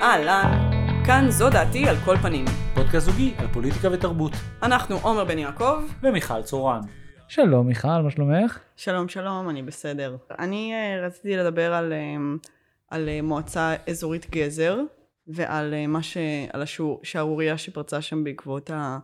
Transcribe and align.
אהלן, 0.00 0.70
כאן 1.06 1.30
זו 1.30 1.50
דעתי 1.50 1.88
על 1.88 1.96
כל 2.04 2.16
פנים. 2.16 2.44
פודקאסט 2.74 3.06
זוגי 3.06 3.34
על 3.38 3.46
פוליטיקה 3.52 3.88
ותרבות. 3.92 4.32
אנחנו 4.62 4.96
עומר 5.02 5.24
בן 5.24 5.38
יעקב. 5.38 5.82
ומיכל 6.02 6.42
צורן. 6.42 6.80
שלום 7.28 7.66
מיכל, 7.66 7.88
מה 7.88 8.10
שלומך? 8.10 8.58
שלום 8.76 9.08
שלום, 9.08 9.50
אני 9.50 9.62
בסדר. 9.62 10.16
אני 10.38 10.72
uh, 10.74 11.06
רציתי 11.06 11.36
לדבר 11.36 11.74
על, 11.74 11.92
uh, 11.92 12.48
על 12.88 13.08
uh, 13.08 13.22
מועצה 13.22 13.74
אזורית 13.90 14.30
גזר, 14.30 14.80
ועל 15.26 15.74
uh, 15.74 15.86
מה 15.86 16.02
ש... 16.02 16.16
על 16.52 16.62
השערורייה 16.62 17.58
שפרצה 17.58 18.02
שם 18.02 18.24
בעקבות 18.24 18.70
ה... 18.70 18.98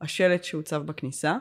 השלט 0.00 0.44
שהוצב 0.44 0.82
בכניסה. 0.82 1.36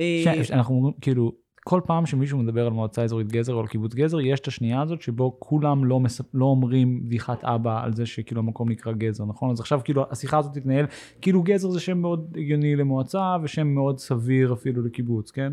ש... 0.00 0.50
אנחנו 0.50 0.92
כאילו, 1.00 1.32
כל 1.64 1.80
פעם 1.86 2.06
שמישהו 2.06 2.38
מדבר 2.38 2.66
על 2.66 2.72
מועצה 2.72 3.02
אזורית 3.02 3.32
גזר 3.32 3.54
או 3.54 3.60
על 3.60 3.66
קיבוץ 3.66 3.94
גזר, 3.94 4.20
יש 4.20 4.40
את 4.40 4.46
השנייה 4.46 4.82
הזאת 4.82 5.02
שבו 5.02 5.36
כולם 5.38 5.84
לא, 5.84 6.00
מס... 6.00 6.20
לא 6.34 6.44
אומרים 6.44 7.04
בדיחת 7.04 7.44
אבא 7.44 7.84
על 7.84 7.94
זה 7.94 8.06
שכאילו 8.06 8.40
המקום 8.40 8.68
נקרא 8.68 8.92
גזר, 8.92 9.24
נכון? 9.24 9.50
אז 9.50 9.60
עכשיו 9.60 9.80
כאילו 9.84 10.04
השיחה 10.10 10.38
הזאת 10.38 10.54
תתנהל, 10.54 10.86
כאילו 11.20 11.42
גזר 11.42 11.70
זה 11.70 11.80
שם 11.80 11.98
מאוד 11.98 12.36
הגיוני 12.36 12.76
למועצה 12.76 13.36
ושם 13.42 13.66
מאוד 13.66 13.98
סביר 13.98 14.52
אפילו 14.52 14.82
לקיבוץ, 14.82 15.30
כן? 15.30 15.52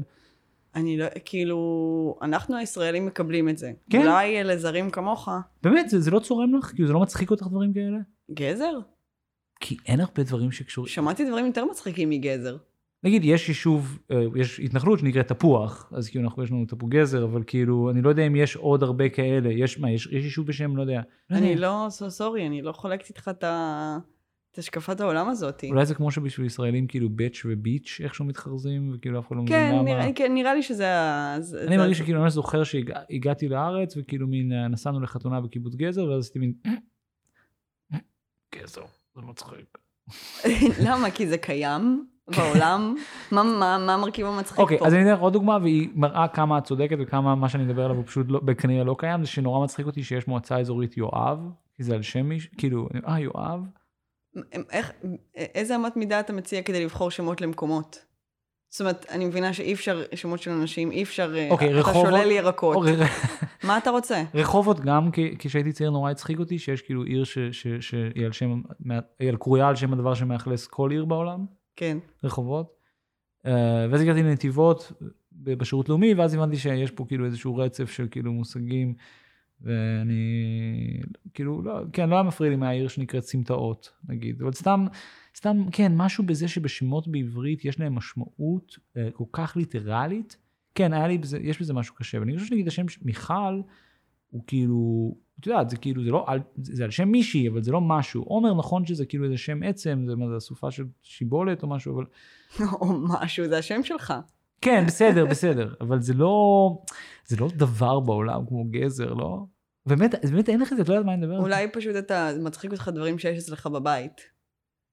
אני 0.76 0.98
לא, 0.98 1.06
כאילו, 1.26 2.18
אנחנו 2.22 2.56
הישראלים 2.56 3.06
מקבלים 3.06 3.50
את 3.50 3.58
זה. 3.58 3.72
כן. 3.90 4.02
אולי 4.02 4.44
לזרים 4.44 4.90
כמוך. 4.90 5.30
באמת, 5.64 5.90
זה, 5.90 6.00
זה 6.00 6.12
לא 6.12 6.20
צורם 6.20 6.56
לך? 6.56 6.66
כאילו 6.66 6.88
זה 6.88 6.94
לא 6.94 7.00
מצחיק 7.00 7.32
אותך 7.32 7.48
דברים 7.48 7.74
כאלה? 7.74 7.98
גזר? 8.34 8.80
כי 9.60 9.78
אין 9.86 10.00
הרבה 10.00 10.24
דברים 10.24 10.52
שקשורים. 10.52 10.90
שמעתי 10.90 11.30
דברים 11.30 11.46
יותר 11.46 11.66
מצחיקים 11.66 12.10
מגזר. 12.10 12.58
נגיד 13.04 13.26
יש 13.26 13.50
יישוב, 13.50 14.00
אה, 14.12 14.24
יש 14.36 14.60
התנחלות 14.60 15.00
שנקראת 15.00 15.28
תפוח, 15.28 15.94
אז 15.96 16.10
כאילו 16.10 16.24
אנחנו 16.24 16.44
יש 16.44 16.52
לנו 16.52 16.66
תפוח 16.66 16.90
גזר, 16.90 17.24
אבל 17.24 17.44
כאילו 17.48 17.90
אני 17.90 18.02
לא 18.02 18.10
יודע 18.10 18.28
אם 18.28 18.36
יש 18.36 18.56
עוד 18.56 18.84
הרבה 18.84 19.10
כאלה, 19.10 19.50
יש 19.54 19.80
מה, 19.80 19.92
יש, 19.92 20.08
יש 20.12 20.24
יישוב 20.24 20.48
בשם, 20.48 20.78
לא 20.78 20.82
יודע. 20.82 21.02
אני 21.32 21.56
לא, 21.56 21.88
סורי, 21.90 22.48
אני 22.48 22.62
לא 22.62 22.72
חולקת 22.72 23.10
איתך 23.10 23.30
את 23.30 23.44
ה... 23.44 23.98
את 24.52 24.58
השקפת 24.58 25.00
העולם 25.00 25.30
הזאת. 25.30 25.64
אולי 25.64 25.86
זה 25.86 25.96
כמו 25.96 26.12
שבשביל 26.12 26.46
ישראלים 26.48 26.88
כאילו 26.88 27.10
בץ' 27.16 27.42
וביץ' 27.46 28.00
איכשהו 28.04 28.26
מתחרזים, 28.26 28.92
וכאילו 28.94 29.20
אף 29.20 29.28
אחד 29.28 29.36
לא 29.36 29.42
מבין 29.42 29.56
כן, 29.56 29.76
למה. 29.76 30.14
כן, 30.16 30.34
נראה 30.34 30.54
לי 30.54 30.64
שזה 30.64 30.88
ה... 30.96 31.38
אני 31.68 31.78
מרגיש 31.78 31.98
שכאילו 31.98 32.18
אני 32.18 32.24
ממש 32.24 32.34
זוכר 32.34 32.64
שהגעתי 32.64 33.50
לארץ, 33.50 33.98
וכאילו 33.98 34.28
מין 34.28 34.52
אה, 34.52 34.68
נסענו 34.68 35.02
לחתונה 35.02 35.42
בקיבוץ 35.42 35.76
גזר, 35.76 36.06
ואז 36.06 36.24
עשיתי 36.24 36.40
מין... 36.40 36.54
גזר, 38.56 38.84
זה 39.16 39.22
מצחיק. 39.22 39.78
למה? 40.86 41.12
כי 41.12 41.28
זה 41.28 41.38
קיים 41.38 42.06
בעולם? 42.28 42.96
מה, 43.32 43.44
מה, 43.44 43.78
מה 43.78 43.94
המרכיב 43.94 44.26
המצחיק 44.28 44.60
אוקיי, 44.60 44.78
פה? 44.78 44.88
אז 44.88 44.94
אני 44.94 45.02
אתן 45.04 45.14
לך 45.14 45.20
עוד 45.20 45.34
דוגמה, 45.34 45.58
והיא 45.62 45.90
מראה 45.96 46.28
כמה 46.28 46.58
את 46.58 46.64
צודקת 46.64 46.98
וכמה 47.00 47.36
מה 47.36 47.50
שאני 47.50 47.64
מדבר 47.64 47.84
עליו 47.86 47.96
הוא 47.98 48.06
פשוט 48.06 48.26
לא- 48.30 48.40
כנראה 48.58 48.84
לא 48.84 48.96
קיים, 49.00 49.22
זה 49.24 49.28
שנורא 49.30 49.64
מצחיק 49.64 49.86
אותי 49.86 50.04
שיש 50.04 50.28
מועצה 50.28 50.60
אזורית 50.60 50.98
יואב, 50.98 51.40
כי 51.76 51.84
זה 51.84 51.96
על 51.96 52.02
שם 52.02 52.26
מישהו, 52.26 52.52
כאילו, 52.58 52.88
אה 53.08 53.20
יואב, 53.20 53.60
איך, 54.72 54.92
איזה 55.36 55.76
אמת 55.76 55.98
מידה 55.98 56.20
אתה 56.20 56.34
מציע 56.34 56.62
כדי 56.62 56.84
לבחור 56.86 57.12
שמות 57.12 57.42
למקומות? 57.42 58.06
זאת 58.70 58.82
אומרת, 58.82 59.06
אני 59.10 59.26
מבינה 59.26 59.54
שאי 59.54 59.74
אפשר 59.74 60.04
שמות 60.16 60.40
של 60.40 60.52
אנשים, 60.52 60.92
אי 60.92 61.04
אפשר... 61.04 61.34
אה, 61.36 61.48
אוקיי, 61.52 61.70
אתה 61.70 61.80
רחובות- 61.80 62.06
שולל 62.06 62.32
ירקות. 62.32 62.76
או, 62.76 62.82
ר- 62.82 63.06
מה 63.68 63.78
אתה 63.78 63.90
רוצה? 63.90 64.24
רחובות 64.34 64.80
גם, 64.80 65.10
כשהייתי 65.40 65.72
צעיר 65.72 65.90
נורא 65.90 66.12
הצחיק 66.12 66.40
אותי, 66.40 66.60
שיש 66.60 66.82
כאילו 66.82 67.04
עיר 67.04 67.24
שהיא 67.24 68.26
על 68.26 68.32
שם, 68.32 68.62
היא 69.20 69.30
על 69.30 69.36
קרויה 69.36 69.68
על 69.68 69.76
שם 69.76 69.94
הדבר 69.94 70.14
שמאכלס 70.14 70.68
כל 70.68 70.92
עיר 70.92 71.06
בעולם, 71.06 71.46
כן. 71.82 71.98
רחובות. 72.24 72.76
אה, 73.46 73.88
ואז 73.92 74.02
הגעתי 74.02 74.24
לנתיבות 74.24 74.92
בשירות 75.32 75.90
לאומי, 75.90 76.14
ואז 76.14 76.34
הבנתי 76.34 76.58
שיש 76.58 76.92
פה 76.92 77.06
כאילו 77.08 77.26
איזשהו 77.26 77.58
רצף 77.58 77.92
של 77.92 78.08
כאילו 78.12 78.34
מושגים, 78.34 78.94
ואני, 79.62 80.24
כאילו, 81.34 81.62
לא, 81.62 81.82
כן, 81.94 82.10
לא 82.10 82.16
היה 82.16 82.24
מפריע 82.24 82.50
לי 82.50 82.56
מהעיר 82.56 82.88
שנקראת 82.88 83.24
סמטאות, 83.24 83.92
נגיד, 84.10 84.42
אבל 84.42 84.52
סתם, 84.52 84.86
סתם, 85.36 85.58
כן, 85.72 85.92
משהו 85.96 86.24
בזה 86.24 86.48
שבשמות 86.48 87.08
בעברית 87.08 87.66
יש 87.66 87.80
להם 87.80 87.96
משמעות 87.96 88.78
אה, 88.98 89.10
כל 89.14 89.24
כך 89.32 89.58
ליטרלית, 89.58 90.38
כן, 90.76 90.94
היה 90.94 91.08
לי 91.08 91.18
בזה, 91.18 91.40
יש 91.42 91.62
בזה 91.62 91.74
משהו 91.74 91.96
קשה, 91.96 92.20
ואני 92.20 92.36
חושב 92.36 92.48
שנגיד 92.48 92.68
השם 92.68 92.86
מיכל, 93.02 93.62
הוא 94.30 94.44
כאילו, 94.48 95.16
את 95.42 95.48
יודעת, 95.48 95.70
זה 95.70 95.78
כאילו, 95.78 96.04
זה 96.04 96.12
לא, 96.12 96.26
זה 96.62 96.84
על 96.84 96.92
שם 96.92 97.08
מישהי, 97.08 97.50
אבל 97.50 97.64
זה 97.64 97.72
לא 97.72 97.82
משהו. 97.82 98.24
עומר, 98.24 98.54
נכון 98.54 98.86
שזה 98.86 99.06
כאילו 99.06 99.26
איזה 99.26 99.38
שם 99.38 99.64
עצם, 99.64 100.06
זה 100.08 100.16
מה 100.16 100.30
זה, 100.30 100.38
אסופה 100.38 100.72
של 100.72 100.84
שיבולת 101.02 101.64
או 101.64 101.68
משהו, 101.68 101.96
אבל... 101.96 102.06
או 102.82 102.94
משהו, 103.00 103.48
זה 103.48 103.58
השם 103.58 103.84
שלך. 103.84 104.14
כן, 104.62 104.84
בסדר, 104.88 105.26
בסדר, 105.26 105.74
אבל 105.82 106.02
זה 106.02 106.14
לא, 106.14 106.70
זה 107.26 107.38
לא 107.40 107.48
דבר 107.56 108.00
בעולם 108.00 108.46
כמו 108.48 108.66
גזר, 108.70 109.14
לא? 109.14 109.38
באמת, 109.86 110.16
באמת 110.26 110.50
אין 110.50 110.60
לך 110.60 110.72
את 110.72 110.78
זה, 110.78 110.84
את 110.84 110.90
לא 110.90 110.94
יודעת 110.94 111.06
מה 111.06 111.14
אני 111.14 111.22
מדבר? 111.22 111.38
אולי 111.38 111.68
פשוט 111.74 111.96
אתה, 111.96 112.30
מצחיק 112.42 112.72
אותך 112.72 112.92
דברים 112.94 113.20
שיש 113.20 113.38
אצלך 113.38 113.68
בבית. 113.68 114.22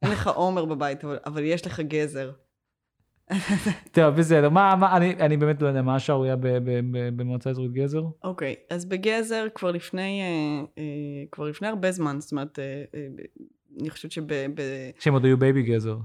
אין 0.02 0.10
לך 0.12 0.26
עומר 0.26 0.64
בבית, 0.64 1.04
אבל, 1.04 1.18
אבל 1.26 1.42
יש 1.42 1.66
לך 1.66 1.80
גזר. 1.80 2.30
טוב, 3.92 4.14
בסדר, 4.14 4.50
מה, 4.50 4.76
מה, 4.76 4.96
אני, 4.96 5.14
אני 5.14 5.36
באמת 5.36 5.62
לא 5.62 5.68
יודע, 5.68 5.82
מה 5.82 5.94
השערורייה 5.94 6.36
במועצה 7.16 7.50
אזורית 7.50 7.72
גזר? 7.72 8.02
אוקיי, 8.24 8.54
אז 8.70 8.84
בגזר 8.84 9.46
כבר 9.54 9.70
לפני, 9.70 10.20
אה, 10.22 10.64
אה, 10.78 11.24
כבר 11.32 11.44
לפני 11.44 11.68
הרבה 11.68 11.92
זמן, 11.92 12.16
זאת 12.20 12.32
אומרת, 12.32 12.58
אה, 12.58 12.84
אה, 12.94 13.06
אני 13.80 13.90
חושבת 13.90 14.12
שב... 14.12 14.24
ב, 14.54 14.60
שהם 14.98 15.14
עוד 15.14 15.24
היו 15.24 15.38
בייבי 15.38 15.62
גזר. 15.62 15.96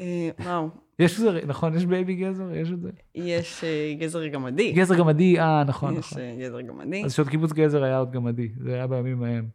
אה, 0.00 0.30
וואו, 0.40 0.68
יש 0.98 1.18
זה, 1.18 1.40
נכון? 1.46 1.76
יש 1.76 1.86
בייבי 1.86 2.14
גזר? 2.14 2.54
יש 2.54 2.70
את 2.70 2.80
זה? 2.80 2.90
יש 3.14 3.64
אה, 3.64 3.94
גזר 3.98 4.26
גמדי. 4.26 4.72
גזר 4.72 4.94
גמדי, 4.94 5.40
אה, 5.40 5.64
נכון, 5.64 5.92
יש 5.98 6.12
נכון. 6.12 6.18
אה, 6.18 6.36
גזר 6.40 6.60
גמדי. 6.60 7.04
אז 7.04 7.14
שעוד 7.14 7.28
קיבוץ 7.28 7.52
גזר 7.52 7.84
היה 7.84 7.98
עוד 7.98 8.12
גמדי, 8.12 8.48
זה 8.60 8.74
היה 8.74 8.86
בימים 8.86 9.22
ההם. 9.22 9.48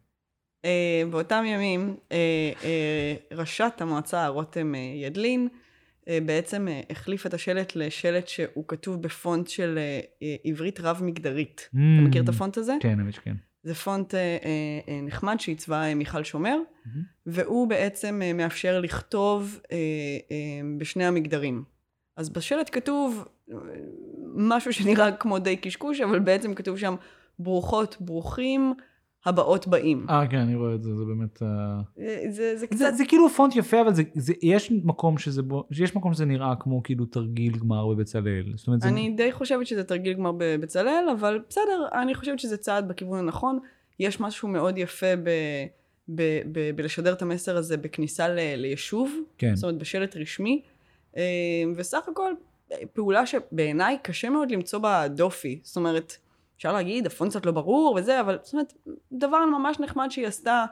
באותם 1.10 1.44
ימים, 1.46 1.96
ראשת 3.32 3.72
המועצה, 3.80 4.28
רותם 4.28 4.74
ידלין, 4.74 5.48
בעצם 6.24 6.68
אה, 6.68 6.80
החליף 6.90 7.26
את 7.26 7.34
השלט 7.34 7.76
לשלט 7.76 8.28
שהוא 8.28 8.64
כתוב 8.68 9.02
בפונט 9.02 9.48
של 9.48 9.78
אה, 9.78 10.00
אה, 10.22 10.36
עברית 10.44 10.80
רב-מגדרית. 10.80 11.68
אתה 11.70 12.08
מכיר 12.08 12.22
את 12.22 12.28
הפונט 12.28 12.56
הזה? 12.58 12.74
כן, 12.80 13.00
האמת 13.00 13.14
שכן. 13.14 13.34
זה 13.62 13.74
פונט 13.74 14.14
אה, 14.14 14.20
אה, 14.20 14.36
אה, 14.88 15.00
נחמד 15.02 15.40
שעיצבה 15.40 15.82
אה, 15.82 15.94
מיכל 15.94 16.24
שומר, 16.24 16.56
מהמם. 16.84 17.02
והוא 17.26 17.68
בעצם 17.68 18.20
אה, 18.22 18.32
מאפשר 18.32 18.80
לכתוב 18.80 19.60
אה, 19.72 19.76
אה, 20.30 20.60
בשני 20.78 21.04
המגדרים. 21.04 21.64
אז 22.16 22.30
בשלט 22.30 22.70
כתוב 22.72 23.24
אה, 23.52 23.56
משהו 24.34 24.72
שנראה 24.72 25.12
כמו 25.12 25.38
די 25.38 25.56
קשקוש, 25.56 26.00
אבל 26.00 26.18
בעצם 26.18 26.54
כתוב 26.54 26.78
שם 26.78 26.94
ברוכות, 27.38 27.96
ברוכים, 28.00 28.74
הבאות 29.26 29.66
באים. 29.66 30.06
אה, 30.10 30.26
כן, 30.26 30.36
אני 30.36 30.54
רואה 30.54 30.74
את 30.74 30.82
זה, 30.82 30.96
זה 30.96 31.04
באמת... 31.04 31.42
אה, 31.42 32.30
זה, 32.30 32.56
זה 32.56 32.66
קצת... 32.66 32.76
זה, 32.76 32.92
זה 32.92 33.04
כאילו 33.08 33.28
פונט 33.28 33.56
יפה, 33.56 33.80
אבל 33.80 33.94
זה, 33.94 34.02
זה, 34.14 34.32
יש 34.42 34.72
מקום 34.84 35.18
שזה 35.18 35.42
בו, 35.42 35.64
יש 35.70 35.96
מקום 35.96 36.14
שזה 36.14 36.24
נראה 36.24 36.54
כמו 36.60 36.82
כאילו 36.82 37.04
תרגיל 37.04 37.58
גמר 37.58 37.86
בבצלאל. 37.86 38.52
זאת 38.56 38.66
אומרת, 38.66 38.80
זה... 38.80 38.88
אני 38.88 39.10
די 39.10 39.32
חושבת 39.32 39.66
שזה 39.66 39.84
תרגיל 39.84 40.12
גמר 40.12 40.32
בבצלאל, 40.38 41.04
אבל 41.18 41.40
בסדר, 41.48 41.88
אני 42.02 42.14
חושבת 42.14 42.38
שזה 42.38 42.56
צעד 42.56 42.88
בכיוון 42.88 43.18
הנכון. 43.18 43.58
יש 44.00 44.20
משהו 44.20 44.48
מאוד 44.48 44.78
יפה 44.78 45.16
ב, 45.16 45.30
ב, 46.08 46.22
ב, 46.52 46.70
בלשדר 46.76 47.12
את 47.12 47.22
המסר 47.22 47.56
הזה 47.56 47.76
בכניסה 47.76 48.28
ל, 48.28 48.38
ליישוב, 48.56 49.16
כן. 49.38 49.54
זאת 49.56 49.64
אומרת 49.64 49.78
בשלט 49.78 50.16
רשמי, 50.16 50.62
אה, 51.16 51.22
וסך 51.76 52.08
הכל 52.08 52.32
אה, 52.72 52.76
פעולה 52.92 53.26
שבעיניי 53.26 53.96
קשה 54.02 54.30
מאוד 54.30 54.50
למצוא 54.50 54.78
בה 54.78 55.08
דופי. 55.08 55.60
זאת 55.62 55.76
אומרת, 55.76 56.16
אפשר 56.62 56.72
להגיד, 56.72 57.06
הפונט 57.06 57.30
קצת 57.30 57.46
לא 57.46 57.52
ברור 57.52 57.94
וזה, 57.98 58.20
אבל 58.20 58.38
זאת 58.42 58.52
אומרת, 58.52 58.72
דבר 59.12 59.44
ממש 59.46 59.80
נחמד 59.80 60.10
שהיא 60.10 60.26
עשתה, 60.26 60.64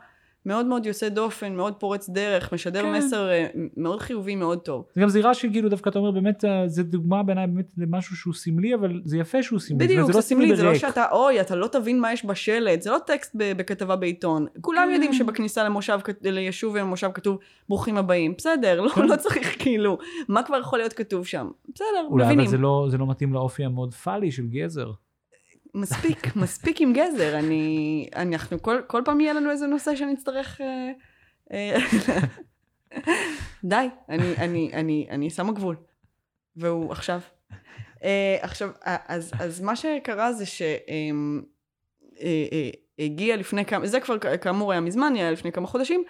מאוד 0.47 0.67
מאוד 0.67 0.87
יוצא 0.87 1.09
דופן, 1.09 1.55
מאוד 1.55 1.75
פורץ 1.75 2.09
דרך, 2.09 2.53
משדר 2.53 2.83
כן. 2.83 2.93
מסר 2.93 3.31
אה, 3.31 3.47
מאוד 3.77 4.01
חיובי, 4.01 4.37
מאוד 4.37 4.59
טוב. 4.59 4.85
זה 4.95 5.01
גם 5.01 5.09
זירה 5.09 5.35
שכאילו 5.35 5.69
דווקא 5.69 5.91
אתה 5.91 5.99
אומר 5.99 6.11
באמת, 6.11 6.45
אה, 6.45 6.69
זה 6.69 6.83
דוגמה 6.83 7.23
בעיניי 7.23 7.47
באמת 7.47 7.73
למשהו 7.79 8.17
שהוא 8.17 8.35
סמלי, 8.35 8.75
אבל 8.75 9.01
זה 9.05 9.19
יפה 9.19 9.43
שהוא 9.43 9.59
סמלי. 9.59 9.89
זאת 9.89 9.91
אומרת, 9.91 10.07
בדיוק, 10.07 10.23
זה 10.23 10.29
סמלי, 10.29 10.57
זה 10.57 10.63
לא. 10.63 10.75
שאתה, 10.75 11.05
אוי, 11.13 11.41
אתה 11.41 11.57
לא 11.57 11.67
תבין 11.67 12.01
מה 12.01 12.13
יש 12.13 12.25
בשלט, 12.25 12.83
זה 12.83 12.91
לא 12.91 12.99
טקסט 13.07 13.37
בכתבה 13.39 13.97
בעיתון. 13.97 14.47
כולם 14.61 14.85
כן. 14.87 14.93
יודעים 14.93 15.13
שבכניסה 15.13 15.65
למושב, 15.65 15.99
ליישוב 16.23 16.77
ומושב 16.81 17.11
כתוב 17.15 17.39
ברוכים 17.69 17.97
הבאים. 17.97 18.35
בסדר, 18.39 18.81
לא, 18.81 18.89
כן. 18.89 19.07
לא 19.07 19.17
צריך 19.17 19.57
כאילו, 19.63 19.99
מה 20.29 20.43
כבר 20.43 20.59
יכול 20.61 20.79
להיות 20.79 20.93
כתוב 20.93 21.27
שם? 21.27 21.49
בסדר, 21.75 21.87
אולי 22.09 22.25
אבל 22.25 22.33
מבינים. 22.33 22.51
זה 22.51 22.59
לא, 22.59 22.87
זה 22.91 22.99
לא 22.99 23.07
מתאים 23.07 23.33
לאופי 23.33 23.65
המאוד 23.65 23.95
פאלי 23.95 24.33
של 24.33 24.47
גזר. 24.47 24.91
מספיק, 25.75 26.37
מספיק 26.37 26.81
עם 26.81 26.93
גזר. 26.93 27.39
אני, 27.39 28.09
אנחנו, 28.17 28.63
כל, 28.63 28.81
כל 28.87 29.03
פעם 29.05 29.21
יהיה 29.21 29.33
לנו 29.33 29.51
איזה 29.51 29.67
נושא 29.67 29.97
שנצטרך... 29.97 30.61
אה, 30.61 30.93
אה, 31.53 31.77
די, 33.65 33.89
אני, 34.09 34.37
אני, 34.37 34.71
אני, 34.73 35.07
אני 35.11 35.31
שמה 35.31 35.53
גבול. 35.53 35.77
והוא 36.57 36.93
עכשיו. 36.93 37.21
אה, 38.05 38.37
עכשיו, 38.41 38.71
אז, 38.85 39.33
אז 39.41 39.61
מה 39.61 39.77
שקרה 39.77 40.33
זה 40.33 40.45
שהגיע 42.99 43.37
לפני 43.37 43.65
כמה, 43.65 43.87
זה 43.87 44.01
כבר 44.01 44.19
כאמור 44.19 44.73
היה 44.73 44.81
מזמן, 44.81 45.13
היה 45.17 45.31
לפני 45.31 45.53
כמה 45.53 45.67
חודשים, 45.67 46.05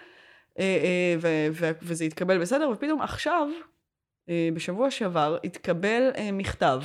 אה, 0.58 0.64
אה, 0.64 1.16
ו- 1.20 1.48
ו- 1.52 1.70
וזה 1.82 2.04
התקבל 2.04 2.38
בסדר, 2.38 2.70
ופתאום 2.70 3.02
עכשיו, 3.02 3.48
אה, 4.28 4.48
בשבוע 4.54 4.90
שעבר, 4.90 5.38
התקבל 5.44 6.10
אה, 6.16 6.32
מכתב 6.32 6.80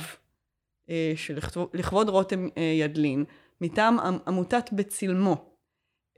שלכבוד 1.16 2.08
רותם 2.08 2.48
אה, 2.58 2.62
ידלין, 2.62 3.24
מטעם 3.60 3.98
עמ- 4.00 4.02
עמותת 4.28 4.70
בצלמו, 4.72 5.50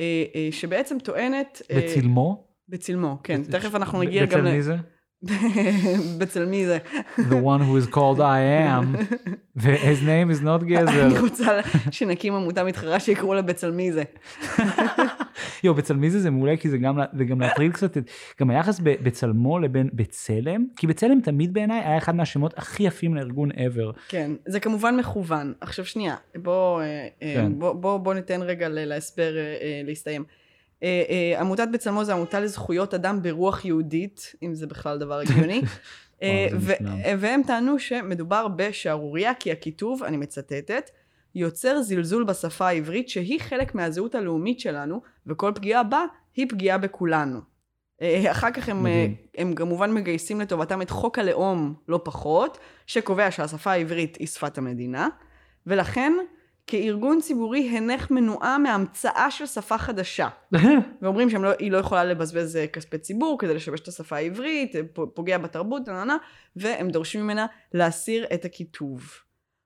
אה, 0.01 0.25
אה, 0.35 0.49
שבעצם 0.51 0.99
טוענת... 0.99 1.63
אה, 1.71 1.77
בצלמו? 1.83 2.45
בצלמו, 2.69 3.19
כן. 3.23 3.43
תכף 3.43 3.75
אנחנו 3.75 4.01
נגיע 4.03 4.25
גם 4.27 4.41
בצל. 4.41 4.53
מי 4.53 4.63
זה? 4.63 4.77
בצל 6.19 6.47
מי 6.47 6.67
זה? 6.67 6.79
The 7.17 7.43
one 7.45 7.61
who 7.61 7.77
is 7.77 7.95
called 7.95 8.19
I 8.19 8.41
am, 8.69 8.97
ו-his 9.63 10.03
name 10.03 10.31
is 10.39 10.45
not 10.45 10.65
גזר. 10.65 11.07
אני 11.07 11.19
רוצה 11.19 11.61
שנקים 11.91 12.35
עמותה 12.35 12.65
מתחרה 12.65 13.01
שיקראו 13.01 13.35
לה 13.35 13.43
בצל 13.43 13.71
מי 13.71 13.93
זה. 13.93 14.03
יו, 15.65 15.75
בצלמי 15.75 16.11
זה 16.11 16.21
זה 16.21 16.31
מעולה 16.31 16.57
כי 16.57 16.69
זה 16.71 16.79
גם, 16.79 16.99
זה 17.13 17.25
גם 17.25 17.41
להטריל 17.41 17.73
קצת 17.73 17.97
את, 17.97 18.11
גם 18.41 18.51
היחס 18.51 18.81
ב- 18.83 18.95
בצלמו 19.03 19.59
לבין 19.59 19.89
בצלם, 19.93 20.67
כי 20.77 20.87
בצלם 20.87 21.21
תמיד 21.21 21.53
בעיניי 21.53 21.81
היה 21.81 21.99
אחד 21.99 22.15
מהשמות 22.15 22.59
הכי 22.59 22.83
יפים 22.83 23.15
לארגון 23.15 23.51
ever. 23.51 23.99
כן, 24.09 24.31
זה 24.47 24.61
כמובן 24.61 24.97
מכוון. 24.97 25.53
עכשיו 25.61 25.85
שנייה, 25.85 26.17
בוא, 26.37 26.81
אה, 26.81 27.09
אה, 27.23 27.35
כן. 27.35 27.59
בוא, 27.59 27.73
בוא, 27.73 27.99
בוא 27.99 28.15
ניתן 28.15 28.43
רגע 28.43 28.69
להסבר 28.69 29.37
אה, 29.37 29.81
להסתיים. 29.85 30.25
אה, 30.83 31.03
אה, 31.09 31.41
עמותת 31.41 31.69
בצלמו 31.73 32.05
זה 32.05 32.13
עמותה 32.13 32.41
לזכויות 32.41 32.95
אדם 32.95 33.23
ברוח 33.23 33.65
יהודית, 33.65 34.35
אם 34.43 34.55
זה 34.55 34.67
בכלל 34.67 34.99
דבר 34.99 35.19
הגיוני. 35.19 35.63
אה, 36.23 36.49
והם 37.19 37.43
טענו 37.47 37.79
שמדובר 37.79 38.49
בשערורייה, 38.49 39.35
כי 39.35 39.53
הכיתוב, 39.53 40.03
אני 40.03 40.17
מצטטת, 40.17 40.91
יוצר 41.35 41.83
זלזול 41.83 42.25
בשפה 42.25 42.69
העברית 42.69 43.09
שהיא 43.09 43.41
חלק 43.41 43.75
מהזהות 43.75 44.15
הלאומית 44.15 44.61
שלנו, 44.61 45.01
וכל 45.27 45.53
פגיעה 45.55 45.83
בה 45.83 46.05
היא 46.37 46.47
פגיעה 46.49 46.79
בכולנו. 46.79 47.41
אחר 48.31 48.51
כך 48.51 48.69
הם, 48.69 48.87
הם 49.39 49.55
כמובן 49.55 49.93
מגייסים 49.93 50.41
לטובתם 50.41 50.83
את 50.83 50.91
חוק 50.91 51.19
הלאום, 51.19 51.75
לא 51.89 52.01
פחות, 52.05 52.59
שקובע 52.87 53.31
שהשפה 53.31 53.73
העברית 53.73 54.17
היא 54.17 54.27
שפת 54.27 54.59
המדינה, 54.59 55.09
ולכן 55.67 56.13
כארגון 56.69 57.21
ציבורי 57.21 57.69
הנך 57.69 58.11
מנועה 58.11 58.59
מהמצאה 58.59 59.31
של 59.31 59.47
שפה 59.47 59.79
חדשה. 59.79 60.29
ואומרים 61.03 61.31
שהיא 61.31 61.41
לא, 61.41 61.53
לא 61.71 61.77
יכולה 61.79 62.05
לבזבז 62.05 62.57
אה, 62.57 62.67
כספי 62.67 62.99
ציבור 62.99 63.39
כדי 63.39 63.55
לשבש 63.55 63.81
את 63.81 63.89
השפה 63.89 64.17
העברית, 64.17 64.77
אה, 64.77 64.81
פוגע 65.15 65.39
בתרבות, 65.39 65.89
נהנה, 65.89 66.17
והם 66.57 66.89
דורשים 66.91 67.21
ממנה 67.23 67.47
להסיר 67.75 68.27
את 68.35 68.45
הכיתוב. 68.45 69.11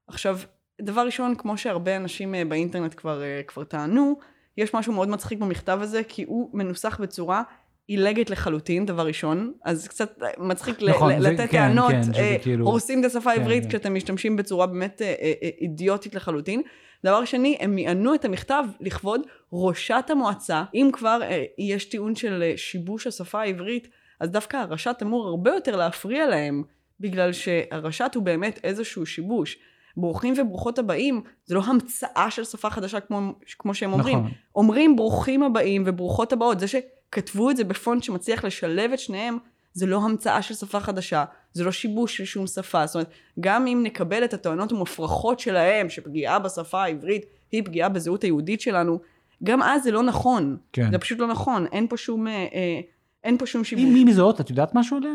עכשיו, 0.09 0.39
דבר 0.83 1.01
ראשון, 1.07 1.35
כמו 1.35 1.57
שהרבה 1.59 1.97
אנשים 1.97 2.35
אה, 2.35 2.45
באינטרנט 2.45 2.95
כבר, 2.97 3.23
כבר 3.47 3.65
טענו, 3.65 4.19
יש 4.57 4.75
משהו 4.75 4.93
מאוד 4.93 5.09
מצחיק 5.09 5.39
במכתב 5.39 5.79
הזה, 5.83 6.03
כי 6.09 6.25
הוא 6.29 6.51
מנוסח 6.53 7.01
בצורה 7.01 7.43
עילגת 7.87 8.31
לחלוטין, 8.31 8.87
דבר 8.87 9.07
ראשון, 9.07 9.53
אז 9.65 9.89
קצת 9.89 10.19
מצחיק 10.39 10.83
נכון, 10.83 11.13
ל- 11.13 11.23
זה- 11.23 11.31
לתת 11.31 11.51
כן, 11.51 11.59
טענות, 11.59 11.91
כן, 11.91 12.03
שזה 12.03 12.13
אה, 12.17 12.37
כאילו- 12.43 12.67
הורסים 12.67 13.01
את 13.01 13.05
השפה 13.05 13.21
כן, 13.21 13.29
העברית 13.41 13.63
כן. 13.63 13.69
כשאתם 13.69 13.95
משתמשים 13.95 14.37
בצורה 14.37 14.67
באמת 14.67 15.03
אה, 15.03 15.15
אה, 15.23 15.49
אידיוטית 15.61 16.15
לחלוטין. 16.15 16.63
דבר 17.05 17.25
שני, 17.25 17.57
הם 17.61 17.75
מיענו 17.75 18.15
את 18.15 18.25
המכתב 18.25 18.65
לכבוד 18.81 19.21
ראשת 19.53 20.05
המועצה. 20.09 20.65
אם 20.75 20.91
כבר 20.93 21.19
אה, 21.23 21.45
יש 21.59 21.85
טיעון 21.85 22.15
של 22.15 22.43
אה, 22.43 22.53
שיבוש 22.57 23.07
השפה 23.07 23.41
העברית, 23.41 23.89
אז 24.21 24.31
דווקא 24.31 24.57
הרשת 24.57 24.97
אמור 25.03 25.29
הרבה 25.29 25.51
יותר 25.51 25.77
להפריע 25.77 26.27
להם, 26.27 26.63
בגלל 27.01 27.33
שהרשת 27.33 28.13
הוא 28.15 28.23
באמת 28.23 28.61
איזשהו 28.65 29.07
שיבוש. 29.07 29.59
ברוכים 29.97 30.35
וברוכות 30.39 30.79
הבאים, 30.79 31.23
זה 31.45 31.55
לא 31.55 31.63
המצאה 31.65 32.31
של 32.31 32.45
שפה 32.45 32.71
חדשה 32.71 33.01
כמו, 33.01 33.33
כמו 33.59 33.75
שהם 33.75 33.93
אומרים. 33.93 34.19
נכון. 34.19 34.31
אומרים 34.55 34.97
ברוכים 34.97 35.43
הבאים 35.43 35.83
וברוכות 35.87 36.33
הבאות. 36.33 36.61
זה 36.61 36.67
שכתבו 36.69 37.51
את 37.51 37.57
זה 37.57 37.65
בפונט 37.65 38.03
שמצליח 38.03 38.45
לשלב 38.45 38.93
את 38.93 38.99
שניהם, 38.99 39.39
זה 39.73 39.87
לא 39.87 40.05
המצאה 40.05 40.43
של 40.43 40.55
שפה 40.55 40.81
חדשה, 40.81 41.25
זה 41.53 41.65
לא 41.65 41.73
שיבוש 41.73 42.17
של 42.17 42.25
שום 42.25 42.47
שפה. 42.47 42.87
זאת 42.87 42.95
אומרת, 42.95 43.11
גם 43.41 43.67
אם 43.67 43.81
נקבל 43.83 44.25
את 44.25 44.35
הטוענות 44.35 44.73
המופרכות 44.73 45.41
שלהם, 45.41 45.91
שפגיעה 45.91 46.39
בשפה 46.39 46.83
העברית 46.83 47.25
היא 47.53 47.63
פגיעה 47.65 47.89
בזהות 47.89 48.23
היהודית 48.23 48.61
שלנו, 48.61 49.01
גם 49.45 49.63
אז 49.63 49.83
זה 49.83 49.91
לא 49.91 50.03
נכון. 50.03 50.57
כן. 50.73 50.91
זה 50.91 50.99
פשוט 50.99 51.19
לא 51.19 51.27
נכון. 51.27 51.67
אין 51.73 51.87
פה 51.89 51.97
שום, 51.97 52.29
אה, 52.29 52.33
אה, 52.33 52.81
אין 53.25 53.39
פה 53.39 53.47
שום 53.47 53.65
שיבוש. 53.65 53.85
מי 53.85 54.05
מזהות? 54.05 54.41
את 54.41 54.51
יודעת 54.51 54.75
משהו 54.75 54.97
עליה? 54.97 55.15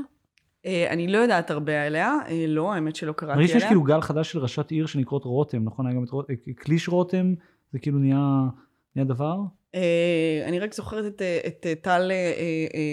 אה, 0.65 0.87
אני 0.89 1.07
לא 1.07 1.17
יודעת 1.17 1.51
הרבה 1.51 1.83
עליה, 1.83 2.17
אה, 2.27 2.45
לא, 2.47 2.73
האמת 2.73 2.95
שלא 2.95 3.11
קראתי 3.11 3.35
מרגיש 3.35 3.51
עליה. 3.51 3.61
שיש 3.61 3.67
כאילו 3.67 3.83
גל 3.83 4.01
חדש 4.01 4.31
של 4.31 4.39
ראשת 4.39 4.71
עיר 4.71 4.85
שנקראות 4.85 5.23
רותם, 5.23 5.63
נכון? 5.63 5.87
היה 5.87 5.95
גם 5.95 6.03
את 6.03 6.09
רותם, 6.09 6.33
קליש 6.55 6.87
רותם, 6.87 7.33
זה 7.73 7.79
כאילו 7.79 7.99
נהיה 7.99 8.43
נהיה 8.95 9.05
דבר? 9.05 9.37
אה, 9.77 10.47
אני 10.47 10.59
רק 10.59 10.73
זוכרת 10.73 11.05
את, 11.05 11.21
אה, 11.21 11.39
אה, 11.65 11.73
טל 11.81 12.11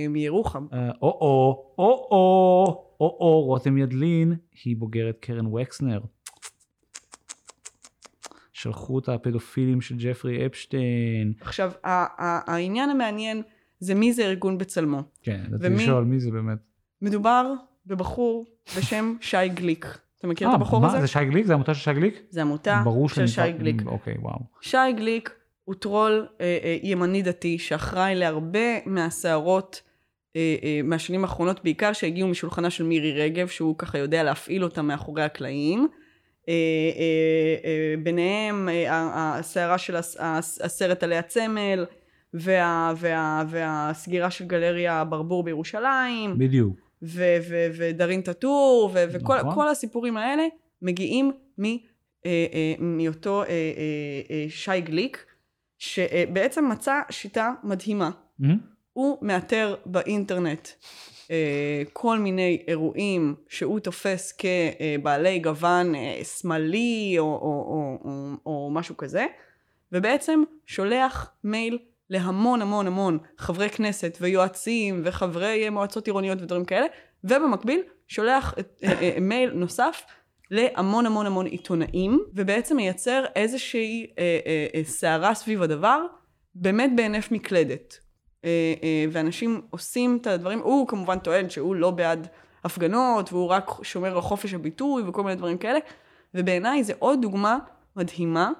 מירוחם. 0.08 0.66
או-או, 1.02 1.74
או-או, 1.78 2.94
או-או, 3.00 3.42
רותם 3.44 3.78
ידלין, 3.78 4.34
היא 4.64 4.76
בוגרת 4.76 5.18
קרן 5.20 5.46
וקסנר. 5.46 6.00
שלחו 8.52 8.98
את 8.98 9.08
הפדופילים 9.08 9.80
של 9.80 9.94
ג'פרי 9.98 10.46
אפשטיין. 10.46 11.32
עכשיו, 11.40 11.72
העניין 11.84 12.90
המעניין 12.90 13.42
זה 13.78 13.94
מי 13.94 14.12
זה 14.12 14.22
ארגון 14.22 14.58
בצלמו. 14.58 15.02
כן, 15.22 15.44
רציתי 15.52 15.74
לשאול 15.74 16.04
מי 16.04 16.20
זה 16.20 16.30
באמת. 16.30 16.58
מדובר 17.02 17.52
בבחור 17.86 18.46
בשם 18.78 19.14
שי 19.20 19.48
גליק. 19.48 19.98
אתה 20.18 20.26
מכיר 20.26 20.48
את 20.48 20.54
הבחור 20.54 20.80
מה, 20.80 20.88
הזה? 20.88 21.00
זה 21.00 21.06
שי 21.06 21.24
גליק? 21.24 21.46
זה 21.46 21.54
עמותה 21.54 21.74
של 21.74 21.80
שי 21.80 21.92
גליק? 21.92 22.22
זה 22.30 22.42
עמותה 22.42 22.80
ברור 22.84 23.08
של 23.08 23.26
שי 23.26 23.52
גליק. 23.52 23.76
אוקיי, 23.86 24.14
וואו. 24.18 24.38
שי 24.60 24.92
גליק 24.96 25.30
הוא 25.64 25.74
טרול 25.74 26.26
אה, 26.40 26.58
אה, 26.64 26.76
ימני 26.82 27.22
דתי 27.22 27.58
שאחראי 27.58 28.14
להרבה 28.14 28.78
מהסערות 28.86 29.82
אה, 30.36 30.56
אה, 30.62 30.80
מהשנים 30.84 31.24
האחרונות, 31.24 31.64
בעיקר 31.64 31.92
שהגיעו 31.92 32.28
משולחנה 32.28 32.70
של 32.70 32.84
מירי 32.84 33.12
רגב, 33.12 33.46
שהוא 33.48 33.74
ככה 33.78 33.98
יודע 33.98 34.22
להפעיל 34.22 34.64
אותה 34.64 34.82
מאחורי 34.82 35.22
הקלעים. 35.22 35.88
אה, 36.48 36.54
אה, 36.54 37.70
אה, 37.70 37.94
ביניהם 38.02 38.68
אה, 38.68 38.84
הסערה 39.38 39.78
של 39.78 39.96
הס- 39.96 40.16
הס- 40.20 40.60
הסרט 40.60 41.02
עלי 41.02 41.16
הצמל, 41.16 41.84
וה, 42.34 42.92
וה, 42.96 43.42
והסגירה 43.48 44.30
של 44.30 44.44
גלריה 44.46 45.04
ברבור 45.04 45.42
בירושלים, 45.42 46.38
בדיוק. 46.38 46.76
ו- 47.02 47.36
ו- 47.48 47.66
ודארין 47.76 48.20
טאטור, 48.20 48.90
ו- 48.94 49.04
וכל 49.12 49.36
נכון. 49.40 49.66
הסיפורים 49.68 50.16
האלה 50.16 50.42
מגיעים 50.82 51.32
מ, 51.60 51.64
אה, 51.64 51.76
אה, 52.26 52.74
מאותו 52.78 53.42
אה, 53.42 53.48
אה, 53.48 53.52
אה, 54.30 54.46
שי 54.48 54.80
גליק, 54.80 55.26
שבעצם 55.84 56.68
מצא 56.68 57.00
שיטה 57.10 57.52
מדהימה. 57.64 58.10
מהמם. 58.38 58.58
הוא 58.92 59.18
מאתר 59.22 59.74
באינטרנט 59.86 60.68
אה, 61.30 61.82
כל 61.92 62.18
מיני 62.18 62.62
אירועים 62.68 63.34
שהוא 63.48 63.80
תופס 63.80 64.38
כבעלי 64.38 65.38
גוון 65.38 65.94
אה, 65.94 66.24
שמאלי 66.24 67.14
או, 67.18 67.24
או, 67.24 67.38
או, 67.40 67.98
או, 68.04 68.32
או 68.46 68.70
משהו 68.72 68.96
כזה, 68.96 69.26
ובעצם 69.92 70.42
שולח 70.66 71.30
מייל 71.44 71.78
להמון 72.10 72.62
המון 72.62 72.86
המון 72.86 73.18
חברי 73.38 73.70
כנסת 73.70 74.18
ויועצים 74.20 75.00
וחברי 75.04 75.70
מועצות 75.70 76.06
עירוניות 76.06 76.42
ודברים 76.42 76.64
כאלה, 76.64 76.86
ובמקביל 77.24 77.82
שולח 78.08 78.54
אה, 78.84 79.16
מייל 79.20 79.50
נוסף 79.50 80.02
להמון 80.50 81.06
המון 81.06 81.26
המון 81.26 81.46
עיתונאים, 81.46 82.24
ובעצם 82.32 82.76
מייצר 82.76 83.24
איזושהי 83.36 84.06
אה, 84.18 84.38
אה, 84.46 84.66
אה, 84.74 84.84
סערה 84.84 85.34
סביב 85.34 85.62
הדבר, 85.62 86.06
באמת 86.54 86.90
בהינף 86.96 87.32
מקלדת. 87.32 87.98
אה, 88.44 88.74
אה, 88.82 89.04
ואנשים 89.12 89.60
עושים 89.70 90.18
את 90.20 90.26
הדברים, 90.26 90.58
הוא 90.58 90.88
כמובן 90.88 91.18
טוען 91.18 91.50
שהוא 91.50 91.74
לא 91.74 91.90
בעד 91.90 92.28
הפגנות, 92.64 93.32
והוא 93.32 93.48
רק 93.48 93.70
שומר 93.82 94.14
על 94.14 94.20
חופש 94.20 94.54
הביטוי 94.54 95.02
וכל 95.02 95.22
מיני 95.22 95.36
דברים 95.36 95.58
כאלה, 95.58 95.78
ובעיניי 96.34 96.84
זה 96.84 96.92
עוד 96.98 97.22
דוגמה 97.22 97.58
מדהימה, 97.96 98.50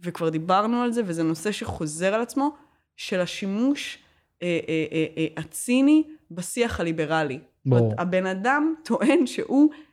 וכבר 0.00 0.28
דיברנו 0.28 0.82
על 0.82 0.92
זה, 0.92 1.02
וזה 1.04 1.22
נושא 1.22 1.52
שחוזר 1.52 2.14
על 2.14 2.22
עצמו, 2.22 2.56
של 2.96 3.20
השימוש 3.20 3.98
אה, 4.42 4.58
אה, 4.68 4.84
אה, 4.92 5.06
אה, 5.16 5.26
הציני 5.36 6.02
בשיח 6.30 6.80
הליברלי. 6.80 7.38
ברור. 7.66 7.92
הבן 7.98 8.26
אדם 8.26 8.74
טוען 8.84 9.26
שהוא 9.26 9.70
אה, 9.72 9.76
אה, 9.76 9.80
אה, 9.80 9.80
אה, 9.80 9.87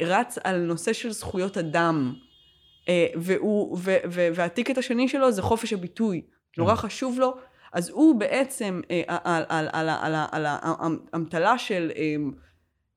רץ 0.00 0.38
על 0.44 0.60
נושא 0.60 0.92
של 0.92 1.12
זכויות 1.12 1.58
אדם, 1.58 2.14
אה, 2.88 3.06
והוא, 3.16 3.78
ו, 3.80 3.96
ו, 4.10 4.28
והטיקט 4.34 4.78
השני 4.78 5.08
שלו 5.08 5.32
זה 5.32 5.42
חופש 5.42 5.72
הביטוי. 5.72 6.22
נורא 6.58 6.74
חשוב 6.74 7.18
לו. 7.18 7.36
אז 7.72 7.88
הוא 7.88 8.20
בעצם 8.20 8.80
אה, 8.90 9.02
על, 9.06 9.44
על, 9.48 9.68
על, 9.72 9.88
על, 9.88 10.14
על, 10.14 10.46
על 10.46 10.46
האמתלה 11.12 11.58
של 11.58 11.90
אה, 11.96 12.14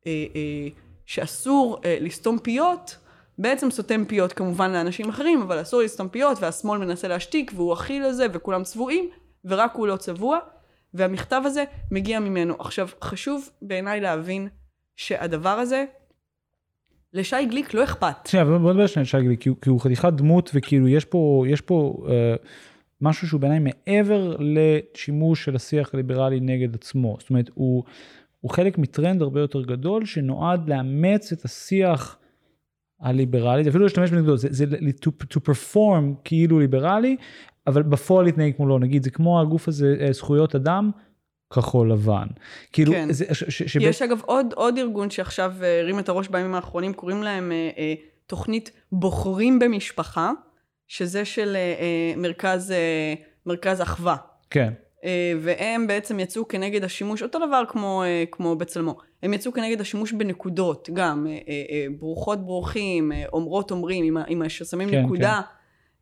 אה, 0.08 0.26
אה, 0.36 0.68
שאסור 1.06 1.82
אה, 1.86 1.98
לסתום 2.02 2.40
פיות, 2.40 2.98
בעצם 3.38 3.72
סותם 3.72 4.06
פיות 4.06 4.34
כמובן 4.34 4.72
לאנשים 4.72 5.10
אחרים, 5.10 5.42
אבל 5.42 5.62
אסור 5.62 5.82
לסתום 5.82 6.10
פיות, 6.10 6.38
והשמאל 6.42 6.80
מנסה 6.80 7.08
להשתיק, 7.08 7.52
והוא 7.56 7.74
אחי 7.74 8.00
לזה, 8.00 8.28
וכולם 8.34 8.64
צבועים, 8.64 9.10
ורק 9.46 9.74
הוא 9.76 9.88
לא 9.88 9.98
צבוע, 9.98 10.40
והמכתב 10.94 11.42
הזה 11.46 11.64
מגיע 11.92 12.20
ממנו. 12.20 12.56
עכשיו, 12.60 12.88
חשוב 13.02 13.50
בעיניי 13.62 14.02
להבין 14.02 14.48
שהדבר 14.96 15.50
הזה, 15.50 15.86
לשי 17.16 17.46
גליק 17.50 17.74
לא 17.74 17.84
אכפת. 17.84 18.28
שנייה, 18.28 18.46
בוא 18.46 18.72
נדבר 18.74 18.88
שנייה 18.88 19.02
על 19.02 19.06
שי 19.06 19.22
גליק, 19.22 19.42
כי 19.62 19.70
הוא- 19.70 19.82
חתיכת 19.82 20.14
דמות, 20.14 20.52
וכאילו 20.54 20.88
יש 20.88 21.06
פה, 21.06 21.44
יש 21.48 21.62
פה 21.62 22.06
אה, 22.10 22.36
משהו 23.02 23.28
שהוא 23.28 23.42
בעיניי 23.42 23.60
מעבר 23.60 24.36
לשימוש 24.40 25.46
של 25.46 25.56
השיח 25.56 25.94
הליברלי 25.94 26.40
נגד 26.40 26.76
עצמו. 26.76 27.18
זאת 27.20 27.30
אומרת, 27.30 27.50
הוא, 27.54 27.84
הוא 28.42 28.52
חלק 28.52 28.78
מטרנד 28.78 29.22
הרבה 29.22 29.40
יותר 29.40 29.62
גדול, 29.62 30.06
שנועד 30.06 30.70
לאמץ 30.70 31.32
את 31.32 31.46
השיח 31.46 32.18
הליברלית, 33.02 33.68
אפילו 33.68 33.84
להשתמש 33.84 34.12
בנקודות, 34.12 34.40
זה, 34.40 34.48
זה 34.52 34.66
to, 35.06 35.10
to 35.34 35.38
perform 35.50 36.04
כאילו 36.24 36.60
ליברלי, 36.60 37.16
אבל 37.68 37.84
בפועל 37.84 38.26
להתנהג 38.26 38.56
כמו 38.56 38.68
לא, 38.68 38.80
נגיד 38.80 39.04
זה 39.04 39.10
כמו 39.10 39.42
הגוף 39.42 39.68
הזה, 39.68 39.96
אה, 40.00 40.14
זכויות 40.14 40.56
אדם, 40.56 40.92
כחול 41.56 41.92
לבן. 41.92 42.28
כאילו, 42.74 42.92
כן. 42.92 43.12
זה, 43.12 43.26
ש, 43.34 43.44
ש, 43.44 43.64
שבית- 43.64 43.88
יש 43.88 44.02
אגב 44.02 44.22
עוד, 44.26 44.54
עוד 44.56 44.78
ארגון 44.78 45.10
שעכשיו 45.10 45.54
אה, 45.64 45.80
הרים 45.80 46.00
את 46.00 46.10
הראש 46.10 46.28
בימים 46.28 46.56
האחרונים, 46.56 46.94
קוראים 46.94 47.24
להם 47.24 47.52
אה, 47.52 47.70
אה, 47.78 47.94
תוכנית 48.28 48.72
בוחרים 48.92 49.60
במשפחה, 49.60 50.32
שזה 50.88 51.26
של 51.26 51.56
אה, 51.56 51.60
אה, 51.80 52.14
מרכז, 52.18 52.72
אה, 52.72 53.14
מרכז 53.46 53.82
אחווה. 53.82 54.16
כן, 54.50 54.74
אה, 55.06 55.34
והם 55.42 55.88
בעצם 55.88 56.20
יצאו 56.20 56.48
כנגד 56.48 56.84
השימוש, 56.84 57.24
אותו 57.24 57.40
דבר 57.48 57.64
כמו, 57.68 58.04
אה, 58.06 58.24
כמו 58.32 58.56
בצלמו, 58.56 58.98
הם 59.24 59.34
יצאו 59.34 59.54
כנגד 59.54 59.82
השימוש 59.82 60.14
בנקודות, 60.14 60.90
גם 60.94 61.28
אה, 61.30 61.32
אה, 61.32 61.38
אה, 61.72 61.86
ברוכות 62.00 62.46
ברוכים, 62.46 63.12
אה, 63.12 63.24
אומרות 63.34 63.72
אומרים, 63.72 64.06
עם, 64.06 64.18
ה- 64.18 64.24
עם 64.28 64.42
ה- 64.42 64.50
ששמים 64.50 64.90
כן, 64.90 65.04
נקודה 65.04 65.42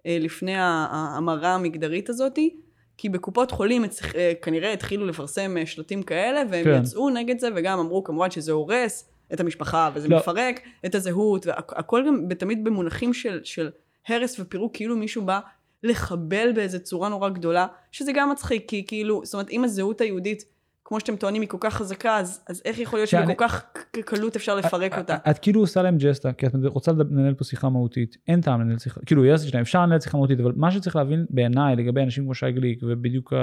אה, 0.06 0.18
לפני 0.20 0.56
ההמרה 0.58 1.54
המגדרית 1.56 2.10
הזאתי, 2.10 2.56
כי 2.98 3.10
בקופות 3.10 3.52
חולים 3.52 3.84
הצ- 3.84 4.16
אה, 4.16 4.34
כנראה 4.42 4.74
התחילו 4.74 5.06
לפרסם 5.08 5.58
אה, 5.58 5.66
שלטים 5.66 6.04
כאלה, 6.04 6.42
והם 6.50 6.64
כן. 6.64 6.82
יצאו 6.84 7.10
נגד 7.10 7.40
זה, 7.40 7.48
וגם 7.56 7.80
אמרו 7.80 8.04
כמובן 8.04 8.32
שזה 8.32 8.52
הורס 8.52 9.10
את 9.34 9.40
המשפחה, 9.40 9.90
וזה 9.94 10.08
לא. 10.08 10.18
מפרק 10.18 10.60
את 10.86 10.96
הזהות, 10.96 11.46
והכל 11.48 12.04
גם 12.08 12.34
תמיד 12.38 12.64
במונחים 12.64 13.14
של, 13.14 13.40
של 13.44 13.70
הרס 14.08 14.40
ופירוק, 14.40 14.76
כאילו 14.76 14.96
מישהו 14.98 15.22
בא 15.26 15.40
לחבל 15.84 16.52
באיזה 16.56 16.80
צורה 16.80 17.10
נורא 17.10 17.30
גדולה, 17.30 17.68
שזה 17.92 18.12
גם 18.16 18.32
מצחיק, 18.32 18.66
כי 18.70 18.86
כאילו, 18.88 19.22
זאת 19.26 19.34
אומרת, 19.34 19.50
אם 19.50 19.64
הזהות 19.64 20.02
היהודית, 20.02 20.44
כמו 20.86 21.00
שאתם 21.00 21.16
טוענים, 21.16 21.42
היא 21.42 21.50
כל 21.50 21.58
כך 21.60 21.74
חזקה, 21.74 22.18
אז, 22.18 22.44
אז 22.50 22.62
איך 22.66 22.80
יכול 22.80 23.00
להיות 23.00 23.10
שבכל 23.10 23.34
כך 23.38 23.64
קלות 24.06 24.36
אפשר 24.36 24.56
לפרק 24.56 24.98
אותה? 24.98 25.18
את, 25.30 25.40
כאילו 25.40 25.62
עושה 25.62 25.82
להם 25.82 25.98
ג'סטה, 25.98 26.34
כי 26.34 26.48
את 26.48 26.52
רוצה 26.66 26.92
לנהל 26.92 27.34
פה 27.34 27.44
שיחה 27.44 27.70
מהותית. 27.70 28.18
אין 28.28 28.42
טעם 28.42 28.62
לנהל 28.62 28.80
שיחה, 28.80 29.02
כאילו 29.06 29.26
יש 29.26 29.42
שניים, 29.42 29.62
אפשר 29.62 29.82
לנהל 29.82 30.00
שיחה 30.00 30.18
מהותית, 30.18 30.40
אבל 30.40 30.52
מה 30.56 30.72
שצריך 30.72 30.96
להבין 30.96 31.26
בעיניי 31.30 31.76
לגבי 31.76 32.04
אנשים 32.04 32.24
כמו 32.24 32.34
שי 32.34 32.52
גליק, 32.52 32.80
ובדיוק 32.84 33.34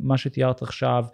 מה 0.00 0.16
שתיארת 0.16 0.62
עכשיו, 0.62 1.04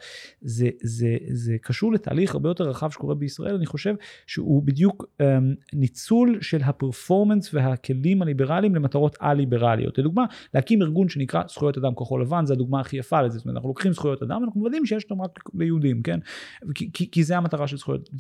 זה, 0.41 0.69
זה, 0.83 1.17
זה 1.31 1.57
קשור 1.63 1.93
לתהליך 1.93 2.35
הרבה 2.35 2.49
יותר 2.49 2.65
רחב 2.65 2.91
שקורה 2.91 3.15
בישראל, 3.15 3.55
אני 3.55 3.67
חושב 3.67 3.95
שהוא 4.27 4.63
בדיוק 4.63 5.05
um, 5.23 5.25
ניצול 5.73 6.39
של 6.41 6.61
הפרפורמנס 6.65 7.55
והכלים 7.55 8.23
הליברליים 8.23 8.75
למטרות 8.75 9.17
א-ליברליות. 9.21 9.99
לדוגמה, 9.99 10.25
להקים 10.55 10.83
ארגון 10.83 11.09
שנקרא 11.09 11.43
זכויות 11.49 11.79
אדם 11.79 11.95
כחול 11.95 12.23
לבן, 12.23 12.47
זה 12.47 12.53
הדוגמה 12.53 12.81
הכי 12.81 12.97
יפה 12.97 13.23
לזה, 13.23 13.39
זאת 13.39 13.45
אומרת, 13.45 13.57
אנחנו 13.57 13.69
לוקחים 13.69 13.93
זכויות 13.93 14.23
אדם, 14.23 14.45
אנחנו 14.45 14.61
מוודאים 14.61 14.87
שיש 14.87 15.05
רק 15.37 15.51
ליהודים, 15.55 16.03
כן? 16.03 16.19
כי, 16.75 16.91
כי, 16.93 17.11
כי 17.11 17.25
זה 17.25 17.37
המטרה 17.37 17.69
של 17.69 17.77
זכויות, 17.77 18.11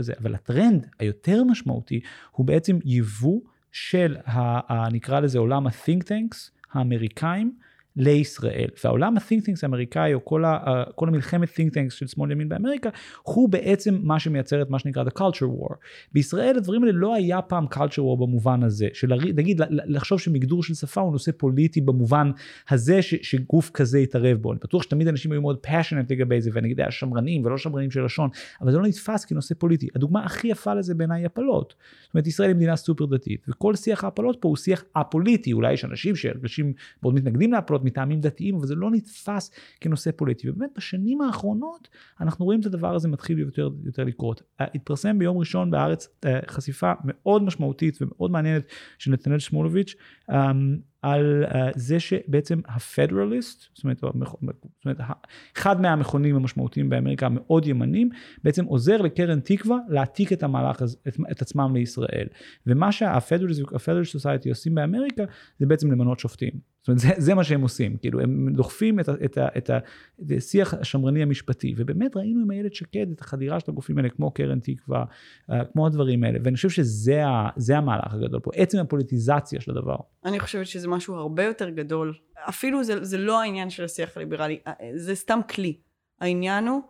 זה. 0.00 0.12
אבל 0.20 0.34
הטרנד 0.34 0.86
היותר 0.98 1.44
משמעותי 1.44 2.00
הוא 2.30 2.46
בעצם 2.46 2.78
יבוא 2.84 3.40
של, 3.72 4.16
ה, 4.24 4.72
ה, 4.72 4.88
נקרא 4.92 5.20
לזה 5.20 5.38
עולם 5.38 5.66
ה-think 5.66 6.02
tanks 6.02 6.50
האמריקאים 6.72 7.52
לישראל. 7.98 8.68
והעולם 8.84 9.16
ה-think 9.16 9.42
tanks 9.42 9.58
האמריקאי, 9.62 10.14
או 10.14 10.24
כל, 10.24 10.44
ה, 10.44 10.84
כל 10.94 11.08
המלחמת 11.08 11.48
think 11.48 11.70
tanks 11.70 11.90
של 11.90 12.06
שמאל 12.06 12.30
ימין 12.30 12.48
באמריקה, 12.48 12.90
הוא 13.22 13.48
בעצם 13.48 13.98
מה 14.02 14.18
שמייצר 14.18 14.62
את 14.62 14.70
מה 14.70 14.78
שנקרא 14.78 15.04
the 15.04 15.18
culture 15.18 15.62
war. 15.62 15.74
בישראל 16.12 16.56
הדברים 16.56 16.82
האלה 16.82 16.92
לא 16.94 17.14
היה 17.14 17.42
פעם 17.42 17.66
culture 17.74 17.98
war 17.98 18.16
במובן 18.20 18.62
הזה, 18.62 18.88
של 18.92 19.12
נגיד 19.34 19.60
לחשוב 19.68 20.20
שמגדור 20.20 20.62
של 20.62 20.74
שפה 20.74 21.00
הוא 21.00 21.12
נושא 21.12 21.32
פוליטי 21.36 21.80
במובן 21.80 22.30
הזה 22.70 23.02
ש, 23.02 23.14
שגוף 23.22 23.70
כזה 23.70 23.98
יתערב 23.98 24.36
בו. 24.36 24.52
אני 24.52 24.58
בטוח 24.62 24.82
שתמיד 24.82 25.08
אנשים 25.08 25.32
היו 25.32 25.42
מאוד 25.42 25.58
passionate 25.66 26.06
לגבי 26.10 26.40
זה, 26.40 26.50
ונגיד 26.52 26.80
היה 26.80 26.90
שמרנים 26.90 27.44
ולא 27.44 27.58
שמרנים 27.58 27.90
של 27.90 28.04
לשון, 28.04 28.30
אבל 28.60 28.72
זה 28.72 28.78
לא 28.78 28.86
נתפס 28.86 29.24
כנושא 29.24 29.54
פוליטי. 29.54 29.88
הדוגמה 29.96 30.24
הכי 30.24 30.48
יפה 30.48 30.74
לזה 30.74 30.94
בעיניי 30.94 31.26
הפלות. 31.26 31.74
זאת 32.02 32.14
אומרת, 32.14 32.26
ישראל 32.26 32.48
היא 32.48 32.56
מדינה 32.56 32.76
סופר 32.76 33.06
דתית, 33.06 33.46
וכל 33.48 33.74
שיח 33.74 34.04
ההפלות 34.04 34.36
פה 34.40 34.48
הוא 34.48 34.56
שיח 34.56 34.84
א-פוליטי. 34.94 35.52
אולי 35.52 35.72
יש 35.72 35.84
אנשים 35.84 36.16
שאנשים 36.16 36.72
מאוד 37.02 37.14
מתנגדים 37.14 37.52
להפלות 37.52 37.84
מטעמים 37.88 38.20
דתיים, 38.20 38.54
אבל 38.54 38.66
זה 38.66 38.74
לא 38.74 38.90
נתפס 38.90 39.50
כנושא 39.80 40.10
פוליטי. 40.16 40.50
ובאמת 40.50 40.70
בשנים 40.76 41.20
האחרונות 41.20 41.88
אנחנו 42.20 42.44
רואים 42.44 42.60
את 42.60 42.66
הדבר 42.66 42.94
הזה 42.94 43.08
מתחיל 43.08 43.38
יותר, 43.38 43.70
יותר 43.84 44.04
לקרות. 44.04 44.42
אה, 44.60 44.66
התפרסם 44.74 45.18
ביום 45.18 45.38
ראשון 45.38 45.70
בארץ 45.70 46.08
אה, 46.24 46.40
חשיפה 46.48 46.92
מאוד 47.04 47.42
משמעותית 47.42 47.98
ומאוד 48.02 48.30
מעניינת 48.30 48.64
של 48.98 49.10
נתנאל 49.10 49.38
שמולוביץ' 49.38 49.94
אמ, 50.30 50.78
על 51.02 51.44
uh, 51.48 51.54
זה 51.76 52.00
שבעצם 52.00 52.60
הפדרליסט, 52.68 53.64
זאת 53.74 53.84
אומרת, 53.84 53.98
זאת 54.00 54.84
אומרת, 54.84 55.00
אחד 55.56 55.80
מהמכונים 55.80 56.36
המשמעותיים 56.36 56.88
באמריקה 56.88 57.26
המאוד 57.26 57.66
ימנים, 57.66 58.08
בעצם 58.44 58.64
עוזר 58.64 59.02
לקרן 59.02 59.40
תקווה 59.40 59.78
להעתיק 59.88 60.32
את 60.32 60.42
המהלך 60.42 60.82
הזה, 60.82 60.96
את, 61.08 61.16
את 61.30 61.42
עצמם 61.42 61.74
לישראל. 61.74 62.26
ומה 62.66 62.92
שהפדרליסט 62.92 64.12
סוסייטי 64.12 64.48
עושים 64.48 64.74
באמריקה 64.74 65.22
זה 65.58 65.66
בעצם 65.66 65.92
למנות 65.92 66.18
שופטים. 66.18 66.78
זאת 66.88 66.88
אומרת, 66.88 67.00
זה, 67.00 67.08
זה 67.26 67.34
מה 67.34 67.44
שהם 67.44 67.60
עושים, 67.60 67.96
כאילו 67.96 68.20
הם 68.20 68.48
דוחפים 68.52 69.00
את, 69.00 69.08
את, 69.08 69.38
את, 69.38 69.38
את 69.56 69.70
השיח 70.36 70.74
השמרני 70.74 71.22
המשפטי, 71.22 71.74
ובאמת 71.76 72.16
ראינו 72.16 72.40
עם 72.40 72.50
איילת 72.50 72.74
שקד 72.74 73.06
את 73.12 73.20
החדירה 73.20 73.60
של 73.60 73.70
הגופים 73.70 73.98
האלה, 73.98 74.08
כמו 74.08 74.30
קרן 74.30 74.60
תקווה, 74.60 75.04
אה, 75.50 75.64
כמו 75.64 75.86
הדברים 75.86 76.24
האלה, 76.24 76.38
ואני 76.44 76.56
חושב 76.56 76.70
שזה 76.70 77.76
המהלך 77.76 78.14
הגדול 78.14 78.40
פה, 78.40 78.50
עצם 78.54 78.78
הפוליטיזציה 78.78 79.60
של 79.60 79.70
הדבר. 79.70 79.96
אני 80.24 80.40
חושבת 80.40 80.66
שזה 80.66 80.87
משהו 80.88 81.14
הרבה 81.14 81.44
יותר 81.44 81.68
גדול. 81.68 82.14
אפילו 82.48 82.84
זה, 82.84 83.04
זה 83.04 83.18
לא 83.18 83.40
העניין 83.40 83.70
של 83.70 83.84
השיח 83.84 84.16
הליברלי, 84.16 84.58
אה, 84.66 84.72
זה 84.94 85.14
סתם 85.14 85.40
כלי. 85.50 85.76
העניין 86.20 86.68
הוא, 86.68 86.82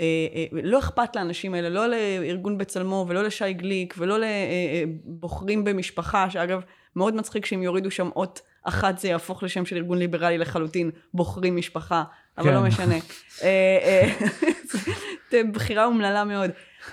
אה, 0.00 0.04
אה, 0.34 0.46
לא 0.62 0.78
אכפת 0.78 1.16
לאנשים 1.16 1.54
האלה, 1.54 1.68
לא 1.68 1.86
לארגון 1.86 2.58
בצלמו 2.58 3.06
ולא 3.08 3.22
לשי 3.22 3.52
גליק 3.52 3.94
ולא 3.98 4.16
לבוחרים 4.18 5.64
במשפחה, 5.64 6.30
שאגב, 6.30 6.60
מאוד 6.96 7.14
מצחיק 7.14 7.46
שאם 7.46 7.62
יורידו 7.62 7.90
שם 7.90 8.08
אות 8.16 8.40
אחת 8.62 8.98
זה 8.98 9.08
יהפוך 9.08 9.42
לשם 9.42 9.66
של 9.66 9.76
ארגון 9.76 9.98
ליברלי 9.98 10.38
לחלוטין, 10.38 10.90
בוחרים 11.14 11.56
משפחה, 11.56 12.04
אבל 12.38 12.48
כן. 12.48 12.54
לא 12.54 12.62
משנה. 12.62 12.96
בחירה 15.52 15.84
אומללה 15.84 16.24
מאוד. 16.24 16.50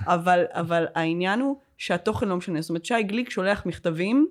אבל, 0.08 0.46
אבל 0.50 0.86
העניין 0.96 1.40
הוא 1.40 1.58
שהתוכן 1.78 2.28
לא 2.28 2.38
משנה. 2.38 2.62
זאת 2.62 2.70
אומרת, 2.70 2.86
שי 2.86 3.04
גליק 3.04 3.30
שולח 3.30 3.66
מכתבים 3.66 4.28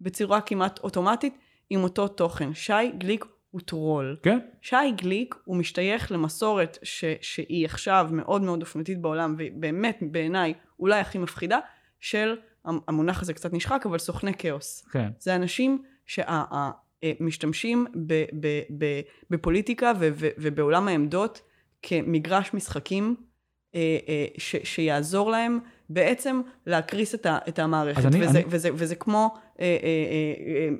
בצורה 0.00 0.40
כמעט 0.40 0.78
אוטומטית 0.78 1.38
עם 1.72 1.84
אותו 1.84 2.08
תוכן. 2.08 2.54
שי 2.54 2.72
גליק 2.98 3.24
הוא 3.50 3.60
טרול. 3.60 4.16
כן? 4.22 4.38
שי 4.62 4.76
גליק 4.96 5.34
הוא 5.44 5.56
משתייך 5.56 6.12
למסורת 6.12 6.78
ש, 6.82 7.04
שהיא 7.20 7.64
עכשיו 7.64 8.08
מאוד 8.12 8.42
מאוד 8.42 8.60
אופנתית 8.60 9.00
בעולם, 9.00 9.36
ובאמת 9.38 9.98
בעיניי 10.02 10.54
אולי 10.80 11.00
הכי 11.00 11.18
מפחידה, 11.18 11.58
של, 12.00 12.36
המונח 12.64 13.22
הזה 13.22 13.34
קצת 13.34 13.52
נשחק, 13.52 13.86
אבל 13.86 13.98
סוכני 13.98 14.34
כאוס. 14.34 14.88
כן. 14.92 15.08
זה 15.18 15.34
אנשים 15.34 15.82
שמשתמשים 16.06 17.86
ב, 18.06 18.24
בפוליטיקה 19.30 19.92
ו, 20.00 20.08
ו, 20.14 20.28
ובעולם 20.38 20.88
העמדות 20.88 21.40
כמגרש 21.82 22.54
משחקים 22.54 23.16
אה, 23.74 23.98
אה, 24.08 24.26
ש, 24.38 24.56
שיעזור 24.64 25.30
להם 25.30 25.58
בעצם 25.92 26.40
להקריס 26.66 27.14
את, 27.14 27.26
ה, 27.26 27.38
את 27.48 27.58
המערכת. 27.58 27.98
אז 27.98 28.06
אני- 28.06 28.26
וזה, 28.26 28.42
וזה, 28.48 28.68
וזה 28.74 28.94
כמו, 28.94 29.34
אה, 29.60 29.64
אה, 29.82 29.88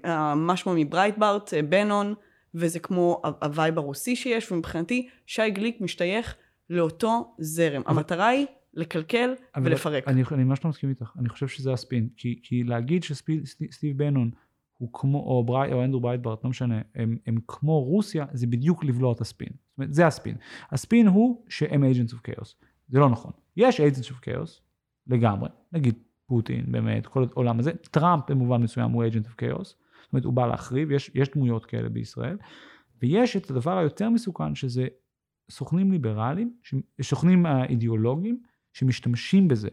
אה, 0.04 0.11
אה, 0.12 0.35
מה 0.35 0.57
שמו 0.57 0.73
מברייטברט, 0.76 1.54
אה, 1.54 1.62
בנון, 1.62 2.14
וזה 2.54 2.78
כמו 2.78 3.23
ה 3.43 3.50
vibe 3.50 3.79
הרוסי 3.78 4.16
שיש, 4.16 4.52
ומבחינתי 4.52 5.09
שי 5.26 5.50
גליק 5.50 5.81
משתייך 5.81 6.37
לאותו 6.71 7.35
זרם. 7.38 7.83
המטרה 7.87 8.28
היא 8.28 8.47
לקלקל 8.75 9.35
אבל 9.57 9.66
ולפרק. 9.66 10.09
אני, 10.09 10.23
אני 10.33 10.45
ממש 10.45 10.64
לא 10.64 10.71
מסכים 10.71 10.90
איתך, 10.90 11.11
אני 11.19 11.28
חושב 11.28 11.49
שזה 11.49 11.73
הספין. 11.73 12.09
כי, 12.16 12.40
כי 12.42 12.64
להגיד 12.64 13.02
שסטיב 13.02 13.99
בנון 13.99 14.31
הוא 14.78 14.88
כמו, 14.92 15.19
או, 15.19 15.45
ברי, 15.45 15.73
או 15.73 15.85
אנדרו 15.85 16.00
ברייטברט, 16.00 16.45
לא 16.45 16.50
משנה, 16.50 16.81
הם, 16.95 17.16
הם 17.26 17.38
כמו 17.49 17.81
רוסיה, 17.85 18.26
זה 18.33 18.47
בדיוק 18.47 18.85
לבלוע 18.85 19.12
את 19.12 19.21
הספין. 19.21 19.49
זאת 19.49 19.78
אומרת, 19.78 19.95
זה 19.95 20.07
הספין. 20.07 20.37
הספין 20.71 21.07
הוא 21.07 21.45
שהם 21.49 21.85
agents 21.85 22.12
of 22.12 22.31
chaos. 22.31 22.54
זה 22.88 22.99
לא 22.99 23.09
נכון. 23.11 23.33
יש 23.57 23.81
agents 23.81 24.04
of 24.11 24.28
chaos, 24.28 24.61
לגמרי. 25.06 25.49
נגיד 25.73 25.94
פוטין, 26.26 26.64
באמת, 26.68 27.06
כל 27.06 27.25
העולם 27.32 27.59
הזה. 27.59 27.73
טראמפ 27.90 28.30
במובן 28.30 28.62
מסוים 28.62 28.90
הוא 28.90 29.04
agent 29.04 29.26
of 29.26 29.42
chaos. 29.42 29.64
זאת 29.64 30.12
אומרת, 30.12 30.25
הוא 30.25 30.32
בא 30.32 30.47
להחריב, 30.47 30.90
יש, 30.90 31.11
יש 31.14 31.28
דמויות 31.28 31.66
כאלה 31.66 31.88
בישראל. 31.88 32.37
ויש 33.02 33.37
את 33.37 33.50
הדבר 33.50 33.78
היותר 33.78 34.11
מסוכן, 34.11 34.54
שזה 34.54 34.87
סוכנים 35.50 35.92
ליברליים, 35.92 36.56
סוכנים 37.02 37.47
אידיאולוגיים, 37.47 38.42
שמשתמשים 38.73 39.49
בזה. 39.49 39.68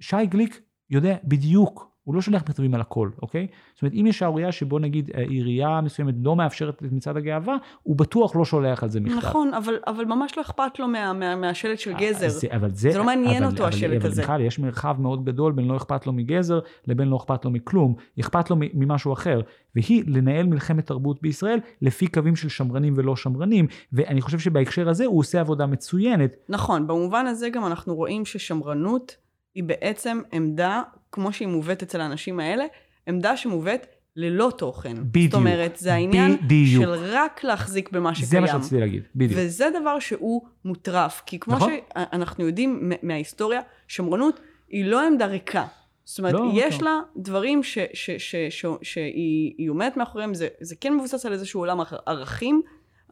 שי 0.00 0.26
גליק 0.26 0.60
יודע 0.90 1.16
בדיוק, 1.24 1.93
הוא 2.04 2.14
לא 2.14 2.20
שולח 2.20 2.42
מכתבים 2.42 2.74
על 2.74 2.80
הכל, 2.80 3.10
אוקיי? 3.22 3.46
זאת 3.74 3.82
אומרת, 3.82 3.94
אם 3.94 4.06
יש 4.06 4.18
שערורייה 4.18 4.52
שבו 4.52 4.78
נגיד 4.78 5.10
אה, 5.14 5.22
עירייה 5.22 5.80
מסוימת 5.80 6.14
לא 6.22 6.36
מאפשרת 6.36 6.82
את 6.82 6.92
מצעד 6.92 7.16
הגאווה, 7.16 7.56
הוא 7.82 7.96
בטוח 7.96 8.36
לא 8.36 8.44
שולח 8.44 8.82
על 8.82 8.88
זה 8.88 9.00
מכתב. 9.00 9.16
נכון, 9.16 9.54
אבל, 9.54 9.74
אבל 9.86 10.04
ממש 10.04 10.36
לא 10.36 10.42
אכפת 10.42 10.78
לו 10.78 10.88
מה, 10.88 11.12
מה, 11.12 11.36
מהשלט 11.36 11.78
של 11.78 11.92
גזר. 11.92 12.28
זה, 12.28 12.46
אבל 12.50 12.70
זה, 12.70 12.90
זה 12.90 12.98
לא 12.98 13.04
מעניין 13.04 13.42
אבל, 13.42 13.52
אותו, 13.52 13.62
אבל, 13.62 13.72
השלט 13.72 14.00
אבל 14.00 14.10
הזה. 14.10 14.22
בכלל 14.22 14.40
יש 14.40 14.58
מרחב 14.58 14.96
מאוד 14.98 15.24
גדול 15.24 15.52
בין 15.52 15.68
לא 15.68 15.76
אכפת 15.76 16.06
לו 16.06 16.12
מגזר 16.12 16.60
לבין 16.86 17.08
לא 17.08 17.16
אכפת 17.16 17.44
לו 17.44 17.50
מכלום, 17.50 17.94
אכפת 18.20 18.50
לו 18.50 18.56
ממשהו 18.58 19.12
אחר, 19.12 19.40
והיא 19.74 20.04
לנהל 20.06 20.46
מלחמת 20.46 20.86
תרבות 20.86 21.22
בישראל 21.22 21.58
לפי 21.82 22.06
קווים 22.06 22.36
של 22.36 22.48
שמרנים 22.48 22.94
ולא 22.96 23.16
שמרנים, 23.16 23.66
ואני 23.92 24.20
חושב 24.20 24.38
שבהקשר 24.38 24.88
הזה 24.88 25.06
הוא 25.06 25.18
עושה 25.18 25.40
עבודה 25.40 25.66
מצוינת. 25.66 26.36
נכון, 26.48 26.86
במובן 26.86 27.26
הזה 27.26 27.50
גם 27.50 27.66
אנחנו 27.66 27.94
רואים 27.94 28.24
ששמרנות 28.24 29.16
היא 29.54 29.64
בעצם 29.64 30.20
עמדה 30.32 30.82
כמו 31.14 31.32
שהיא 31.32 31.48
מובאת 31.48 31.82
אצל 31.82 32.00
האנשים 32.00 32.40
האלה, 32.40 32.64
עמדה 33.06 33.36
שמובאת 33.36 33.86
ללא 34.16 34.52
תוכן. 34.58 34.94
בדיוק. 35.00 35.32
זאת 35.32 35.38
אומרת, 35.40 35.76
זה 35.76 35.94
העניין 35.94 36.36
בדיוק. 36.36 36.84
של 36.84 36.90
רק 36.90 37.44
להחזיק 37.44 37.90
במה 37.92 38.14
שקיים. 38.14 38.28
זה 38.30 38.40
מה 38.40 38.46
שרציתי 38.48 38.80
להגיד, 38.80 39.02
בדיוק. 39.16 39.40
וזה 39.44 39.66
דבר 39.80 39.98
שהוא 39.98 40.42
מוטרף, 40.64 41.22
כי 41.26 41.38
כמו 41.38 41.54
נכון. 41.54 41.72
שאנחנו 41.94 42.46
יודעים 42.46 42.92
מההיסטוריה, 43.02 43.60
שמרנות 43.88 44.40
היא 44.68 44.84
לא 44.84 45.06
עמדה 45.06 45.26
ריקה. 45.26 45.66
זאת 46.04 46.18
אומרת, 46.18 46.34
לא, 46.34 46.50
יש 46.54 46.82
לא. 46.82 46.90
לה 46.90 47.00
דברים 47.16 47.62
ש- 47.62 47.78
ש- 47.94 48.10
ש- 48.10 48.34
ש- 48.50 48.66
שהיא 48.82 49.54
היא 49.58 49.70
עומדת 49.70 49.96
מאחוריהם, 49.96 50.34
זה, 50.34 50.48
זה 50.60 50.74
כן 50.80 50.94
מבוסס 50.96 51.26
על 51.26 51.32
איזשהו 51.32 51.60
עולם 51.60 51.80
ער- 51.80 51.98
ערכים, 52.06 52.62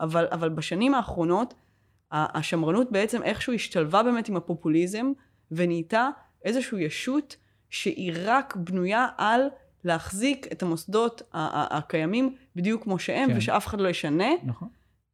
אבל, 0.01 0.27
אבל 0.33 0.49
בשנים 0.49 0.95
האחרונות, 0.95 1.55
השמרנות 2.13 2.93
בעצם 2.93 3.23
איכשהו 3.23 3.53
השתלבה 3.53 4.03
באמת 4.03 4.29
עם 4.29 4.37
הפופוליזם, 4.37 5.13
ונהייתה 5.51 6.09
איזושהי 6.45 6.85
ישות 6.85 7.37
שהיא 7.73 8.13
רק 8.25 8.57
בנויה 8.57 9.07
על 9.19 9.41
להחזיק 9.85 10.47
את 10.53 10.63
המוסדות 10.63 11.23
הקיימים 11.33 12.35
בדיוק 12.57 12.83
כמו 12.83 12.99
שהם, 12.99 13.31
כן. 13.31 13.37
ושאף 13.37 13.67
אחד 13.67 13.81
לא 13.81 13.89
ישנה. 13.89 14.29
נכון. 14.45 14.69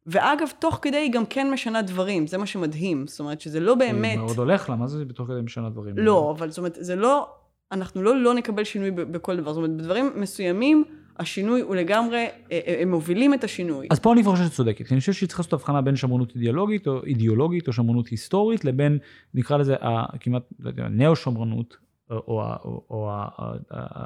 ואגב, 0.07 0.47
תוך 0.59 0.79
כדי 0.81 0.97
היא 0.97 1.11
גם 1.11 1.25
כן 1.25 1.51
משנה 1.51 1.81
דברים, 1.81 2.27
זה 2.27 2.37
מה 2.37 2.45
שמדהים. 2.45 3.07
זאת 3.07 3.19
אומרת 3.19 3.41
שזה 3.41 3.59
לא 3.59 3.75
באמת... 3.75 4.11
היא 4.11 4.25
מאוד 4.25 4.37
הולך 4.37 4.69
לה, 4.69 4.75
מה 4.75 4.87
זה 4.87 5.05
בתוך 5.05 5.27
כדי 5.27 5.41
משנה 5.41 5.69
דברים? 5.69 5.97
לא, 5.97 6.35
אבל 6.37 6.49
זאת 6.49 6.57
אומרת, 6.57 6.77
זה 6.79 6.95
לא... 6.95 7.29
אנחנו 7.71 8.03
לא 8.03 8.21
לא 8.21 8.33
נקבל 8.33 8.63
שינוי 8.63 8.91
בכל 8.91 9.37
דבר. 9.37 9.53
זאת 9.53 9.57
אומרת, 9.57 9.77
בדברים 9.77 10.11
מסוימים, 10.15 10.83
השינוי 11.19 11.61
הוא 11.61 11.75
לגמרי... 11.75 12.17
אה, 12.17 12.29
אה, 12.51 12.77
הם 12.81 12.91
מובילים 12.91 13.33
את 13.33 13.43
השינוי. 13.43 13.87
אז 13.91 13.99
פה 13.99 14.13
אני 14.13 14.23
חושב 14.23 14.43
שאת 14.43 14.51
צודקת, 14.51 14.87
כי 14.87 14.93
אני 14.93 14.99
חושב 14.99 15.13
שצריך 15.13 15.39
לעשות 15.39 15.53
הבחנה 15.53 15.81
בין 15.81 15.95
שמרנות 15.95 16.35
אידיאולוגית 16.35 16.87
או 16.87 17.03
אידיאולוגית 17.03 17.67
או 17.67 17.73
שמרנות 17.73 18.07
היסטורית 18.07 18.65
לבין 18.65 18.97
נקרא 19.33 19.57
לזה 19.57 19.75
כמעט 20.19 20.43
לא 20.59 20.69
יודע, 20.69 20.87
נאו-שמרנות 20.89 21.88
או, 22.09 22.17
או, 22.27 22.41
או, 22.65 22.83
או 22.89 23.09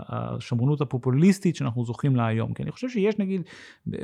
השמרנות 0.09 0.81
הפופוליסטית 0.81 1.55
שאנחנו 1.55 1.85
זוכים 1.85 2.15
לה 2.15 2.27
היום. 2.27 2.53
כי 2.53 2.63
אני 2.63 2.71
חושב 2.71 2.89
שיש 2.89 3.19
נגיד, 3.19 3.41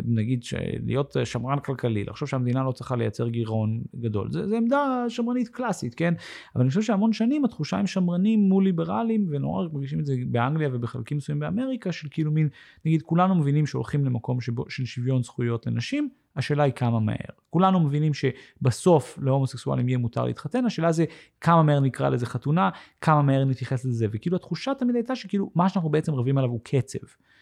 נגיד 0.06 0.44
להיות 0.86 1.16
שמרן 1.24 1.60
כלכלי, 1.60 2.04
לחשוב 2.04 2.28
שהמדינה 2.28 2.64
לא 2.64 2.72
צריכה 2.72 2.96
לייצר 2.96 3.30
גירעון 3.30 3.82
גדול, 3.96 4.32
זה 4.32 4.58
עמדה 4.58 5.06
שמרנית 5.10 5.48
קלאסית, 5.48 5.96
כן? 5.96 6.14
אבל 6.56 6.62
אני 6.62 6.70
חושב 6.70 6.82
שהמון 6.82 7.14
שנים 7.14 7.46
התחושה 7.46 7.78
עם 7.78 7.88
שמרנים 7.88 8.40
מול 8.40 8.64
ליברלים, 8.64 9.28
ונורא 9.30 9.68
מרגישים 9.74 10.00
את 10.00 10.06
זה 10.06 10.16
באנגליה 10.28 10.70
ובחלקים 10.74 11.18
מסוימים 11.18 11.40
באמריקה, 11.40 11.92
של 11.92 12.08
כאילו 12.12 12.32
מין, 12.32 12.50
נגיד 12.86 13.02
כולנו 13.02 13.36
מבינים 13.36 13.66
שהולכים 13.66 14.06
למקום 14.06 14.42
שבו, 14.42 14.66
של 14.70 14.86
שוויון 14.86 15.24
זכויות 15.24 15.68
לנשים, 15.68 16.10
השאלה 16.36 16.64
היא 16.64 16.74
כמה 16.74 17.00
מהר. 17.00 17.16
כולנו 17.50 17.80
מבינים 17.80 18.12
שבסוף 18.14 19.20
להומוסקסואלים 19.22 19.90
יהיה 19.90 19.98
מותר 19.98 20.26
להתחתן, 20.26 20.66
השאלה 20.66 20.92
זה 20.92 21.06
כמה 21.42 21.64
מהר 21.64 21.80
נקרא 21.80 22.10
לזה 22.10 22.26
חתונה, 22.26 22.70
כמה 23.02 23.22
מהר 23.22 23.46
נתייחס 23.46 23.86
לזה, 23.86 24.08
וכאילו 24.12 24.36
התחושה 24.36 24.72
תמיד 24.80 24.96
הייתה 24.96 25.16
שכאילו 25.16 25.52
מה 25.56 25.70
שאנחנו 25.70 25.90
בעצם 25.90 26.14
רבים 26.14 26.38
עליו 26.38 26.50
הוא 26.50 26.60
קצב. 26.64 27.00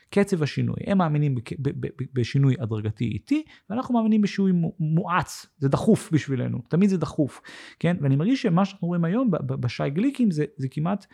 קצב 0.10 0.44
השינוי. 0.44 0.76
הם 0.86 0.98
מאמינים 0.98 1.36
בשינוי 2.14 2.56
הדרגתי 2.60 3.06
איטי, 3.06 3.44
ואנחנו 3.70 3.94
מאמינים 3.94 4.22
בשינוי 4.22 4.52
מו- 4.52 4.74
מואץ, 4.80 5.46
זה 5.58 5.70
דחוף 5.70 6.10
בשבילנו, 6.12 6.62
תמיד 6.68 6.90
זה 6.90 6.98
דחוף, 6.98 7.42
כן? 7.80 7.98
ואני 8.02 8.16
מרגיש 8.16 8.42
שמה 8.42 8.66
שאנחנו 8.66 8.88
רואים 8.88 9.06
היום 9.06 9.32
בשי 9.48 9.90
גליקים 9.90 10.32
זה, 10.32 10.46
זה 10.58 10.68
כמעט, 10.72 11.06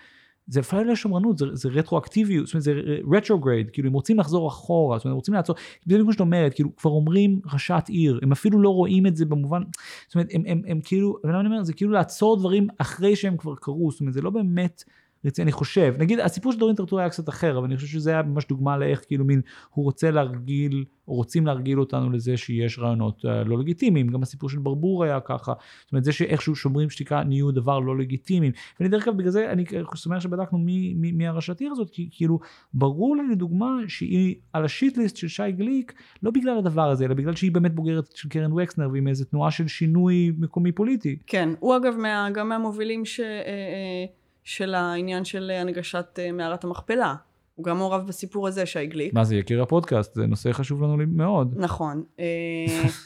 זה 0.48 0.60
אפילו 0.60 0.84
לא 0.84 0.96
שמרנות, 0.96 1.38
זה, 1.38 1.46
זה 1.54 1.70
רטרואקטיביות, 1.70 2.46
זאת 2.48 2.54
אומרת 2.54 2.64
זה 2.64 2.74
retrograde, 3.12 3.70
כאילו 3.70 3.88
הם 3.88 3.94
רוצים 3.94 4.20
לחזור 4.20 4.48
אחורה, 4.48 4.98
זאת 4.98 5.06
אומרת 5.06 5.14
הם 5.14 5.18
רוצים 5.18 5.34
לעצור, 5.34 5.56
זה 5.86 5.98
כמו 6.02 6.12
שאת 6.12 6.22
אומרת, 6.22 6.54
כאילו 6.54 6.76
כבר 6.76 6.92
אומרים 6.92 7.40
ראשת 7.54 7.84
עיר, 7.88 8.20
הם 8.22 8.32
אפילו 8.32 8.62
לא 8.62 8.70
רואים 8.70 9.08
את 9.08 9.16
זה 9.16 9.26
במובן, 9.26 9.62
זאת 10.08 10.16
אומרת 10.16 10.28
הם, 10.34 10.44
הם, 10.48 10.62
הם 10.68 10.82
כאילו, 10.84 11.18
ולמה 11.24 11.40
אני 11.40 11.48
אומר, 11.48 11.64
זה 11.64 11.74
כאילו 11.74 11.92
לעצור 11.92 12.38
דברים 12.38 12.68
אחרי 12.78 13.16
שהם 13.16 13.38
כבר 13.38 13.56
קרו, 13.56 13.92
זאת 13.92 14.00
אומרת 14.00 14.14
זה 14.14 14.22
לא 14.22 14.30
באמת 14.30 14.84
רציני, 15.26 15.44
אני 15.44 15.52
חושב, 15.52 15.96
נגיד 16.00 16.20
הסיפור 16.20 16.52
של 16.52 16.60
דארין 16.60 16.76
טאטור 16.76 17.00
היה 17.00 17.10
קצת 17.10 17.30
אחר, 17.30 17.58
אבל 17.58 17.66
אני 17.66 17.76
חושב 17.76 17.88
שזה 17.88 18.10
היה 18.10 18.22
ממש 18.22 18.48
דוגמה 18.48 18.78
לאיך 18.78 19.04
כאילו 19.08 19.26
מין, 19.26 19.42
הוא 19.70 19.86
רוצה 19.86 20.12
להרגיל, 20.12 20.86
רוצים 21.06 21.46
להרגיל 21.46 21.80
אותנו 21.80 22.12
לזה 22.12 22.38
שיש 22.38 22.80
רעיונות 22.80 23.26
אה, 23.26 23.28
לא 23.28 23.60
לגיטימיים, 23.60 24.08
גם 24.08 24.22
הסיפור 24.22 24.50
של 24.50 24.60
ברבור 24.60 25.04
היה 25.04 25.20
ככה, 25.20 25.54
זאת 25.82 25.92
אומרת 25.92 26.04
זה 26.04 26.12
שאיכשהו 26.12 26.56
שומרים 26.56 26.90
שתיקה 26.90 27.24
נהיו 27.24 27.52
דבר 27.52 27.80
לא 27.80 27.98
לגיטימי, 27.98 28.52
ואני 28.80 28.90
דרך 28.90 29.08
אגב 29.08 29.18
בגלל 29.18 29.32
זה 29.32 29.52
אני 29.52 29.66
שמח 29.96 30.20
שבדקנו 30.20 30.58
מי, 30.58 30.94
מי, 30.94 31.12
מי 31.12 31.28
הראשת 31.28 31.60
עיר 31.60 31.72
הזאת, 31.72 31.90
כי 31.90 32.10
כאילו 32.12 32.40
ברור 32.74 33.16
לי 33.16 33.24
לדוגמה 33.32 33.76
שהיא 33.88 34.36
על 34.54 34.66
השיטליסט 34.66 35.18
של 35.18 35.28
שי 35.28 35.52
גליק, 35.52 35.94
לא 36.24 36.32
בגלל 36.32 36.58
הדבר 36.58 36.90
הזה, 36.90 37.06
אלא 37.06 37.14
בגלל 37.14 37.36
שהיא 37.36 37.52
באמת 37.52 37.76
בוגרת 37.76 38.16
של 38.16 38.30
קרן 38.30 38.54
וקסנר, 38.54 38.90
והיא 38.92 39.04
מאיזה 39.04 39.26
תנועה 39.26 39.52
של 39.52 39.68
שינוי 39.68 40.32
מקומי 40.38 40.72
פוליטי. 40.72 41.18
כן, 41.28 41.50
הוא 41.60 41.76
אגב 41.76 41.96
מה, 41.98 42.28
גם 42.34 42.50
מהמובילים 42.50 43.06
ש, 43.06 43.20
אה, 43.20 43.26
אה, 43.26 44.06
של 44.44 44.74
העניין 44.76 45.26
של 45.26 45.52
הנגשת 45.54 46.20
אה, 46.20 46.32
מערת 46.32 46.64
המכפלה. 46.64 47.16
הוא 47.56 47.66
גם 47.66 47.78
מעורב 47.78 48.08
בסיפור 48.08 48.48
הזה, 48.48 48.66
שי 48.66 48.86
גליק. 48.86 49.14
מה 49.14 49.24
זה 49.24 49.36
יקיר 49.36 49.62
הפודקאסט, 49.62 50.16
זה 50.16 50.26
נושא 50.26 50.52
חשוב 50.52 50.84
לנו 50.84 50.98
מאוד. 51.08 51.54
נכון. 51.58 52.04
אה, 52.20 52.26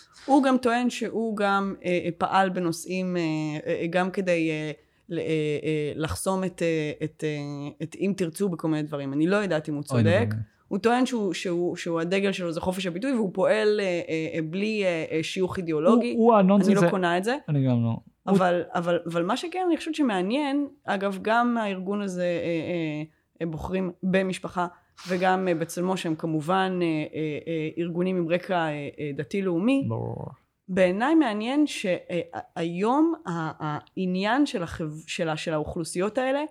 הוא 0.26 0.44
גם 0.44 0.58
טוען 0.58 0.90
שהוא 0.90 1.38
גם 1.38 1.76
אה, 1.86 2.00
אה, 2.06 2.10
פעל 2.18 2.50
בנושאים, 2.50 3.18
אה, 3.18 3.22
אה, 3.68 3.88
גם 3.90 4.12
כדי 4.12 4.50
אה, 4.52 4.72
אה, 5.12 5.18
אה, 5.18 5.92
לחסום 5.96 6.44
את, 6.44 6.62
אה, 6.62 6.92
את, 7.04 7.24
אה, 7.28 7.70
את 7.84 7.96
אם 8.00 8.14
תרצו 8.18 8.50
בכל 8.50 8.68
מיני 8.68 8.84
דברים. 8.84 9.14
אני 9.14 9.28
לא 9.28 9.36
יודעת 9.36 9.70
אם 9.70 9.74
הוא 9.76 9.84
צודק. 9.84 10.28
הוא 10.68 10.78
טוען 10.80 11.06
שהוא, 11.06 11.34
שהוא, 11.34 11.76
שהוא 11.76 12.00
הדגל 12.00 12.32
שלו 12.32 12.52
זה 12.52 12.62
חופש 12.62 12.86
הביטוי, 12.86 13.14
והוא 13.14 13.30
פועל 13.34 13.80
אה, 13.80 13.86
אה, 13.86 14.02
אה, 14.36 14.40
בלי 14.50 14.84
אה, 14.86 15.06
אה, 15.12 15.24
שיוך 15.24 15.58
אידיאולוגי. 15.58 16.14
הוא, 16.18 16.26
הוא 16.32 16.36
הנונסנס, 16.40 16.68
אני 16.68 16.76
לא 16.76 16.82
זה- 16.82 16.90
קונה 16.90 17.18
את 17.18 17.24
זה. 17.24 17.38
אני 17.50 17.68
גם 17.68 17.84
לא. 17.84 17.98
אבל, 18.28 18.64
אבל, 18.74 19.00
אבל 19.06 19.26
מה 19.26 19.38
שכן, 19.38 19.64
אני 19.68 19.78
חושבת 19.78 19.96
שמעניין, 19.96 20.68
אגב, 20.84 21.20
גם 21.22 21.58
הארגון 21.58 22.02
הזה 22.02 22.24
אה, 22.24 22.28
אה, 22.28 23.04
אה, 23.42 23.52
בוחרים 23.52 23.92
במשפחה, 24.04 24.68
וגם 25.08 25.48
אה, 25.48 25.56
בצלמו, 25.56 25.98
שהם 25.98 26.16
כמובן 26.16 26.80
אה, 26.82 26.88
אה, 26.88 27.40
אה, 27.48 27.70
ארגונים 27.78 28.18
עם 28.18 28.30
רקע 28.30 28.56
אה, 28.56 28.90
אה, 29.00 29.12
דתי-לאומי, 29.16 29.86
ברור. 29.90 30.26
בעיניי 30.70 31.16
מעניין 31.16 31.68
שהיום 31.68 33.14
העניין 33.26 34.46
של, 34.46 34.64
החב... 34.64 34.90
של, 35.08 35.36
של 35.36 35.54
האוכלוסיות 35.54 36.18
האלה 36.18 36.44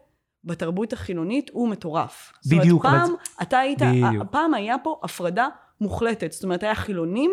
בתרבות 0.44 0.92
החילונית 0.92 1.50
הוא 1.52 1.68
מטורף. 1.68 2.32
בדיוק, 2.46 2.82
זאת 2.82 2.92
אומרת, 2.92 3.06
פעם 3.06 3.14
אתה 3.42 3.58
היית, 3.58 3.78
בדיוק. 3.82 4.24
פעם 4.30 4.54
היה 4.54 4.76
פה 4.82 5.00
הפרדה 5.02 5.48
מוחלטת. 5.80 6.32
זאת 6.32 6.44
אומרת, 6.44 6.62
היה 6.62 6.74
חילונים 6.74 7.30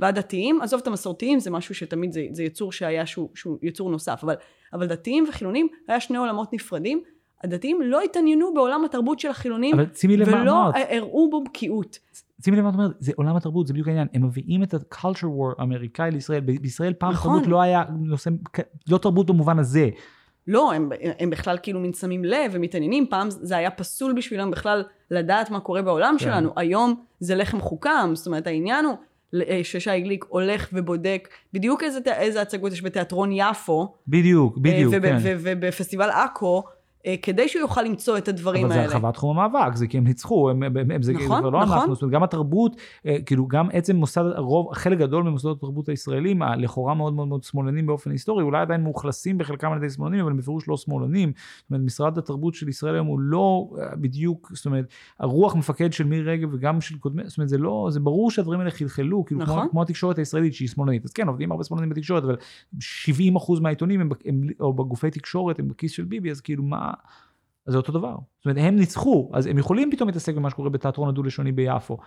והדתיים, 0.00 0.60
עזוב 0.62 0.80
את 0.80 0.86
המסורתיים, 0.86 1.40
זה 1.40 1.50
משהו 1.50 1.74
שתמיד 1.74 2.12
זה, 2.12 2.26
זה 2.32 2.42
יצור 2.42 2.72
שהיה 2.72 3.06
שהוא, 3.06 3.28
שהוא 3.34 3.58
יצור 3.62 3.90
נוסף, 3.90 4.20
אבל, 4.22 4.34
אבל 4.72 4.86
דתיים 4.86 5.24
וחילונים 5.28 5.68
היה 5.88 6.00
שני 6.00 6.16
עולמות 6.16 6.52
נפרדים. 6.52 7.02
הדתיים 7.44 7.82
לא 7.82 8.00
התעניינו 8.00 8.54
בעולם 8.54 8.84
התרבות 8.84 9.20
של 9.20 9.28
החילונים, 9.28 9.76
ולא. 10.26 10.70
הראו 10.90 11.30
בו 11.30 11.44
בקיאות. 11.44 11.98
שימי 12.44 12.56
לב 12.56 12.62
מה 12.62 12.68
את 12.68 12.74
אומרת, 12.74 12.90
זה 12.98 13.12
עולם 13.16 13.36
התרבות, 13.36 13.66
זה 13.66 13.72
בדיוק 13.72 13.88
העניין. 13.88 14.08
הם 14.14 14.26
מביאים 14.26 14.62
את 14.62 14.74
ה-culture 14.74 15.24
war 15.24 15.54
האמריקאי 15.58 16.10
לישראל. 16.10 16.40
בישראל 16.40 16.92
פעם 16.92 17.12
נכון. 17.12 17.32
תרבות 17.32 17.48
לא 17.48 17.62
היה 17.62 17.84
נושא, 17.98 18.30
לא 18.88 18.98
תרבות 18.98 19.26
במובן 19.26 19.58
הזה. 19.58 19.88
לא, 20.46 20.72
הם, 20.72 20.88
הם 21.18 21.30
בכלל 21.30 21.58
כאילו 21.62 21.80
מין 21.80 21.92
שמים 21.92 22.24
לב 22.24 22.50
ומתעניינים, 22.54 23.06
פעם 23.10 23.30
זה 23.30 23.56
היה 23.56 23.70
פסול 23.70 24.12
בשבילם 24.12 24.50
בכלל 24.50 24.84
לדעת 25.10 25.50
מה 25.50 25.60
קורה 25.60 25.82
בעולם 25.82 26.14
כן. 26.18 26.24
שלנו, 26.24 26.52
היום 26.56 27.04
זה 27.20 27.34
לחם 27.34 27.60
חוקם, 27.60 28.10
זאת 28.14 28.26
אומרת 28.26 28.46
העניין 28.46 28.84
הוא 28.84 28.96
ששי 29.62 30.00
גליק 30.00 30.24
הולך 30.28 30.68
ובודק 30.72 31.28
בדיוק 31.52 31.82
איזה, 31.82 31.98
איזה 32.06 32.42
הצגות 32.42 32.72
יש 32.72 32.82
בתיאטרון 32.82 33.30
יפו, 33.32 33.94
בדיוק, 34.08 34.58
בדיוק, 34.58 34.94
אה, 34.94 34.98
וב- 35.02 35.06
כן. 35.22 35.36
ובפסטיבל 35.40 36.10
עכו, 36.10 36.62
אה, 36.66 36.72
כדי 37.22 37.48
שהוא 37.48 37.60
יוכל 37.60 37.82
למצוא 37.82 38.18
את 38.18 38.28
הדברים 38.28 38.64
אבל 38.64 38.74
זה 38.74 38.80
האלה. 38.80 38.94
הרחבת 38.94 39.14
תחום 39.14 39.38
המאבק, 39.38 39.76
זה 39.76 39.86
כי 39.86 39.98
הם 39.98 40.04
ניצחו, 40.04 40.50
הם, 40.50 40.62
הם, 40.62 40.76
הם, 40.90 41.02
זה, 41.02 41.12
נכון, 41.12 41.26
זה 41.26 41.28
כבר 41.28 41.50
לא 41.50 41.62
נכון. 41.62 41.78
אנחנו, 41.78 41.94
זאת 41.94 42.02
אומרת, 42.02 42.14
גם 42.14 42.22
התרבות, 42.22 42.76
אה, 43.06 43.16
כאילו 43.26 43.48
גם 43.48 43.68
עצם 43.72 43.96
מוסד, 43.96 44.24
הרוב, 44.34 44.74
חלק 44.74 44.98
גדול 44.98 45.24
ממוסדות 45.24 45.56
התרבות 45.56 45.88
הישראלים, 45.88 46.42
הלכאורה 46.42 46.94
מאוד 46.94 47.14
מאוד 47.14 47.28
מאוד 47.28 47.42
שמאלנים 47.42 47.86
באופן 47.86 48.10
היסטורי, 48.10 48.44
אולי 48.44 48.60
עדיין 48.60 48.82
מאוכלסים 48.82 49.38
בחלקם 49.38 49.72
על 49.72 49.78
ידי 49.78 49.90
שמאלנים, 49.90 50.20
אבל 50.20 50.32
בפירוש 50.32 50.68
לא 50.68 50.76
שמאלנים. 50.76 51.32
זאת 51.36 51.70
אומרת, 51.70 51.82
משרד 51.84 52.18
התרבות 52.18 52.54
של 52.54 52.68
ישראל 52.68 52.94
היום 52.94 53.06
הוא 53.06 53.20
לא 53.20 53.70
אה, 53.78 53.96
בדיוק, 53.96 54.50
זאת 54.54 54.66
אומרת, 54.66 54.84
הרוח 55.18 55.56
מפקד 55.56 55.92
של 55.92 56.04
מירי 56.04 56.32
רגב 56.32 56.48
וגם 56.52 56.80
של 56.80 56.98
קודמי, 56.98 57.22
זאת 57.26 57.38
אומרת, 57.38 57.48
זה 57.48 57.58
לא, 57.58 57.88
זה 57.90 58.00
ברור 58.00 58.30
שהדברים 58.30 58.60
האלה 58.60 58.70
חלחלו, 58.70 59.24
כאילו 59.24 59.40
נכון. 59.40 59.60
כמו, 59.60 59.70
כמו 59.70 59.82
התקשורת 59.82 60.18
הישראלית 60.18 60.54
שהיא 60.54 60.68
שמאלנית. 60.68 61.04
אז 61.04 61.12
כן, 61.12 61.28
עובדים 61.28 61.52
הרבה 61.52 61.64
שמאלנים 61.64 61.90
בתקשורת, 61.90 62.24
אבל 62.24 62.36
70% 62.76 63.60
מהעיתונים 63.60 64.00
הם, 64.00 64.08
ב- 64.08 64.14
הם, 64.24 64.42
או 64.60 64.72
בגופי 64.72 65.10
תקשורת 65.10 65.58
הם 65.58 65.68
בכיס 65.68 65.92
של 65.92 66.04
ביבי, 66.04 66.30
אז 66.30 66.40
כאילו 66.40 66.62
מה... 66.62 66.89
אז 67.66 67.72
זה 67.72 67.76
אותו 67.76 67.92
דבר. 67.92 68.16
זאת 68.38 68.46
אומרת, 68.46 68.58
הם 68.60 68.76
ניצחו, 68.76 69.30
אז 69.34 69.46
הם 69.46 69.58
יכולים 69.58 69.90
פתאום 69.90 70.08
להתעסק 70.08 70.34
במה 70.34 70.50
שקורה 70.50 70.70
בתיאטרון 70.70 71.08
הדו-לשוני 71.08 71.52
ביפו. 71.52 71.98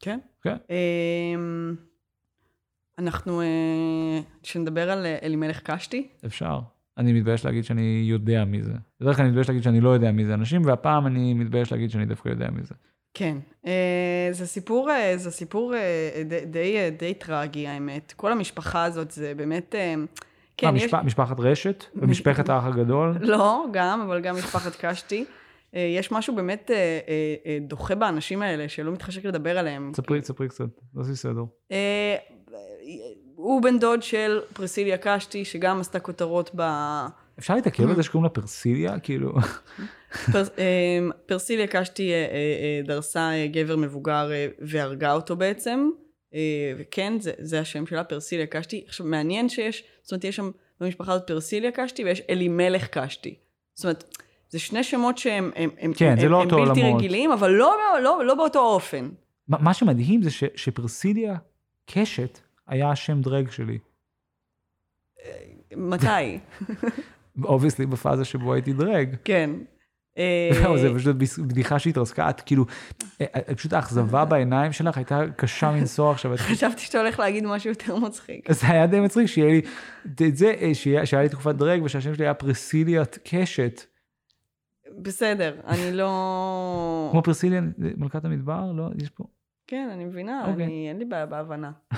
כן. 0.00 0.18
כן. 0.42 0.56
אמ, 0.70 1.74
אנחנו, 2.98 3.40
אה, 3.40 4.20
שנדבר 4.42 4.90
על 4.90 5.06
אה, 5.06 5.18
אלימלך 5.22 5.60
קשתי, 5.62 6.08
אפשר. 6.26 6.60
אני 6.98 7.12
מתבייש 7.12 7.44
להגיד 7.44 7.64
שאני 7.64 8.02
יודע 8.04 8.44
מי 8.44 8.62
זה. 8.62 8.72
בדרך 9.00 9.16
כלל 9.16 9.22
אני 9.22 9.30
מתבייש 9.30 9.48
להגיד 9.48 9.62
שאני 9.62 9.80
לא 9.80 9.88
יודע 9.88 10.12
מי 10.12 10.24
זה 10.24 10.34
אנשים, 10.34 10.62
והפעם 10.64 11.06
אני 11.06 11.34
מתבייש 11.34 11.72
להגיד 11.72 11.90
שאני 11.90 12.06
דווקא 12.06 12.28
יודע 12.28 12.50
מי 12.50 12.62
זה. 12.62 12.74
כן, 13.14 13.36
אה, 13.66 14.28
זה 14.30 14.46
סיפור, 14.46 14.90
אה, 14.90 15.16
זה 15.16 15.30
סיפור 15.30 15.74
אה, 15.74 16.22
די, 16.28 16.44
די, 16.44 16.76
אה, 16.76 16.90
די 16.98 17.14
טרגי 17.14 17.66
האמת. 17.66 18.12
כל 18.16 18.32
המשפחה 18.32 18.84
הזאת 18.84 19.10
זה 19.10 19.32
באמת, 19.36 19.74
אה, 19.74 19.94
כן, 20.60 20.70
מה, 20.70 20.76
יש... 20.76 20.84
משפ... 20.84 20.94
משפחת 21.04 21.40
רשת? 21.40 21.84
ומשפחת 21.94 22.48
האח 22.48 22.64
הגדול? 22.64 23.14
לא, 23.32 23.64
גם, 23.72 24.00
אבל 24.00 24.20
גם 24.20 24.36
משפחת 24.36 24.76
קשתי. 24.80 25.24
אה, 25.74 25.80
יש 25.80 26.12
משהו 26.12 26.34
באמת 26.34 26.70
אה, 26.70 26.98
אה, 27.46 27.58
דוחה 27.60 27.94
באנשים 27.94 28.42
האלה, 28.42 28.68
שלא 28.68 28.92
מתחשק 28.92 29.24
לדבר 29.24 29.58
עליהם. 29.58 29.90
תספרי, 29.92 30.20
תספרי 30.20 30.48
קצת, 30.48 30.64
תעשי 30.94 31.16
סדר. 31.16 31.42
אה, 31.72 32.16
הוא 33.34 33.62
בן 33.62 33.78
דוד 33.78 34.02
של 34.02 34.40
פרסיליה 34.52 34.96
קשתי, 34.96 35.44
שגם 35.44 35.80
עשתה 35.80 36.00
כותרות 36.00 36.50
ב... 36.56 36.62
אפשר 37.38 37.54
להתעכב 37.54 37.88
על 37.88 37.96
זה 37.96 38.02
שקוראים 38.02 38.24
לה 38.24 38.30
פרסיליה? 38.30 38.98
כאילו... 38.98 39.32
פר, 40.32 40.42
פרסיליה 41.26 41.66
קשתי 41.66 42.12
דרסה 42.84 43.30
גבר 43.52 43.76
מבוגר 43.76 44.30
והרגה 44.58 45.12
אותו 45.12 45.36
בעצם, 45.36 45.90
וכן, 46.78 47.12
זה, 47.20 47.32
זה 47.38 47.60
השם 47.60 47.86
שלה, 47.86 48.04
פרסיליה 48.04 48.46
קשתי. 48.46 48.84
עכשיו, 48.86 49.06
מעניין 49.06 49.48
שיש, 49.48 49.84
זאת 50.02 50.12
אומרת, 50.12 50.24
יש 50.24 50.36
שם 50.36 50.50
במשפחה 50.80 51.12
הזאת 51.12 51.26
פרסיליה 51.26 51.70
קשתי 51.72 52.04
ויש 52.04 52.22
אלימלך 52.30 52.88
קשתי. 52.88 53.34
זאת 53.74 53.84
אומרת, 53.84 54.18
זה 54.48 54.58
שני 54.58 54.84
שמות 54.84 55.18
שהם 55.18 55.50
הם, 55.56 55.70
הם, 55.78 55.92
כן, 55.92 56.14
הם, 56.18 56.28
לא 56.28 56.42
הם 56.42 56.48
בלתי 56.48 56.60
עולמות. 56.80 56.96
רגילים, 56.96 57.32
אבל 57.32 57.50
לא, 57.50 57.74
לא, 57.78 58.02
לא, 58.02 58.24
לא 58.24 58.34
באותו 58.34 58.58
אופן. 58.60 59.08
מה 59.48 59.58
מה 59.60 59.74
שמדהים 59.74 60.22
זה 60.22 60.30
ש- 60.30 60.44
שפרסיליה 60.56 61.36
קשתי 61.86 62.38
היה 62.66 62.90
השם 62.90 63.20
drag 63.20 63.50
שלי. 63.50 63.78
מתי? 65.76 66.38
obviously 67.44 67.86
בפאזה 67.86 68.24
שבו 68.24 68.54
הייתי 68.54 68.72
drag. 68.72 69.16
כן. 69.24 69.50
אה, 70.18 70.76
זה 70.76 70.94
פשוט 70.94 71.16
בדיחה 71.38 71.78
שהתרסקה, 71.78 72.30
את 72.30 72.40
כאילו, 72.40 72.64
אה, 73.20 73.26
אה, 73.34 73.54
פשוט 73.54 73.72
האכזבה 73.72 74.24
בעיניים 74.24 74.72
שלך 74.72 74.96
הייתה 74.96 75.20
קשה 75.36 75.70
מנשוא 75.70 76.10
עכשיו. 76.10 76.36
חשבתי 76.36 76.80
שאתה 76.80 77.00
הולך 77.00 77.18
להגיד 77.18 77.44
משהו 77.46 77.70
יותר 77.70 77.96
מצחיק. 77.96 78.52
זה 78.52 78.66
היה 78.68 78.86
די 78.86 79.00
מצחיק 79.00 79.26
שיהיה 79.26 79.48
לי, 79.48 79.60
את 80.28 80.36
זה, 80.36 80.54
שהיה 81.04 81.22
לי 81.22 81.28
תקופת 81.28 81.54
דרג 81.54 81.82
ושהשם 81.82 82.14
שלי 82.14 82.24
היה 82.24 82.34
פרסיליית 82.34 83.18
קשת, 83.24 83.80
בסדר, 84.98 85.60
אני 85.66 85.92
לא... 85.92 87.08
כמו 87.12 87.22
פרסיליה 87.22 87.60
מלכת 87.78 88.24
המדבר, 88.24 88.72
לא? 88.72 88.88
יש 89.02 89.10
פה... 89.10 89.24
כן, 89.66 89.88
אני 89.92 90.04
מבינה, 90.04 90.44
אוקיי. 90.46 90.88
אין 90.88 90.98
לי 90.98 91.04
בעיה 91.04 91.26
בהבנה. 91.26 91.70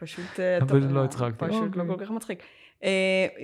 פשוט... 0.00 0.40
אבל 0.62 0.78
לא 0.78 1.04
הצחקתי. 1.04 1.44
פשוט 1.48 1.76
לא 1.76 1.82
אוקיי. 1.82 1.96
כל 1.96 2.04
כך 2.04 2.10
מצחיק. 2.10 2.42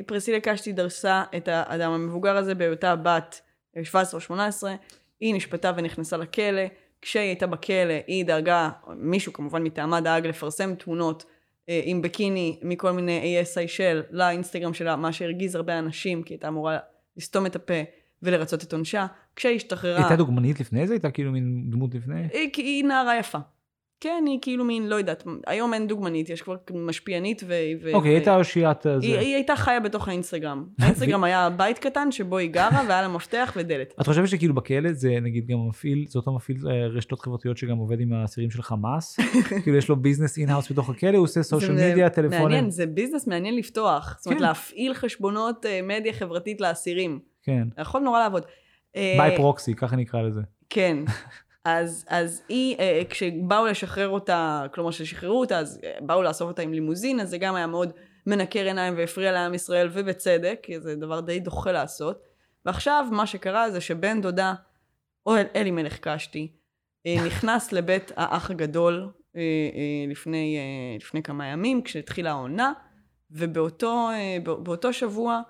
פרסילה 0.07 0.41
קשתי 0.41 0.73
דרסה 0.73 1.23
את 1.37 1.49
האדם 1.49 1.91
המבוגר 1.91 2.37
הזה 2.37 2.55
בהיותה 2.55 2.97
בת 2.97 3.41
17 3.83 4.19
או 4.19 4.21
18, 4.21 4.75
היא 5.21 5.35
נשפטה 5.35 5.73
ונכנסה 5.77 6.17
לכלא. 6.17 6.63
כשהיא 7.03 7.23
הייתה 7.23 7.47
בכלא, 7.47 7.95
היא 8.07 8.25
דאגה, 8.25 8.71
מישהו 8.97 9.33
כמובן 9.33 9.63
מטעמה 9.63 10.01
דאג 10.01 10.27
לפרסם 10.27 10.75
תמונות 10.75 11.25
אה, 11.69 11.81
עם 11.85 12.03
בקיני 12.03 12.59
מכל 12.63 12.91
מיני 12.91 13.21
איי 13.21 13.45
סיישל 13.45 14.03
לאינסטגרם 14.11 14.75
שלה, 14.75 14.97
מה 14.97 15.13
שהרגיז 15.13 15.55
הרבה 15.55 15.79
אנשים, 15.79 16.23
כי 16.23 16.33
היא 16.33 16.37
הייתה 16.37 16.49
אמורה 16.49 16.79
לסתום 17.17 17.47
את 17.47 17.57
הפה 17.57 17.75
ולרצות 18.23 18.63
את 18.63 18.73
עונשה. 18.73 19.07
כשהיא 19.37 19.57
השתחררה... 19.57 19.97
הייתה 19.97 20.17
דוגמנית 20.17 20.61
לפני 20.61 20.87
זה? 20.87 20.95
הייתה 20.95 21.11
כאילו 21.11 21.33
מין 21.33 21.71
דמות 21.71 21.95
לפני? 21.95 22.29
היא, 22.33 22.51
היא 22.57 22.85
נערה 22.85 23.19
יפה. 23.19 23.39
כן, 24.05 24.25
היא 24.27 24.39
כאילו 24.43 24.65
מין, 24.65 24.87
לא 24.89 24.95
יודעת, 24.95 25.25
היום 25.47 25.75
אין 25.75 25.87
דוגמנית, 25.87 26.29
יש 26.29 26.43
כבר 26.43 26.57
משפיענית 26.75 27.43
ו... 27.47 27.55
ו 27.83 27.95
אוקיי, 27.95 28.11
ו- 28.11 28.15
הייתה 28.15 28.37
אושיית 28.37 28.87
הזה. 28.87 29.07
היא, 29.07 29.19
היא 29.19 29.35
הייתה 29.35 29.57
חיה 29.57 29.81
בתוך 29.81 30.09
האינסטגרם. 30.09 30.67
האינסטגרם 30.81 31.25
היה 31.25 31.51
בית 31.51 31.79
קטן 31.79 32.13
שבו 32.13 32.39
היא 32.39 32.51
גרה 32.51 32.83
והיה 32.89 33.03
לה 33.03 33.09
מפתח 33.09 33.53
ודלת. 33.57 33.95
את 34.01 34.07
חושבת 34.07 34.29
שכאילו 34.29 34.55
בכלא 34.55 34.93
זה 34.93 35.21
נגיד 35.23 35.47
גם 35.47 35.69
מפעיל, 35.69 36.05
זה 36.09 36.19
אותו 36.19 36.33
מפעיל 36.33 36.57
אה, 36.69 36.87
רשתות 36.87 37.21
חברתיות 37.21 37.57
שגם 37.57 37.77
עובד 37.77 38.01
עם 38.01 38.13
האסירים 38.13 38.51
של 38.51 38.63
חמאס? 38.63 39.17
כאילו 39.63 39.77
יש 39.77 39.89
לו 39.89 39.97
ביזנס 39.97 40.39
in-house 40.39 40.73
בתוך 40.73 40.91
הכלא, 40.91 41.17
הוא 41.17 41.25
עושה 41.25 41.43
social 41.43 41.77
זה 41.77 41.91
מדיה, 41.93 42.11
טלפונים. 42.11 42.43
מעניין, 42.43 42.71
זה 42.71 42.87
ביזנס 42.87 43.27
מעניין 43.27 43.57
לפתוח. 43.57 44.17
זאת 44.19 44.27
אומרת, 44.27 44.39
כן. 44.39 44.45
להפעיל 44.45 44.95
חשבונות 44.95 45.67
אה, 45.67 45.81
מדיה 45.83 46.13
חברתית 46.13 46.61
לאסירים. 46.61 47.19
כן. 47.43 47.69
יכול 47.79 48.01
נורא 48.01 48.19
לעבוד. 48.19 48.43
אה, 48.97 49.15
by 49.19 49.37
proxy, 49.37 49.75
ככה 49.75 49.97
נקרא 49.97 50.23
לזה. 50.23 50.41
כן. 50.71 50.97
אז, 51.65 52.05
אז 52.09 52.43
היא, 52.49 52.77
אה, 52.79 53.03
כשבאו 53.11 53.67
לשחרר 53.67 54.09
אותה, 54.09 54.67
כלומר 54.75 54.91
ששחררו 54.91 55.41
אותה, 55.41 55.59
אז 55.59 55.81
אה, 55.85 55.93
באו 56.01 56.23
לאסוף 56.23 56.49
אותה 56.49 56.63
עם 56.63 56.73
לימוזין, 56.73 57.21
אז 57.21 57.31
זה 57.31 57.39
גם 57.39 57.55
היה 57.55 57.67
מאוד 57.67 57.93
מנקר 58.27 58.65
עיניים 58.65 58.95
והפריע 58.97 59.33
לעם 59.33 59.55
ישראל, 59.55 59.89
ובצדק, 59.93 60.59
כי 60.63 60.81
זה 60.81 60.95
דבר 60.95 61.21
די 61.21 61.41
דוחה 61.41 61.73
לעשות. 61.73 62.23
ועכשיו, 62.67 63.07
מה 63.13 63.27
שקרה 63.27 63.71
זה 63.71 63.81
שבן 63.81 64.21
דודה, 64.21 64.55
או 65.27 65.37
אל- 65.37 65.47
אלימלך 65.57 65.99
קשתי, 65.99 66.53
אה, 67.07 67.17
נכנס 67.27 67.73
לבית 67.73 68.13
האח 68.17 68.51
הגדול 68.51 69.09
אה, 69.37 69.41
לפני, 70.09 70.59
לפני 71.01 71.23
כמה 71.23 71.47
ימים, 71.47 71.83
כשהתחילה 71.83 72.31
העונה, 72.31 72.73
ובאותו 73.31 74.09
בא- 74.43 74.55
באותו 74.55 74.93
שבוע, 74.93 75.41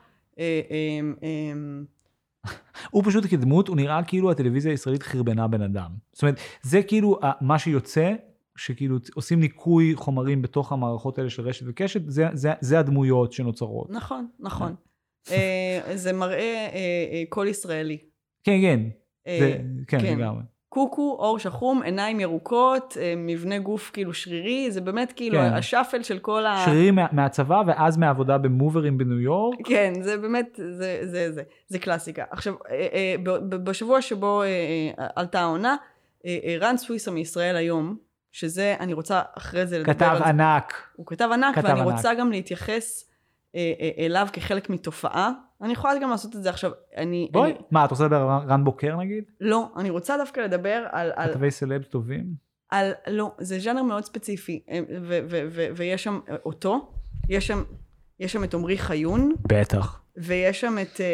הוא 2.90 3.02
פשוט 3.06 3.24
כדמות, 3.30 3.68
הוא 3.68 3.76
נראה 3.76 4.02
כאילו 4.04 4.30
הטלוויזיה 4.30 4.72
הישראלית 4.72 5.02
חרבנה 5.02 5.48
בן 5.48 5.62
אדם. 5.62 5.90
זאת 6.12 6.22
אומרת, 6.22 6.36
זה 6.62 6.82
כאילו 6.82 7.18
ה- 7.22 7.44
מה 7.44 7.58
שיוצא, 7.58 8.12
שכאילו 8.56 8.96
עושים 9.14 9.40
ניקוי 9.40 9.92
חומרים 9.94 10.42
בתוך 10.42 10.72
המערכות 10.72 11.18
האלה 11.18 11.30
של 11.30 11.42
רשת 11.42 11.66
וקשת, 11.68 12.00
זה, 12.06 12.26
זה, 12.32 12.52
זה 12.60 12.78
הדמויות 12.78 13.32
שנוצרות. 13.32 13.90
נכון, 13.90 14.26
נכון. 14.40 14.74
אה, 15.30 15.80
זה 15.94 16.12
מראה 16.12 16.38
אה, 16.72 16.76
אה, 17.12 17.22
קול 17.28 17.48
ישראלי. 17.48 17.98
כן, 18.44 18.58
כן, 18.62 18.80
אה, 19.26 19.38
זה, 19.40 19.58
כן, 19.86 20.00
כן. 20.00 20.18
לגמרי. 20.18 20.42
קוקו, 20.74 21.16
עור 21.18 21.38
שחום, 21.38 21.82
עיניים 21.82 22.20
ירוקות, 22.20 22.96
אה, 23.00 23.14
מבנה 23.16 23.58
גוף 23.58 23.90
כאילו 23.92 24.14
שרירי, 24.14 24.70
זה 24.70 24.80
באמת 24.80 25.12
כאילו 25.16 25.38
כן. 25.38 25.52
השאפל 25.52 26.02
של 26.02 26.18
כל 26.18 26.46
ה... 26.46 26.62
שרירים 26.64 26.94
מה, 26.94 27.06
מהצבא 27.12 27.62
ואז 27.66 27.96
מהעבודה 27.96 28.38
במוברים 28.38 28.98
בניו 28.98 29.20
יורק. 29.20 29.58
כן, 29.64 29.92
זה 30.02 30.16
באמת, 30.16 30.60
זה, 30.70 30.98
זה, 31.02 31.32
זה, 31.32 31.42
זה 31.68 31.78
קלאסיקה. 31.78 32.24
עכשיו, 32.30 32.54
אה, 32.70 32.86
אה, 32.92 33.14
בשבוע 33.48 34.02
שבו 34.02 34.42
עלתה 35.16 35.40
העונה, 35.40 35.76
רן 36.60 36.76
סוויסה 36.76 37.10
מישראל 37.10 37.56
היום, 37.56 37.96
שזה, 38.32 38.74
אני 38.80 38.92
רוצה 38.92 39.22
אחרי 39.38 39.66
זה 39.66 39.78
לדבר 39.78 39.92
כתב 39.92 40.08
על 40.10 40.18
זה. 40.18 40.24
ענק. 40.24 40.74
הוא 40.96 41.06
כתב 41.06 41.28
ענק, 41.32 41.54
כתב 41.54 41.64
ואני 41.64 41.80
ענק. 41.80 41.92
רוצה 41.92 42.14
גם 42.14 42.30
להתייחס 42.30 43.13
אליו 43.98 44.28
כחלק 44.32 44.70
מתופעה. 44.70 45.30
אני 45.62 45.72
יכולה 45.72 45.94
גם 46.02 46.10
לעשות 46.10 46.36
את 46.36 46.42
זה 46.42 46.50
עכשיו. 46.50 46.70
אני... 46.96 47.28
בואי, 47.32 47.50
אני, 47.50 47.58
מה, 47.70 47.84
את 47.84 47.90
רוצה 47.90 48.04
לדבר 48.04 48.16
על 48.16 48.48
רן- 48.48 48.64
בוקר 48.64 48.96
נגיד? 48.96 49.24
לא, 49.40 49.68
אני 49.76 49.90
רוצה 49.90 50.16
דווקא 50.18 50.40
לדבר 50.40 50.84
על... 50.92 51.12
על, 51.14 51.32
כתבי 51.32 51.50
סלב 51.50 51.82
טובים? 51.82 52.24
על 52.70 52.92
לא, 53.06 53.32
זה 53.38 53.58
ז'אנר 53.58 53.82
מאוד 53.82 54.04
ספציפי, 54.04 54.62
אה, 54.70 54.80
ו- 55.02 55.18
ו- 55.30 55.46
ו- 55.50 55.66
ויש 55.76 56.04
שם 56.04 56.20
אה, 56.30 56.36
אותו, 56.44 56.92
יש 57.28 57.46
שם, 57.46 57.62
יש 58.20 58.32
שם 58.32 58.44
את 58.44 58.54
עמרי 58.54 58.78
חיון, 58.78 59.32
בטח. 59.48 60.00
ויש 60.16 60.60
שם 60.60 60.76
את, 60.82 61.00
אה, 61.00 61.06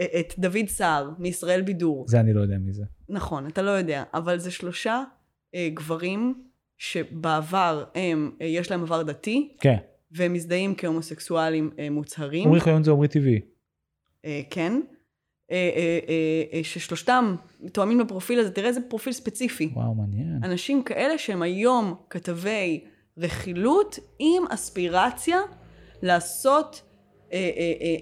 אה, 0.00 0.20
את 0.20 0.34
דוד 0.38 0.66
סער 0.68 1.10
מישראל 1.18 1.62
בידור. 1.62 2.04
זה 2.08 2.20
אני 2.20 2.32
לא 2.32 2.40
יודע 2.40 2.58
מי 2.58 2.72
זה. 2.72 2.84
נכון, 3.08 3.46
אתה 3.46 3.62
לא 3.62 3.70
יודע, 3.70 4.04
אבל 4.14 4.38
זה 4.38 4.50
שלושה 4.50 5.02
אה, 5.54 5.68
גברים 5.74 6.42
שבעבר 6.78 7.84
הם, 7.94 8.30
אה, 8.40 8.46
יש 8.46 8.70
להם 8.70 8.82
עבר 8.82 9.02
דתי, 9.02 9.56
כן. 9.60 9.76
והם 10.10 10.32
מזדהים 10.32 10.74
כהומוסקסואלים 10.76 11.70
אה, 11.78 11.90
מוצהרים. 11.90 12.48
עמרי 12.48 12.60
חיון 12.60 12.84
זה 12.84 12.90
עמרי 12.90 13.08
טבעי. 13.08 13.40
אה, 14.24 14.40
כן. 14.50 14.80
אה, 15.50 16.60
ששלושתם 16.62 17.36
תואמים 17.72 18.00
לפרופיל 18.00 18.38
הזה, 18.40 18.50
תראה 18.50 18.68
איזה 18.68 18.80
פרופיל 18.88 19.12
ספציפי. 19.12 19.70
וואו, 19.74 19.94
מעניין. 19.94 20.40
אנשים 20.44 20.82
כאלה 20.82 21.18
שהם 21.18 21.42
היום 21.42 21.94
כתבי 22.10 22.84
רכילות 23.18 23.98
עם 24.18 24.42
אספירציה 24.50 25.38
לעשות 26.02 26.82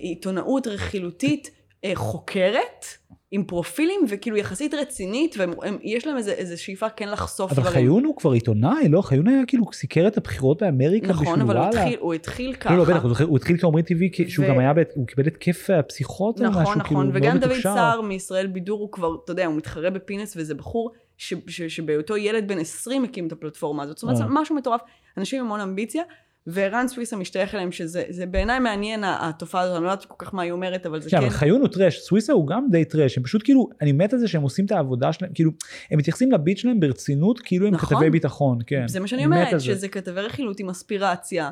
עיתונאות 0.00 0.66
רכילותית 0.66 1.50
חוקרת, 1.94 2.84
עם 3.30 3.44
פרופילים 3.44 4.00
וכאילו 4.08 4.36
יחסית 4.36 4.74
רצינית, 4.74 5.36
ויש 5.38 6.06
להם 6.06 6.16
איזה, 6.16 6.32
איזה 6.32 6.56
שאיפה 6.56 6.88
כן 6.88 7.08
לחשוף 7.08 7.52
אבל 7.52 7.60
דברים. 7.62 7.74
חיון 7.74 8.04
הוא 8.04 8.16
כבר 8.16 8.30
עיתונאי, 8.32 8.88
לא? 8.88 9.02
חיון 9.02 9.28
היה 9.28 9.46
כאילו 9.46 9.64
סיקר 9.72 10.06
את 10.06 10.16
הבחירות 10.16 10.62
באמריקה 10.62 11.08
בשביל 11.08 11.22
נכון, 11.28 11.40
אבל 11.40 11.56
הוא 11.56 11.64
וואלה. 11.64 11.82
התחיל, 11.82 11.98
הוא 12.00 12.14
התחיל 12.14 12.54
ככה. 12.54 12.70
לא, 12.70 12.78
לא, 12.78 12.84
בטח, 12.84 13.02
הוא 13.04 13.12
הוא 13.28 13.36
התחיל 13.36 13.56
כעמרי 13.58 13.82
טבעי, 13.82 14.10
שהוא 14.28 14.44
ו- 14.46 14.48
גם 14.48 14.58
היה, 14.58 14.72
הוא 14.94 15.06
קיבל 15.06 15.26
התקף 15.26 15.68
פסיכוטי 15.88 16.44
או 16.46 16.50
משהו, 16.50 16.60
נכון, 16.62 16.80
כאילו, 16.84 17.02
נכון, 17.02 17.10
וגם 17.14 17.38
דוד. 17.38 17.52
סער 17.62 18.00
מישראל 18.00 18.46
בידור 18.46 18.80
הוא 18.80 18.92
כבר, 18.92 19.14
אתה 19.24 19.32
יודע, 19.32 19.46
הוא 19.46 19.54
מתחרה 19.56 19.90
בפינס 19.90 20.34
וזה 20.36 20.54
בחור 20.54 20.90
ש- 21.16 21.34
ש- 21.48 21.62
שבהיותו 21.62 22.16
ילד 22.16 22.48
בן 22.48 22.58
20 22.58 23.04
הקים 23.04 23.26
את 23.26 23.32
הפלטפורמה 23.32 23.82
הזאת. 23.82 23.96
זאת 23.96 24.02
אומרת, 24.02 24.20
אה. 24.20 24.26
משהו 24.30 24.56
מטורף. 24.56 24.80
אנשים 25.18 25.40
עם 25.40 25.46
המון 25.46 25.60
אמביציה, 25.60 26.02
וערן 26.46 26.88
סוויסה 26.88 27.16
משתייך 27.16 27.54
אליהם, 27.54 27.72
שזה 27.72 28.04
זה 28.08 28.26
בעיניי 28.26 28.58
מעניין 28.58 29.04
התופעה 29.04 29.62
הזאת, 29.62 29.76
אני 29.76 29.84
לא 29.84 29.90
יודעת 29.90 30.04
כל 30.04 30.14
כך 30.18 30.34
מה 30.34 30.42
היא 30.42 30.52
אומרת, 30.52 30.86
אבל 30.86 31.00
זה 31.00 31.10
כן... 31.10 31.16
אבל 31.16 31.30
חיון 31.30 31.60
הוא 31.60 31.68
טרש, 31.68 31.98
סוויסה 31.98 32.32
הוא 32.32 32.46
גם 32.46 32.66
די 32.70 32.84
טרש, 32.84 33.18
הם 33.18 33.24
פשוט 33.24 33.42
כאילו, 33.44 33.68
אני 33.80 33.92
מת 33.92 34.12
על 34.12 34.18
זה 34.18 34.28
שהם 34.28 34.42
עושים 34.42 34.66
את 34.66 34.70
העבודה 34.70 35.12
שלהם, 35.12 35.30
כאילו, 35.34 35.50
הם 35.90 35.98
מתייחסים 35.98 36.32
לביט 36.32 36.58
שלהם 36.58 36.80
ברצינות, 36.80 37.40
כאילו 37.40 37.66
הם 37.66 37.74
נכון. 37.74 37.98
כתבי 37.98 38.10
ביטחון, 38.10 38.58
כן. 38.66 38.88
זה 38.88 39.00
מה 39.00 39.06
שאני 39.06 39.24
אומרת. 39.24 39.60
שזה 39.60 39.88
כתבי 39.88 40.20
רכילות 40.20 40.60
עם 40.60 40.70
אספירציה 40.70 41.50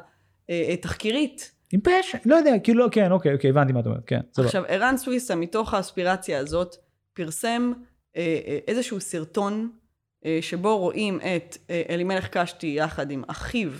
אה, 0.50 0.66
אה, 0.68 0.76
תחקירית. 0.76 1.50
עם 1.72 1.80
פשע, 1.80 2.18
לא 2.26 2.36
יודע, 2.36 2.58
כאילו, 2.58 2.84
לא, 2.84 2.88
כן, 2.92 3.12
אוקיי, 3.12 3.34
אוקיי, 3.34 3.50
הבנתי 3.50 3.72
מה 3.72 3.80
את 3.80 3.86
אומרת, 3.86 4.02
כן, 4.06 4.20
סבבה. 4.32 4.46
עכשיו, 4.46 4.62
ערן 4.68 4.96
סוויסה, 4.96 5.34
מתוך 5.34 5.74
האספירציה 5.74 6.38
הזאת, 6.38 6.76
פרסם 7.14 7.72
אה, 8.16 8.38
אה, 8.46 8.58
איזשהו 8.68 9.00
סרטון 9.00 9.70
אה, 10.26 10.38
שבו 10.40 10.78
רואים 10.78 11.18
את 11.20 11.56
אה, 11.70 11.82
אלימלך 11.90 12.28
קשתי 12.28 12.74
יחד 12.78 13.10
עם 13.10 13.22
אחיו, 13.26 13.70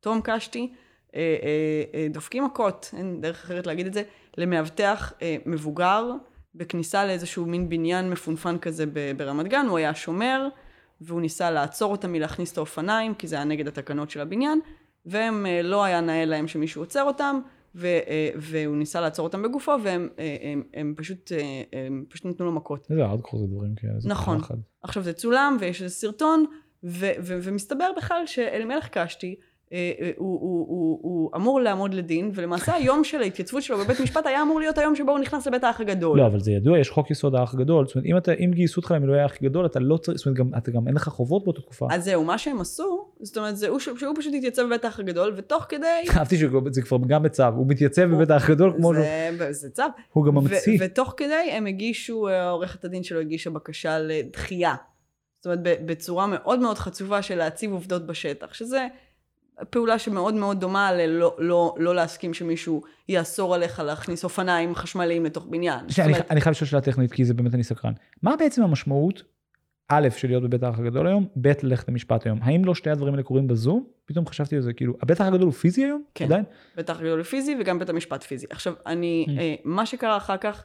תום 0.00 0.20
קשתי, 0.24 0.72
אה, 1.14 1.36
אה, 1.42 1.82
אה, 1.94 2.06
דופקים 2.10 2.44
מכות, 2.44 2.90
אין 2.96 3.20
דרך 3.20 3.44
אחרת 3.44 3.66
להגיד 3.66 3.86
את 3.86 3.94
זה, 3.94 4.02
למאבטח 4.36 5.12
מבוגר 5.46 6.12
בכניסה 6.54 7.06
לאיזשהו 7.06 7.46
מין 7.46 7.68
בניין 7.68 8.10
מפונפן 8.10 8.58
כזה 8.58 8.84
ברמת 9.16 9.48
גן, 9.48 9.66
הוא 9.68 9.78
היה 9.78 9.94
שומר, 9.94 10.48
והוא 11.00 11.20
ניסה 11.20 11.50
לעצור 11.50 11.92
אותם 11.92 12.12
מלהכניס 12.12 12.52
את 12.52 12.58
האופניים, 12.58 13.14
כי 13.14 13.28
זה 13.28 13.36
היה 13.36 13.44
נגד 13.44 13.68
התקנות 13.68 14.10
של 14.10 14.20
הבניין, 14.20 14.60
והם, 15.06 15.46
לא 15.64 15.84
היה 15.84 16.00
נאה 16.00 16.24
להם 16.24 16.48
שמישהו 16.48 16.82
עוצר 16.82 17.02
אותם, 17.02 17.40
ו, 17.74 17.88
והוא 18.36 18.76
ניסה 18.76 19.00
לעצור 19.00 19.26
אותם 19.26 19.42
בגופו, 19.42 19.72
והם 19.82 20.08
הם, 20.42 20.62
הם 20.74 20.94
פשוט, 20.96 21.32
הם 21.72 22.04
פשוט 22.08 22.26
נתנו 22.26 22.46
לו 22.46 22.52
מכות. 22.52 22.86
איזה 22.90 23.04
ארדקור 23.04 23.40
זה 23.40 23.46
דברים 23.46 23.74
כאלה. 23.74 23.92
נכון. 24.04 24.38
פחד. 24.38 24.54
עכשיו 24.82 25.02
זה 25.02 25.12
צולם 25.12 25.56
ויש 25.60 25.82
איזה 25.82 25.94
סרטון, 25.94 26.44
ו- 26.84 27.12
ו- 27.22 27.38
ומסתבר 27.42 27.90
בכלל 27.96 28.26
שאלימלך 28.26 28.88
קשתי, 28.88 29.36
הוא, 29.70 30.40
הוא, 30.40 30.66
הוא, 30.68 30.98
הוא 31.02 31.30
אמור 31.36 31.60
לעמוד 31.60 31.94
לדין, 31.94 32.30
ולמעשה 32.34 32.74
היום 32.74 33.04
של 33.04 33.22
ההתייצבות 33.22 33.62
שלו 33.62 33.78
בבית 33.78 34.00
משפט 34.00 34.26
היה 34.26 34.42
אמור 34.42 34.60
להיות 34.60 34.78
היום 34.78 34.96
שבו 34.96 35.10
הוא 35.10 35.18
נכנס 35.18 35.46
לבית 35.46 35.64
האח 35.64 35.80
הגדול. 35.80 36.18
לא, 36.18 36.26
אבל 36.26 36.40
זה 36.40 36.52
ידוע, 36.52 36.78
יש 36.78 36.90
חוק 36.90 37.10
יסוד 37.10 37.34
האח 37.34 37.54
הגדול. 37.54 37.86
זאת 37.86 37.94
אומרת, 37.94 38.06
אם, 38.06 38.16
אתה, 38.16 38.32
אם 38.32 38.50
גייסו 38.54 38.80
אותך 38.80 38.90
למילואי 38.90 39.20
האח 39.20 39.34
הגדול, 39.40 39.66
אתה 39.66 39.80
לא 39.80 39.96
צריך, 39.96 40.18
זאת 40.18 40.26
אומרת, 40.26 40.38
גם, 40.38 40.50
אתה 40.58 40.70
גם 40.70 40.86
אין 40.86 40.94
לך 40.94 41.08
חובות 41.08 41.44
באותה 41.44 41.60
תקופה. 41.60 41.88
אז 41.90 42.04
זהו, 42.04 42.24
מה 42.24 42.38
שהם 42.38 42.60
עשו, 42.60 43.08
זאת 43.20 43.36
אומרת, 43.36 43.56
זה 43.56 43.68
הוא, 43.68 43.78
שהוא 43.78 44.14
פשוט 44.16 44.34
התייצב 44.34 44.62
בבית 44.66 44.84
האח 44.84 45.00
הגדול, 45.00 45.32
ותוך 45.36 45.66
כדי... 45.68 45.86
אהבתי 46.16 46.36
שזה 46.36 46.82
כבר 46.82 46.98
גם 47.06 47.22
בצו, 47.22 47.44
הוא 47.44 47.66
מתייצב 47.68 48.04
בבית 48.04 48.30
האח 48.30 48.48
הגדול 48.48 48.72
כמו 48.76 48.94
זה, 48.94 49.46
זה 49.50 49.70
צו. 49.70 49.82
הוא 50.12 50.26
גם 50.26 50.36
ו- 50.36 50.40
ממציא. 50.40 50.78
ותוך 50.80 51.14
כדי 51.16 51.50
הם 51.52 51.66
הגישו, 51.66 52.28
אה, 52.28 52.50
עורכת 52.50 52.84
הדין 52.84 53.02
שלו 53.02 53.20
הגישה 53.20 53.50
בקשה 53.50 53.98
לדחייה. 53.98 54.74
זאת 55.38 55.46
אומרת, 55.46 55.60
בצורה 55.62 56.26
מאוד 56.26 56.60
מאוד 56.60 56.78
חצובה 56.78 57.22
של 57.22 57.34
להציב 57.34 57.72
עובדות 57.72 58.06
בשטח, 58.06 58.54
שזה 58.54 58.86
פעולה 59.70 59.98
שמאוד 59.98 60.34
מאוד 60.34 60.60
דומה 60.60 60.92
ללא 60.92 61.36
לא, 61.38 61.74
לא 61.78 61.94
להסכים 61.94 62.34
שמישהו 62.34 62.82
יאסור 63.08 63.54
עליך 63.54 63.80
להכניס 63.80 64.24
אופניים 64.24 64.74
חשמליים 64.74 65.24
לתוך 65.24 65.46
בניין. 65.50 65.80
זאת 65.80 65.92
שנייה, 65.92 66.06
אני, 66.06 66.14
אומרת, 66.14 66.30
אני 66.30 66.40
חייב 66.40 66.50
לשאול 66.50 66.68
שאלה 66.68 66.80
טכנית, 66.82 67.12
כי 67.12 67.24
זה 67.24 67.34
באמת 67.34 67.54
אני 67.54 67.64
סקרן. 67.64 67.92
מה 68.22 68.36
בעצם 68.36 68.62
המשמעות, 68.62 69.22
א', 69.88 70.08
של 70.16 70.28
להיות 70.28 70.42
בבית 70.42 70.62
האח 70.62 70.78
הגדול 70.78 71.06
היום, 71.06 71.26
ב', 71.40 71.52
ללכת 71.62 71.88
למשפט 71.88 72.26
היום? 72.26 72.38
האם 72.42 72.64
לא 72.64 72.74
שתי 72.74 72.90
הדברים 72.90 73.14
האלה 73.14 73.22
קורים 73.22 73.46
בזום? 73.48 73.84
פתאום 74.04 74.26
חשבתי 74.26 74.56
על 74.56 74.62
זה, 74.62 74.72
כאילו, 74.72 74.94
הבית 75.02 75.20
האח 75.20 75.28
הגדול 75.28 75.46
הוא 75.46 75.52
פיזי 75.52 75.84
היום? 75.84 76.02
כן. 76.14 76.24
עדיין? 76.24 76.44
בית 76.76 76.90
האח 76.90 77.00
הגדול 77.00 77.22
פיזי 77.22 77.56
וגם 77.60 77.78
בית 77.78 77.88
המשפט 77.88 78.22
פיזי. 78.22 78.46
עכשיו, 78.50 78.74
אני, 78.86 79.26
Mm. 79.28 79.40
אה, 79.40 79.54
מה 79.64 79.86
שקרה 79.86 80.16
אחר 80.16 80.36
כך, 80.36 80.64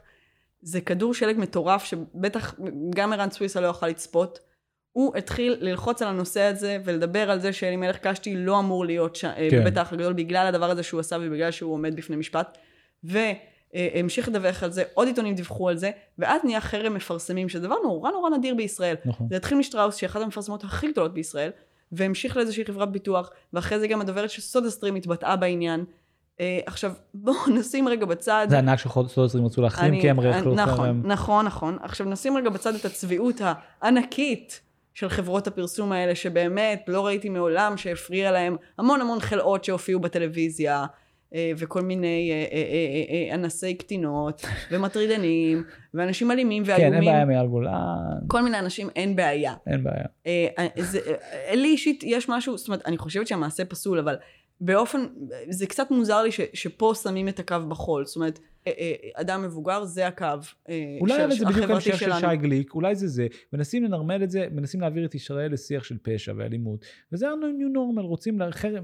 זה 0.62 0.80
כדור 0.80 1.14
שלג 1.14 1.38
מטורף, 1.38 1.84
שבטח 1.84 2.54
גם 2.94 3.12
ערן 3.12 3.30
סוויסה 3.30 3.60
לא 3.60 3.66
יוכל 3.66 3.88
לצפות. 3.88 4.38
הוא 4.96 5.16
התחיל 5.16 5.56
ללחוץ 5.60 6.02
על 6.02 6.08
הנושא 6.08 6.40
הזה 6.40 6.78
ולדבר 6.84 7.30
על 7.30 7.40
זה 7.40 7.52
שאלימלך 7.52 7.96
קשתי 7.96 8.36
לא 8.36 8.58
אמור 8.58 8.84
להיות 8.84 9.16
ש... 9.16 9.24
כן. 9.24 9.34
כן. 9.50 9.60
בבית 9.60 9.76
האח 9.76 9.92
הגדול 9.92 10.12
בגלל 10.12 10.46
הדבר 10.46 10.70
הזה 10.70 10.82
שהוא 10.82 11.00
עשה 11.00 11.16
ובגלל 11.20 11.50
שהוא 11.50 11.72
עומד 11.72 11.96
בפני 11.96 12.16
משפט. 12.16 12.58
והמשיך 13.04 14.28
לדווח 14.28 14.62
על 14.62 14.70
זה, 14.70 14.82
עוד 14.94 15.08
עיתונים 15.08 15.34
דיווחו 15.34 15.68
על 15.68 15.76
זה, 15.76 15.90
ואז 16.18 16.40
נהיה 16.44 16.60
חרם 16.60 16.94
מפרסמים, 16.94 17.48
שזה 17.48 17.66
דבר 17.66 17.74
נורא 17.82 18.10
נורא 18.10 18.30
נדיר 18.30 18.54
בישראל. 18.54 18.94
נכון. 19.04 19.26
זה 19.30 19.36
התחיל 19.36 19.58
משטראוס, 19.58 19.96
שהיא 19.96 20.08
אחת 20.08 20.20
המפרסמות 20.20 20.64
הכי 20.64 20.92
גדולות 20.92 21.14
בישראל, 21.14 21.50
והמשיך 21.92 22.36
לאיזושהי 22.36 22.64
חברת 22.64 22.92
ביטוח, 22.92 23.30
ואחרי 23.52 23.80
זה 23.80 23.86
גם 23.86 24.00
הדוברת 24.00 24.30
של 24.30 24.42
סודה 24.42 24.70
סטרים 24.70 24.94
התבטאה 24.94 25.36
בעניין. 25.36 25.84
אה, 26.40 26.60
עכשיו, 26.66 26.92
בואו 27.14 27.36
נשים 27.58 27.88
רגע 27.88 28.06
בצד... 28.06 28.46
זה 28.50 28.58
הנהג 28.58 28.78
של 28.78 28.88
סודה 29.08 29.26
20 29.26 29.46
רצו 29.46 29.62
להחרים, 29.62 30.00
כי 30.00 30.10
הם 30.10 30.20
רכלו 30.20 30.54
נכון, 30.54 30.76
חרם. 30.76 31.02
נכון, 31.04 31.46
נכון. 31.46 31.78
עכשיו 31.82 32.06
נשים 32.06 32.36
רגע 32.36 32.50
בצד 32.50 32.74
את 32.74 32.84
הצביעות 32.84 33.40
הענקית 33.40 34.65
של 34.96 35.08
חברות 35.08 35.46
הפרסום 35.46 35.92
האלה, 35.92 36.14
שבאמת 36.14 36.84
לא 36.88 37.06
ראיתי 37.06 37.28
מעולם 37.28 37.76
שהפריע 37.76 38.30
להם 38.30 38.56
המון 38.78 39.00
המון 39.00 39.20
חלאות 39.20 39.64
שהופיעו 39.64 40.00
בטלוויזיה. 40.00 40.86
אה, 41.34 41.52
וכל 41.58 41.82
מיני 41.82 42.30
אה, 42.32 42.46
אה, 42.52 43.34
אנסי 43.34 43.74
קטינות, 43.74 44.42
ומטרידנים, 44.70 45.64
ואנשים 45.94 46.30
אלימים 46.30 46.64
כן, 46.64 46.72
אין 46.72 46.80
ואיומים. 46.80 47.12
בעיה 47.12 47.24
מאייל 47.24 47.46
גולן, 47.46 47.72
כל 48.28 48.42
מיני 48.42 48.58
אנשים, 48.58 48.88
אין 48.96 49.16
בעיה. 49.16 49.54
אין 49.66 49.84
בעיה. 49.84 50.06
לי 51.54 51.68
אישית 51.68 52.02
יש 52.06 52.28
משהו, 52.28 52.58
זאת 52.58 52.68
אומרת, 52.68 52.86
אני 52.86 52.98
חושבת 52.98 53.26
שהמעשה 53.26 53.64
פסול, 53.64 53.98
אבל 53.98 54.16
באופן, 54.60 55.06
זה 55.48 55.66
קצת 55.66 55.90
מוזר 55.90 56.22
לי 56.22 56.32
ש, 56.32 56.40
שפה 56.54 56.92
שמים 57.02 57.28
את 57.28 57.38
הקו 57.38 57.56
בחול. 57.68 58.04
זאת 58.06 58.16
אומרת, 58.16 58.38
אה, 58.66 58.72
אה, 58.78 58.94
אדם 59.14 59.42
מבוגר 59.42 59.84
זה 59.84 60.06
הקו 60.06 60.26
אה, 60.68 60.98
אולי 61.00 61.14
של- 61.14 61.20
אבל 61.20 61.30
זה 61.32 61.44
בדיוק 61.44 61.50
החברתי 61.58 61.72
המשך 61.72 61.98
של 61.98 62.06
שלנו. 62.06 62.30
שי 62.30 62.36
גליק, 62.36 62.74
אולי 62.74 62.94
זה 62.94 63.08
זה, 63.08 63.26
מנסים 63.52 63.84
לנרמל 63.84 64.22
את 64.22 64.30
זה, 64.30 64.46
מנסים 64.50 64.80
להעביר 64.80 65.04
את 65.04 65.14
ישראל 65.14 65.52
לשיח 65.52 65.84
של 65.84 65.96
פשע 66.02 66.32
ואלימות, 66.36 66.84
וזה 67.12 67.28
ה-new 67.28 67.76
normal, 67.76 68.02
רוצים 68.02 68.38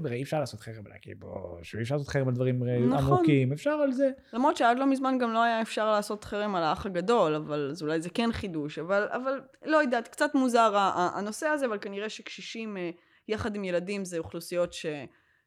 הרי 0.05 0.15
אי 0.15 0.23
אפשר 0.23 0.39
לעשות 0.39 0.59
חרם 0.59 0.85
על 0.85 0.91
הכיבוש, 0.91 1.75
ואי 1.75 1.83
אפשר 1.83 1.95
לעשות 1.95 2.09
חרם 2.09 2.27
על 2.27 2.33
דברים 2.33 2.63
נכון. 2.63 3.13
עמוקים, 3.13 3.53
אפשר 3.53 3.71
על 3.71 3.91
זה. 3.91 4.09
למרות 4.33 4.57
שעד 4.57 4.79
לא 4.79 4.85
מזמן 4.91 5.17
גם 5.17 5.33
לא 5.33 5.43
היה 5.43 5.61
אפשר 5.61 5.91
לעשות 5.91 6.23
חרם 6.23 6.55
על 6.55 6.63
האח 6.63 6.85
הגדול, 6.85 7.35
אבל 7.35 7.67
אז 7.71 7.81
אולי 7.81 8.01
זה 8.01 8.09
כן 8.09 8.29
חידוש, 8.31 8.79
אבל, 8.79 9.07
אבל 9.09 9.41
לא 9.65 9.77
יודעת, 9.77 10.07
קצת 10.07 10.35
מוזר 10.35 10.71
הנושא 10.95 11.47
הזה, 11.47 11.65
אבל 11.65 11.77
כנראה 11.81 12.09
שקשישים 12.09 12.77
יחד 13.27 13.55
עם 13.55 13.63
ילדים 13.63 14.05
זה 14.05 14.17
אוכלוסיות 14.17 14.73
ש, 14.73 14.85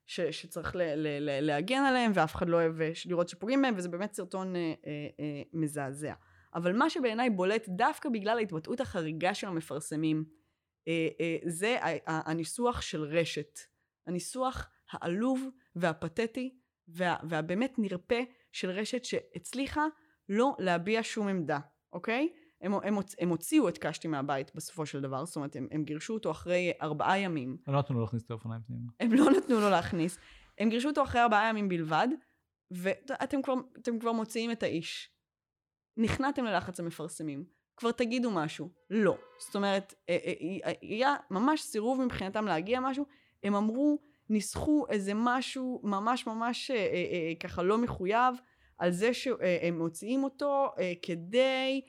ש, 0.07 0.21
שצריך 0.21 0.77
ל, 0.77 0.81
ל, 0.83 1.07
ל, 1.21 1.40
להגן 1.40 1.83
עליהם, 1.83 2.12
ואף 2.14 2.35
אחד 2.35 2.49
לא 2.49 2.57
אוהב 2.57 2.81
אה, 2.81 2.92
לראות 3.07 3.29
שפוגעים 3.29 3.62
בהם, 3.62 3.75
וזה 3.77 3.88
באמת 3.88 4.14
סרטון 4.14 4.57
אה, 4.57 4.61
אה, 4.61 5.09
אה, 5.21 5.42
מזעזע. 5.53 6.14
אבל 6.55 6.73
מה 6.73 6.90
שבעיניי 6.90 7.31
בולט 7.31 7.69
דווקא 7.69 8.09
בגלל 8.09 8.38
ההתבטאות 8.38 8.81
החריגה 8.81 9.35
של 9.35 9.47
המפרסמים, 9.47 10.25
אה, 10.88 11.09
אה, 11.21 11.37
זה 11.45 11.77
הניסוח 12.07 12.81
של 12.81 13.03
רשת. 13.03 13.59
הניסוח 14.07 14.71
העלוב 14.90 15.49
והפתטי 15.77 16.57
וה, 16.88 17.16
והבאמת 17.29 17.79
נרפה 17.79 18.21
של 18.53 18.71
רשת 18.71 19.05
שהצליחה 19.05 19.87
לא 20.29 20.57
להביע 20.59 21.01
שום 21.03 21.29
עמדה, 21.29 21.59
אוקיי? 21.92 22.29
הם, 22.61 22.75
הם, 22.75 22.99
הם 23.19 23.29
הוציאו 23.29 23.69
את 23.69 23.79
קשתי 23.79 24.09
מהבית 24.09 24.55
בסופו 24.55 24.87
של 24.87 25.01
דבר, 25.01 25.25
זאת 25.25 25.37
אומרת, 25.37 25.57
הם, 25.57 25.69
הם 25.71 25.85
גירשו 25.85 26.14
אותו 26.14 26.31
אחרי 26.31 26.73
ארבעה 26.83 27.19
ימים. 27.19 27.57
לא 27.66 27.79
נתנו 27.79 27.97
לו 27.97 28.01
להכניס 28.01 28.23
את 28.25 28.31
האופניים 28.31 28.62
פנימה. 28.66 28.92
הם 29.01 29.12
לא 29.12 29.31
נתנו 29.31 29.61
לו 29.61 29.71
להכניס. 29.71 30.19
הם 30.59 30.71
גירשו 30.71 30.88
אותו 30.88 31.03
אחרי 31.03 31.23
ארבעה 31.23 31.49
ימים 31.49 31.69
בלבד, 31.69 32.09
ואתם 32.71 33.42
כבר, 33.42 33.55
אתם 33.79 33.99
כבר 33.99 34.12
מוציאים 34.12 34.51
את 34.51 34.62
האיש. 34.62 35.11
נכנעתם 35.97 36.45
ללחץ 36.45 36.81
המפרסמים. 36.81 37.45
כבר 37.77 37.90
תגידו 37.90 38.31
משהו. 38.31 38.69
לא. 38.90 39.19
זאת 39.38 39.57
אומרת, 39.57 39.95
אה, 40.09 40.19
אה, 40.25 40.33
אה, 40.64 40.73
היה 40.83 41.14
ממש 41.31 41.61
סירוב 41.61 42.01
מבחינתם 42.05 42.47
להגיע 42.47 42.81
משהו. 42.81 43.07
הם 43.42 43.55
אמרו, 43.55 43.99
ניסחו 44.29 44.87
איזה 44.88 45.12
משהו 45.14 45.81
ממש 45.85 46.27
ממש 46.27 46.71
ככה 47.40 47.62
לא 47.62 47.79
מחויב, 47.79 48.35
על 48.79 48.90
זה 48.90 49.14
שהם 49.14 49.79
מוציאים 49.79 50.25
אותו 50.25 50.71
כדי 51.03 51.81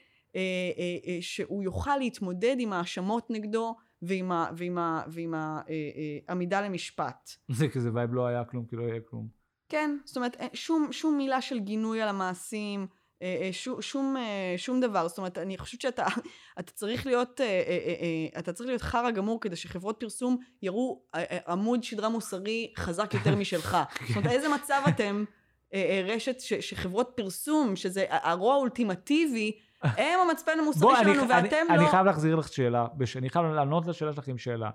שהוא 1.21 1.63
יוכל 1.63 1.97
להתמודד 1.97 2.55
עם 2.59 2.73
האשמות 2.73 3.27
נגדו 3.29 3.75
ועם, 4.01 4.31
ה, 4.31 4.49
ועם, 4.57 4.77
ה, 4.77 5.03
ועם 5.07 5.33
ה, 5.33 5.61
אה, 5.69 5.73
אה, 5.73 6.17
עמידה 6.29 6.61
למשפט. 6.61 7.29
זה 7.51 7.67
כזה 7.67 7.89
vibe 7.93 8.13
לא 8.13 8.27
היה 8.27 8.43
כלום, 8.45 8.65
כי 8.65 8.75
לא 8.75 8.83
יהיה 8.83 8.99
כלום. 9.09 9.27
כן, 9.69 9.97
זאת 10.05 10.17
אומרת, 10.17 10.37
אה, 10.39 10.47
שום, 10.53 10.87
שום 10.91 11.17
מילה 11.17 11.41
של 11.41 11.59
גינוי 11.59 12.01
על 12.01 12.09
המעשים, 12.09 12.87
אה, 13.21 13.37
אה, 13.41 13.53
שום, 13.53 13.81
שום, 13.81 14.17
אה, 14.17 14.53
שום 14.57 14.81
דבר. 14.81 15.07
זאת 15.07 15.17
אומרת, 15.17 15.37
אני 15.37 15.57
חושבת 15.57 15.81
שאתה 15.81 16.05
אתה 16.59 16.71
צריך 16.71 17.05
להיות, 17.05 17.41
אה, 17.41 17.45
אה, 17.45 17.51
אה, 17.85 17.95
אה, 18.01 18.39
אתה 18.39 18.53
צריך 18.53 18.67
להיות 18.67 18.81
חרא 18.81 19.11
גמור 19.11 19.41
כדי 19.41 19.55
שחברות 19.55 19.97
פרסום 19.99 20.37
יראו 20.61 21.01
אה, 21.15 21.23
אה, 21.31 21.37
עמוד 21.47 21.83
שדרה 21.83 22.09
מוסרי 22.09 22.73
חזק 22.77 23.13
יותר 23.13 23.35
משלך. 23.41 23.77
זאת 24.07 24.17
אומרת, 24.17 24.31
איזה 24.31 24.49
מצב 24.49 24.81
אתם, 24.87 25.23
אה, 25.73 25.79
אה, 25.79 26.15
רשת 26.15 26.39
ש, 26.39 26.53
שחברות 26.53 27.11
פרסום, 27.15 27.75
שזה 27.75 28.05
הרוע 28.09 28.53
האולטימטיבי, 28.53 29.57
הם 29.97 30.29
המצפן 30.29 30.51
המוסרי 30.59 30.81
בוא, 30.81 30.97
אני, 30.97 31.13
שלנו, 31.15 31.33
אני, 31.33 31.43
ואתם 31.43 31.65
אני 31.69 31.83
לא... 31.83 31.87
חייב 31.89 32.05
להחזיר 32.05 32.35
לך 32.35 32.47
שאלה, 32.47 32.87
בש- 32.97 33.17
אני 33.17 33.29
חייב 33.29 33.45
לענות 33.45 33.87
לשאלה 33.87 34.13
שלך 34.13 34.27
עם 34.27 34.37
שאלה. 34.37 34.69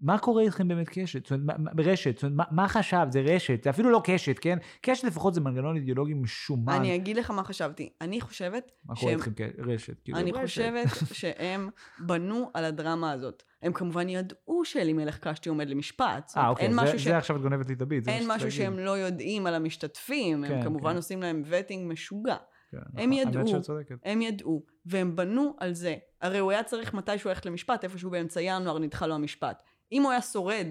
מה 0.00 0.18
קורה 0.18 0.42
איתכם 0.42 0.68
באמת 0.68 0.88
קשת? 0.88 1.26
זאת 1.26 1.32
אומרת, 1.32 1.46
מה- 1.46 1.64
מה- 1.64 1.70
ברשת, 1.74 2.14
זאת 2.14 2.22
אומרת, 2.24 2.36
מה, 2.36 2.62
מה 2.62 2.68
חשבת? 2.68 3.12
זה 3.12 3.20
רשת, 3.20 3.64
זה 3.64 3.70
אפילו 3.70 3.90
לא 3.90 4.00
קשת, 4.04 4.38
כן? 4.38 4.58
קשת 4.82 5.04
לפחות 5.04 5.34
זה 5.34 5.40
מנגנון 5.40 5.76
אידיאולוגי 5.76 6.14
משומן. 6.14 6.72
אני 6.72 6.94
אגיד 6.94 7.16
לך 7.16 7.30
מה 7.30 7.44
חשבתי. 7.44 7.92
אני 8.00 8.20
חושבת 8.20 8.70
מה 8.84 8.94
קורה 8.94 9.10
שהם 9.12 9.18
איתכם 9.18 9.30
כרשת? 9.62 10.00
כאילו, 10.04 10.18
אני 10.18 10.32
רשת. 10.32 10.42
חושבת 10.42 10.86
שהם 11.20 11.68
בנו 11.98 12.50
על 12.54 12.64
הדרמה 12.64 13.12
הזאת. 13.12 13.42
הם 13.62 13.72
כמובן 13.72 14.08
ידעו 14.08 14.64
שאלימלך 14.64 15.18
קשתי 15.18 15.48
עומד 15.48 15.68
למשפט. 15.70 16.32
אה, 16.36 16.48
אוקיי, 16.48 16.66
אין 16.66 16.86
זה, 16.86 16.98
ש... 16.98 17.04
זה 17.04 17.16
עכשיו 17.16 17.36
את 17.36 17.42
גונבת 17.42 17.68
לי 17.68 17.74
את 17.74 17.82
הביט. 17.82 18.08
אין 18.08 18.24
משהו 18.26 18.50
שהם. 18.52 18.78
לא 18.78 18.98
יודעים 18.98 19.46
על 19.46 19.54
המשתתפים. 19.54 20.44
כן, 20.48 20.52
הם 20.54 20.62
כמובן 20.62 20.90
כן. 20.90 20.96
עושים 20.96 21.22
להם 21.22 21.42
וטינג 21.46 21.92
משוגע. 21.92 22.36
כן, 22.70 22.78
הם 22.94 23.10
נכון, 23.10 23.12
ידעו. 23.12 23.60
הם 24.04 24.22
ידעו, 24.22 24.64
והם 24.86 25.16
בנו 25.16 25.54
על 25.58 25.72
זה. 25.72 25.96
הרי 26.20 26.38
הוא 26.38 26.50
היה 26.50 26.62
צריך 26.62 26.94
מתישהו 26.94 27.28
ללכת 27.28 27.46
למשפט, 27.46 27.84
איפשהו 27.84 28.10
באמצע 28.10 28.40
ינואר 28.40 28.78
נדחה 28.78 29.06
לו 29.06 29.14
המשפט. 29.14 29.62
אם 29.92 30.02
הוא 30.02 30.10
היה 30.10 30.22
שורד 30.22 30.68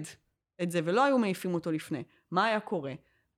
את 0.62 0.70
זה 0.70 0.80
ולא 0.84 1.04
היו 1.04 1.18
מעיפים 1.18 1.54
אותו 1.54 1.72
לפני, 1.72 2.02
מה 2.30 2.44
היה 2.44 2.60
קורה? 2.60 2.92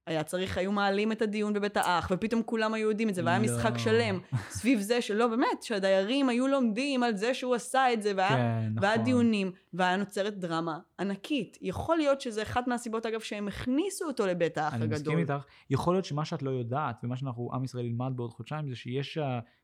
היה 0.07 0.23
צריך, 0.23 0.59
היו 0.59 0.73
מעלים 0.73 1.13
את 1.13 1.23
הדיון 1.23 1.53
בבית 1.53 1.77
האח, 1.77 2.09
ופתאום 2.15 2.43
כולם 2.43 2.75
היו 2.75 2.89
יודעים 2.89 3.09
את 3.09 3.15
זה, 3.15 3.23
והיה 3.25 3.39
לא. 3.39 3.45
משחק 3.45 3.79
שלם 3.79 4.19
סביב 4.51 4.81
זה 4.81 5.03
שלא, 5.03 5.27
באמת, 5.27 5.63
שהדיירים 5.63 6.29
היו 6.29 6.49
לומדים 6.49 7.03
על 7.03 7.17
זה 7.17 7.35
שהוא 7.35 7.55
עשה 7.55 7.93
את 7.93 8.03
זה, 8.03 8.13
והיה, 8.17 8.29
כן, 8.29 8.73
והיה 8.81 8.95
נכון. 8.95 9.05
דיונים, 9.05 9.53
והיה 9.73 9.97
נוצרת 9.97 10.39
דרמה 10.39 10.79
ענקית. 11.01 11.59
יכול 11.61 11.97
להיות 11.97 12.21
שזה 12.21 12.43
אחת 12.43 12.69
מהסיבות, 12.69 13.07
אגב, 13.07 13.21
שהם 13.21 13.49
הכניסו 13.49 14.05
אותו 14.07 14.27
לבית 14.27 14.59
האח 14.59 14.75
אני 14.75 14.85
הגדול. 14.85 14.99
מסכים 14.99 15.19
איתך. 15.19 15.45
יכול 15.71 15.95
להיות 15.95 16.05
שמה 16.05 16.25
שאת 16.25 16.43
לא 16.43 16.51
יודעת, 16.51 17.01
ומה 17.03 17.17
שאנחנו, 17.17 17.51
עם 17.53 17.65
ישראל 17.65 17.85
ילמד 17.85 18.13
בעוד 18.17 18.33
חודשיים, 18.33 18.69
זה 18.69 18.77
שיש 18.77 19.19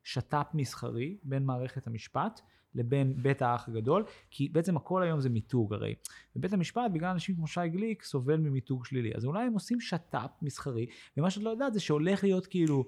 שת"פ 0.05 0.47
מסחרי 0.55 1.17
בין 1.23 1.45
מערכת 1.45 1.87
המשפט 1.87 2.41
לבין 2.75 3.23
בית 3.23 3.43
האח 3.43 3.69
הגדול, 3.69 4.05
כי 4.31 4.49
בעצם 4.49 4.77
הכל 4.77 5.03
היום 5.03 5.21
זה 5.21 5.29
מיתוג 5.29 5.75
הרי. 5.75 5.95
ובית 6.37 6.53
המשפט, 6.53 6.91
בגלל 6.93 7.11
אנשים 7.11 7.35
כמו 7.37 7.47
שי 7.47 7.69
גליק, 7.69 8.03
סובל 8.03 8.37
ממיתוג 8.37 8.85
שלילי. 8.85 9.13
אז 9.15 9.25
אולי 9.25 9.47
הם 9.47 9.53
עושים 9.53 9.81
שת"פ 9.81 10.31
מסחרי, 10.43 10.87
ומה 11.17 11.31
שאת 11.31 11.43
לא 11.43 11.51
יודעת 11.51 11.73
זה 11.73 11.81
שהולך 11.81 12.25
להיות 12.25 12.47
כאילו 12.47 12.85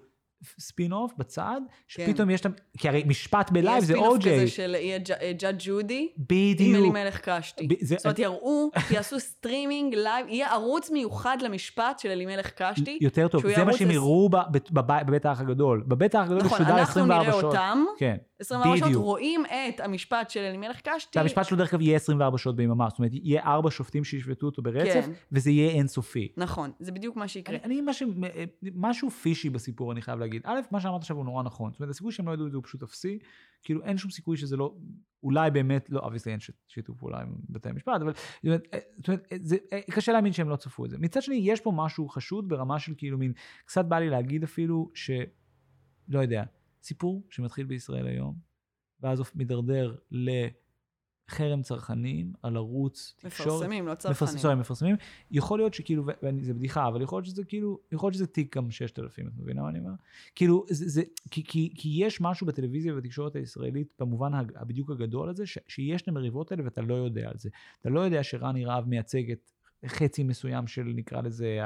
ספין 0.58 0.92
אוף 0.92 1.12
בצד, 1.18 1.60
שפתאום 1.88 2.30
יש 2.30 2.44
להם, 2.44 2.54
כי 2.78 2.88
הרי 2.88 3.04
משפט 3.06 3.50
ב 3.50 3.57
live 3.57 3.84
זה 3.84 3.92
יהיה 3.92 4.00
spin-off 4.02 4.14
O.J.. 4.16 4.36
כזה 4.36 4.48
של 4.50 4.76
אה, 5.20 5.32
Judge 5.38 5.56
Judy, 5.58 6.08
עם 6.18 6.24
בדיוק. 6.28 6.76
אלימלך 6.76 7.20
קשתי. 7.28 7.66
ב- 7.68 7.74
זה- 7.80 7.94
זאת 7.96 8.06
אומרת, 8.06 8.18
יראו, 8.18 8.70
יעשו 8.94 9.20
streaming 9.20 9.94
live, 9.94 10.26
יהיה 10.28 10.52
ערוץ 10.52 10.90
מיוחד 10.90 11.36
למשפט 11.40 11.98
של 11.98 12.08
אלימלך 12.08 12.50
קשתי. 12.56 12.98
יותר 13.00 13.28
טוב, 13.28 13.42
זה 13.54 13.64
מה 13.64 13.72
שהם 13.72 13.90
יראו 13.90 14.28
בבית 14.70 15.26
האח 15.26 15.40
הגדול. 15.40 15.84
בבית 15.86 16.14
האח 16.14 16.24
הגדול 16.24 16.38
נכון, 16.44 16.60
אנחנו 16.62 16.82
24 16.82 17.22
נראה 17.22 17.32
שעות. 17.32 17.44
אותם, 17.44 17.84
כן. 17.98 18.16
24 18.40 18.76
שעות. 18.78 18.92
רואים 18.94 19.44
את 19.46 19.80
המשפט 19.80 20.30
של 20.30 20.40
אלימלך 20.40 20.80
קשתי. 20.84 21.10
שהמשפט 21.18 21.44
שלו 21.44 21.56
דרך 21.58 21.74
אגב 21.74 21.80
יהיה 21.82 21.96
24 21.96 22.38
שעות 22.38 22.56
ביממה, 22.56 22.86
זאת 22.88 22.98
אומרת 22.98 23.10
יהיה 23.14 23.42
ארבע 23.42 23.70
שופטים 23.70 24.04
שישפטו 24.04 24.46
אותו 24.46 24.62
ברצף, 24.62 25.04
כן. 25.06 25.10
וזה 25.32 25.50
יהיה 25.50 25.70
אינסופי. 25.70 26.28
נכון, 26.36 26.70
זה 26.80 26.92
בדיוק 26.92 27.16
מה 27.16 27.28
שיקרה. 27.28 27.56
אני, 27.64 27.74
אני 27.74 27.80
משהו, 27.84 28.08
משהו 28.74 29.10
פישי 29.10 29.50
בסיפור 29.50 29.92
אני 29.92 30.02
חייב 30.02 30.18
להגיד. 30.18 30.27
א', 30.44 30.60
מה 30.70 30.80
שאמרת 30.80 31.00
עכשיו 31.00 31.16
הוא 31.16 31.24
נורא 31.24 31.42
נכון. 31.42 31.72
זאת 31.72 31.80
אומרת 31.80 31.90
הסיכוי 31.90 32.12
שהם 32.12 32.28
לא 32.28 32.32
ידעו 32.32 32.46
את 32.46 32.50
זה 32.50 32.56
הוא 32.56 32.64
פשוט 32.64 32.82
אפסי. 32.82 33.18
כאילו 33.62 33.84
אין 33.84 33.98
שום 33.98 34.10
סיכוי 34.10 34.36
שזה 34.36 34.56
לא, 34.56 34.74
אולי 35.22 35.50
באמת, 35.50 35.90
לא, 35.90 36.06
אביסלי 36.06 36.32
אין 36.32 36.40
שיתוף 36.68 36.98
פעולה 36.98 37.20
עם 37.20 37.34
בתי 37.48 37.68
המשפט, 37.68 38.00
אבל 38.02 38.12
זאת 38.14 38.44
אומרת, 38.44 38.66
אה, 38.74 38.78
אומרת, 39.08 39.26
זה, 39.40 39.56
אה, 39.72 39.80
קשה 39.90 40.12
להאמין 40.12 40.32
שהם 40.32 40.48
לא 40.48 40.56
צפו 40.56 40.84
את 40.84 40.90
זה. 40.90 40.98
מצד 40.98 41.22
שני, 41.22 41.36
יש 41.36 41.60
פה 41.60 41.72
משהו 41.74 42.08
חשוד 42.08 42.48
ברמה 42.48 42.78
של 42.78 42.94
כאילו 42.96 43.18
מין, 43.18 43.32
קצת 43.64 43.84
בא 43.84 43.98
לי 43.98 44.10
להגיד 44.10 44.42
אפילו, 44.42 44.90
ש... 44.94 45.10
לא 46.08 46.18
יודע, 46.18 46.44
סיפור 46.82 47.26
שמתחיל 47.30 47.66
בישראל 47.66 48.06
היום, 48.06 48.34
ואז 49.00 49.22
מידרדר 49.34 49.96
לחרם 51.28 51.62
צרכנים 51.62 52.32
על 52.42 52.56
ערוץ 52.56 53.14
תקשורת. 53.18 53.48
מפרסמים, 53.48 53.86
לא 53.86 53.92
מפרס- 53.92 53.98
צרכנים. 54.18 54.38
סורי, 54.38 54.54
מפרסמים. 54.54 54.96
יכול 55.30 55.58
להיות 55.58 55.74
שכאילו, 55.74 56.06
ו- 56.06 56.10
ואני- 56.22 56.44
זה 56.44 56.54
בדיחה, 56.54 56.88
אבל 56.88 57.02
יכול 57.02 57.16
להיות 57.16 57.26
שזה 57.26 57.44
כאילו, 57.44 57.78
יכול 57.92 58.06
להיות 58.06 58.14
שזה 58.14 58.26
תיק 58.26 58.56
גם 58.56 58.70
6,000, 58.70 59.26
את 59.28 59.32
מבינה 59.38 59.62
מה 59.62 59.68
אני 59.68 59.78
אומר? 59.78 59.90
כאילו, 60.34 60.64
זה, 60.68 60.88
זה, 60.88 61.02
כי, 61.30 61.44
כי, 61.44 61.72
כי 61.76 61.88
יש 61.96 62.20
משהו 62.20 62.46
בטלוויזיה 62.46 62.94
ובתקשורת 62.94 63.36
הישראלית, 63.36 63.88
במובן 64.00 64.30
הבדיוק 64.34 64.90
הגדול 64.90 65.28
הזה, 65.28 65.46
ש, 65.46 65.58
שיש 65.68 66.02
את 66.02 66.08
המריבות 66.08 66.50
האלה 66.52 66.64
ואתה 66.64 66.80
לא 66.82 66.94
יודע 66.94 67.28
על 67.28 67.34
זה. 67.38 67.48
אתה 67.80 67.90
לא 67.90 68.00
יודע 68.00 68.22
שרני 68.24 68.64
רהב 68.64 68.88
מייצג 68.88 69.30
את 69.30 69.50
חצי 69.86 70.22
מסוים 70.22 70.66
של 70.66 70.92
נקרא 70.96 71.20
לזה 71.20 71.58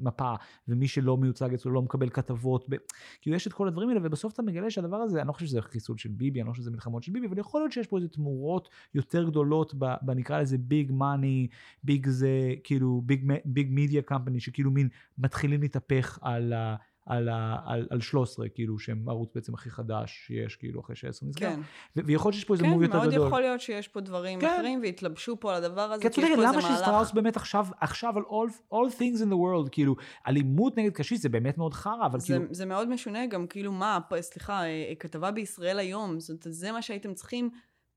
מפה, 0.00 0.34
ומי 0.68 0.88
שלא 0.88 1.16
מיוצג 1.16 1.54
אצלו 1.54 1.72
לא 1.72 1.82
מקבל 1.82 2.10
כתבות. 2.10 2.64
ב... 2.68 2.74
כאילו 3.20 3.36
יש 3.36 3.46
את 3.46 3.52
כל 3.52 3.68
הדברים 3.68 3.88
האלה, 3.88 4.00
ובסוף 4.02 4.32
אתה 4.32 4.42
מגלה 4.42 4.70
שהדבר 4.70 4.96
הזה, 4.96 5.20
אני 5.20 5.28
לא 5.28 5.32
חושב 5.32 5.46
שזה 5.46 5.62
חיסול 5.62 5.98
של 5.98 6.08
ביבי, 6.08 6.40
אני 6.40 6.46
לא 6.46 6.50
חושב 6.50 6.62
שזה 6.62 6.70
מלחמות 6.70 7.02
של 7.02 7.12
ביבי, 7.12 7.26
אבל 7.26 7.38
יכול 7.38 7.60
להיות 7.60 7.72
שיש 7.72 7.86
פה 7.86 7.96
איזה 7.96 8.08
תמורות 8.08 8.68
יותר 8.94 9.24
גדולות, 9.24 9.74
בנקרא 10.02 10.40
לזה 10.40 10.58
ביג 10.58 10.92
מאני, 10.92 11.48
ביג 11.84 12.06
זה 12.06 12.54
כאילו 12.64 13.02
ביג 13.44 13.68
מדיה 13.70 14.02
קמפני, 14.02 14.40
שכאילו 14.40 14.70
מין 14.70 14.88
מתחילים 15.18 15.62
להתהפך 15.62 16.18
על, 16.22 16.52
ה, 16.52 16.76
על, 17.06 17.28
ה, 17.28 17.56
על, 17.66 17.86
על 17.90 18.00
13, 18.00 18.48
כאילו 18.48 18.78
שהם 18.78 19.08
ערוץ 19.08 19.30
בעצם 19.34 19.54
הכי 19.54 19.70
חדש 19.70 20.24
שיש, 20.26 20.56
כאילו 20.56 20.80
אחרי 20.80 20.96
ש-10 20.96 21.08
נסגר. 21.08 21.32
כן, 21.32 21.60
ויכול 21.96 22.28
להיות 22.28 22.34
שיש 22.34 22.44
פה 22.44 22.54
איזה 22.54 22.64
כן, 22.64 22.70
מוב 22.70 22.82
יותר 22.82 22.98
מאוד 22.98 23.10
גדול. 23.10 23.26
יכול 23.26 23.40
להיות 23.40 23.60
שיש 23.60 23.88
פה 23.88 24.00
דברים 24.00 24.40
כן. 24.40 24.54
אחרים, 24.54 24.80
והתלבשו 24.82 25.40
פה 25.40 25.56
על 25.56 25.64
הדבר 25.64 25.80
הזה, 25.80 26.02
כי 26.02 26.08
יש 26.08 26.26
פה 26.26 26.32
איזה 26.32 26.42
למה 26.42 26.52
מהלך. 26.52 26.78
שסטראוס 26.78 27.12
באמת 27.12 27.36
עכשיו, 27.36 27.66
עכשיו 27.80 28.14
על 28.16 28.22
all, 28.22 28.74
all 28.74 28.92
things 28.98 29.20
in 29.20 29.30
the 29.30 29.36
world, 29.36 29.68
כאילו, 29.70 29.96
אלימות 30.26 30.76
נגד 30.78 30.92
קשיש 30.92 31.20
זה 31.20 31.28
באמת 31.28 31.58
מאוד 31.58 31.74
חרא, 31.74 32.06
אבל 32.06 32.20
זה, 32.20 32.26
כאילו, 32.26 32.44
זה 32.50 32.66
מאוד 32.66 32.88
משונה 32.88 33.26
גם, 33.26 33.46
כאילו 33.46 33.72
מה, 33.72 33.98
סליחה, 34.20 34.64
אה, 34.64 34.92
כתבה 34.98 35.30
בישראל 35.30 35.78
היום, 35.78 36.20
זאת, 36.20 36.46
זה 36.50 36.72
מה 36.72 36.82
שהייתם 36.82 37.14
צריכים. 37.14 37.50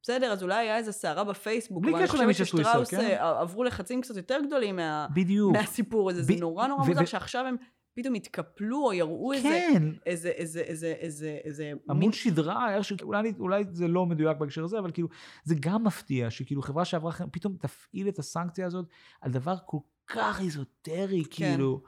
בסדר, 0.03 0.31
אז 0.31 0.43
אולי 0.43 0.55
היה 0.55 0.77
איזה 0.77 0.91
סערה 0.91 1.23
בפייסבוק, 1.23 1.83
בלי 1.83 1.93
קשר 2.03 2.17
למי 2.17 2.33
ששטראוס 2.33 2.89
כן? 2.89 2.99
אה, 2.99 3.41
עברו 3.41 3.63
לחצים 3.63 4.01
קצת 4.01 4.15
יותר 4.15 4.39
גדולים 4.47 4.75
מה, 4.75 5.07
בדיוק. 5.13 5.53
מהסיפור 5.57 6.09
הזה. 6.09 6.23
זה 6.23 6.33
ב- 6.33 6.39
נורא 6.39 6.67
נורא 6.67 6.81
ו- 6.81 6.87
מוזר 6.87 7.03
ו- 7.03 7.07
שעכשיו 7.07 7.45
הם 7.45 7.55
פתאום 7.95 8.13
התקפלו 8.13 8.77
או 8.85 8.93
יראו 8.93 9.33
איזה, 9.33 9.47
כן, 9.73 9.83
איזה, 10.05 10.29
איזה, 10.29 10.61
איזה, 10.61 10.93
איזה, 10.99 11.37
איזה, 11.43 11.63
מין- 11.65 11.77
עמוד 11.89 12.13
שדרה, 12.13 12.75
איך. 12.75 12.87
אולי, 13.01 13.33
אולי 13.39 13.63
זה 13.71 13.87
לא 13.87 14.05
מדויק 14.05 14.37
בהקשר 14.37 14.63
הזה, 14.63 14.79
אבל 14.79 14.91
כאילו, 14.91 15.07
זה 15.43 15.55
גם 15.59 15.83
מפתיע, 15.83 16.29
שכאילו 16.29 16.61
חברה 16.61 16.85
שעברה, 16.85 17.11
פתאום 17.31 17.55
תפעיל 17.59 18.07
את 18.07 18.19
הסנקציה 18.19 18.65
הזאת 18.65 18.85
על 19.21 19.31
דבר 19.31 19.55
כל 19.65 19.77
כך 20.07 20.41
איזוטרי, 20.41 21.23
כאילו. 21.29 21.81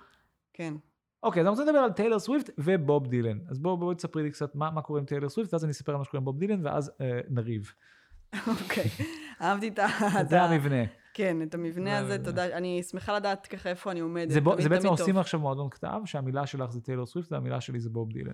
כן. 0.53 0.73
אוקיי, 1.23 1.41
אז 1.41 1.45
אני 1.47 1.51
רוצה 1.51 1.63
לדבר 1.63 1.77
על 1.77 1.91
טיילור 1.91 2.19
סוויפט 2.19 2.49
ובוב 2.57 3.07
דילן. 3.07 3.37
אז 3.49 3.59
בואו 3.59 3.77
בוא 3.77 3.93
תספרי 3.93 4.23
לי 4.23 4.31
קצת 4.31 4.55
מה, 4.55 4.71
מה 4.71 4.81
קורה 4.81 4.99
עם 4.99 5.05
טיילור 5.05 5.29
סוויפט, 5.29 5.53
ואז 5.53 5.63
אני 5.63 5.71
אספר 5.71 5.91
על 5.91 5.97
מה 5.97 6.03
שקורה 6.03 6.19
עם 6.19 6.25
בוב 6.25 6.39
דילן, 6.39 6.65
ואז 6.65 6.91
אה, 7.01 7.19
נריב. 7.29 7.71
אוקיי. 8.47 8.89
אהבתי 9.41 9.67
את 9.67 9.79
ה... 9.79 9.87
זה 10.29 10.41
המבנה. 10.41 10.83
כן, 11.17 11.41
את 11.41 11.53
המבנה 11.53 11.89
זה 11.89 11.97
הזה, 11.97 12.13
המבנה. 12.13 12.25
תודה. 12.25 12.57
אני 12.57 12.83
שמחה 12.83 13.15
לדעת 13.15 13.47
ככה 13.47 13.69
איפה 13.69 13.91
אני 13.91 13.99
עומדת. 13.99 14.29
זה, 14.29 14.41
בו, 14.41 14.61
זה 14.61 14.69
בעצם 14.69 14.87
עושים. 14.87 15.17
עכשיו 15.17 15.39
מועדון 15.39 15.69
כתב, 15.69 16.01
שהמילה 16.05 16.47
שלך 16.47 16.71
זה 16.71 16.81
טיילור 16.81 17.05
סוויפט 17.05 17.31
והמילה 17.31 17.61
שלי 17.61 17.79
זה 17.79 17.89
בוב 17.89 18.11
דילן. 18.11 18.31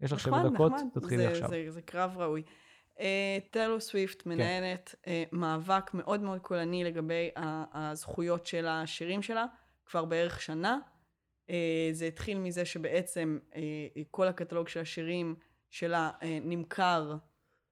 יש 0.00 0.12
לך 0.12 0.20
שבע 0.20 0.38
נחמד, 0.38 0.54
דקות, 0.54 0.72
נחמד. 0.72 0.88
תתחילי 0.94 1.26
עכשיו. 1.26 1.50
זה, 1.68 1.82
קרב 1.82 2.18
ראוי. 2.18 2.42
Uh, 2.96 3.02
טיילור 3.50 3.80
סוויפט 3.80 4.26
מנהלת 4.26 4.94
uh, 5.04 5.08
מאבק 5.32 5.94
מאוד 5.94 6.20
מאוד 6.20 6.38
קולני 6.38 6.84
לגבי 6.84 7.30
הזכויות 7.72 8.46
של 8.46 8.66
השירים 8.66 9.22
שלה, 9.22 9.46
כבר 9.86 10.04
בערך 10.04 10.42
שנה. 10.42 10.78
Uh, 11.46 11.52
זה 11.92 12.06
התחיל 12.06 12.38
מזה 12.38 12.64
שבעצם 12.64 13.38
כל 14.10 14.28
הקטלוג 14.28 14.68
של 14.68 14.80
השירים 14.80 15.34
שלה 15.70 16.10
נמכר 16.42 17.14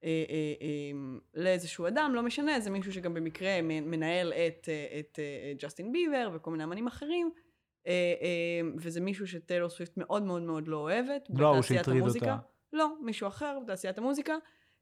uh, 0.01 0.03
uh, 0.03 0.61
um, 0.61 1.21
לאיזשהו 1.33 1.87
אדם, 1.87 2.11
לא 2.15 2.23
משנה, 2.23 2.59
זה 2.59 2.69
מישהו 2.69 2.93
שגם 2.93 3.13
במקרה 3.13 3.61
מנהל 3.61 4.33
את, 4.33 4.69
את 4.99 5.19
ג'סטין 5.59 5.91
ביבר 5.91 6.29
וכל 6.33 6.51
מיני 6.51 6.63
אמנים 6.63 6.87
אחרים. 6.87 7.31
וזה 8.77 9.01
מישהו 9.01 9.27
שטיילור 9.27 9.69
סוויפט 9.69 9.97
מאוד 9.97 10.23
מאוד 10.23 10.41
מאוד 10.41 10.67
לא 10.67 10.77
אוהבת. 10.77 11.29
לא 11.29 11.53
בתעשיית 11.53 11.79
שהטריד. 11.79 12.03
אותה. 12.03 12.37
לא, 12.73 12.87
מישהו 13.01 13.27
אחר 13.27 13.59
בתעשיית 13.63 13.97
המוזיקה. 13.97 14.35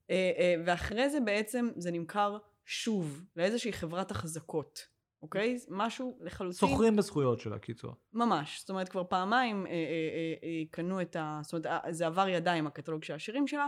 אה, 0.10 0.32
אה, 0.38 0.56
ואחרי 0.66 1.10
זה 1.10 1.20
בעצם 1.20 1.70
זה 1.78 1.92
נמכר 1.92 2.38
שוב 2.66 3.24
לאיזושהי 3.36 3.74
חברת 3.74 4.12
החזקות, 4.12 4.88
אוקיי? 5.22 5.58
משהו 5.70 6.18
לחלוטין. 6.22 6.58
סוחרים 6.58 6.96
בזכויות 6.96 7.40
שלה, 7.40 7.60
קיצור. 7.60 7.96
ממש. 8.14 8.60
זאת 8.60 8.70
אומרת, 8.70 8.90
כבר 8.90 9.04
פעמיים 9.04 9.68
אה, 9.68 9.72
אה, 9.72 9.76
אה, 9.76 10.34
אה, 10.44 10.64
קנו 10.72 11.02
את 11.02 11.16
ה... 11.16 11.40
זאת 11.44 11.54
אומרת, 11.54 11.66
אה, 11.66 11.94
זה 11.94 12.08
עבר 12.08 12.28
ידיים, 12.28 12.68
הקטלוג 12.68 13.04
של 13.04 13.14
השירים 13.14 13.48
שלה, 13.48 13.68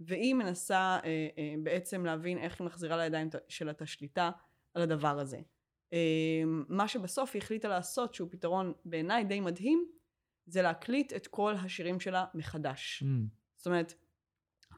והיא 0.00 0.34
מנסה 0.34 0.98
אה, 1.04 1.28
אה, 1.38 1.54
בעצם 1.62 2.04
להבין 2.04 2.38
איך 2.38 2.60
היא 2.60 2.66
מחזירה 2.66 2.96
לידיים 2.96 3.28
שלה 3.48 3.70
את 3.70 3.82
השליטה 3.82 4.30
על 4.74 4.82
הדבר 4.82 5.18
הזה. 5.18 5.38
אה, 5.92 6.42
מה 6.68 6.88
שבסוף 6.88 7.30
היא 7.34 7.42
החליטה 7.42 7.68
לעשות, 7.68 8.14
שהוא 8.14 8.28
פתרון 8.32 8.72
בעיניי 8.84 9.24
די 9.24 9.40
מדהים, 9.40 9.86
זה 10.46 10.62
להקליט 10.62 11.12
את 11.12 11.26
כל 11.26 11.54
השירים 11.54 12.00
שלה 12.00 12.24
מחדש. 12.34 13.02
Mm. 13.02 13.06
זאת 13.56 13.66
אומרת, 13.66 13.94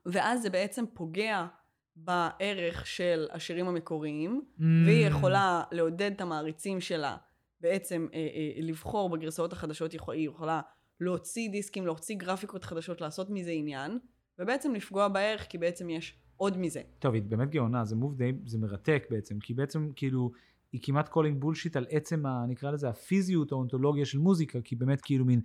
ואז 0.06 0.42
זה 0.42 0.50
בעצם 0.50 0.84
פוגע 0.94 1.46
בערך 1.96 2.86
של 2.86 3.28
השירים 3.32 3.68
המקוריים, 3.68 4.42
Mm. 4.58 4.62
והיא 4.86 5.06
יכולה 5.06 5.62
לעודד 5.72 6.12
את 6.12 6.20
המעריצים 6.20 6.80
שלה 6.80 7.16
בעצם 7.60 8.08
אה, 8.14 8.18
אה, 8.18 8.60
לבחור 8.62 9.10
בגרסאות 9.10 9.52
החדשות, 9.52 9.92
היא 9.92 10.28
יכולה 10.28 10.60
להוציא 11.00 11.50
דיסקים, 11.50 11.86
להוציא 11.86 12.16
גרפיקות 12.16 12.64
חדשות, 12.64 13.00
לעשות 13.00 13.30
מזה 13.30 13.50
עניין, 13.50 13.98
ובעצם 14.38 14.74
לפגוע 14.74 15.08
בערך, 15.08 15.46
כי 15.48 15.58
בעצם 15.58 15.90
יש 15.90 16.18
עוד 16.36 16.58
מזה. 16.58 16.80
טוב, 16.98 17.14
היא 17.14 17.22
באמת 17.22 17.50
גאונה, 17.50 17.84
זה 17.84 17.96
move 17.96 18.14
די, 18.14 18.32
זה 18.46 18.58
מרתק 18.58 19.06
בעצם, 19.10 19.38
כי 19.38 19.54
בעצם 19.54 19.90
כאילו, 19.96 20.30
היא 20.72 20.80
כמעט 20.84 21.08
calling 21.08 21.40
bullshit 21.40 21.76
על 21.76 21.86
עצם, 21.90 22.26
ה, 22.26 22.44
נקרא 22.48 22.70
לזה, 22.70 22.88
הפיזיות, 22.88 23.52
האונתולוגיה 23.52 24.04
של 24.04 24.18
מוזיקה, 24.18 24.60
כי 24.60 24.76
באמת 24.76 25.00
כאילו 25.00 25.24
מין, 25.24 25.40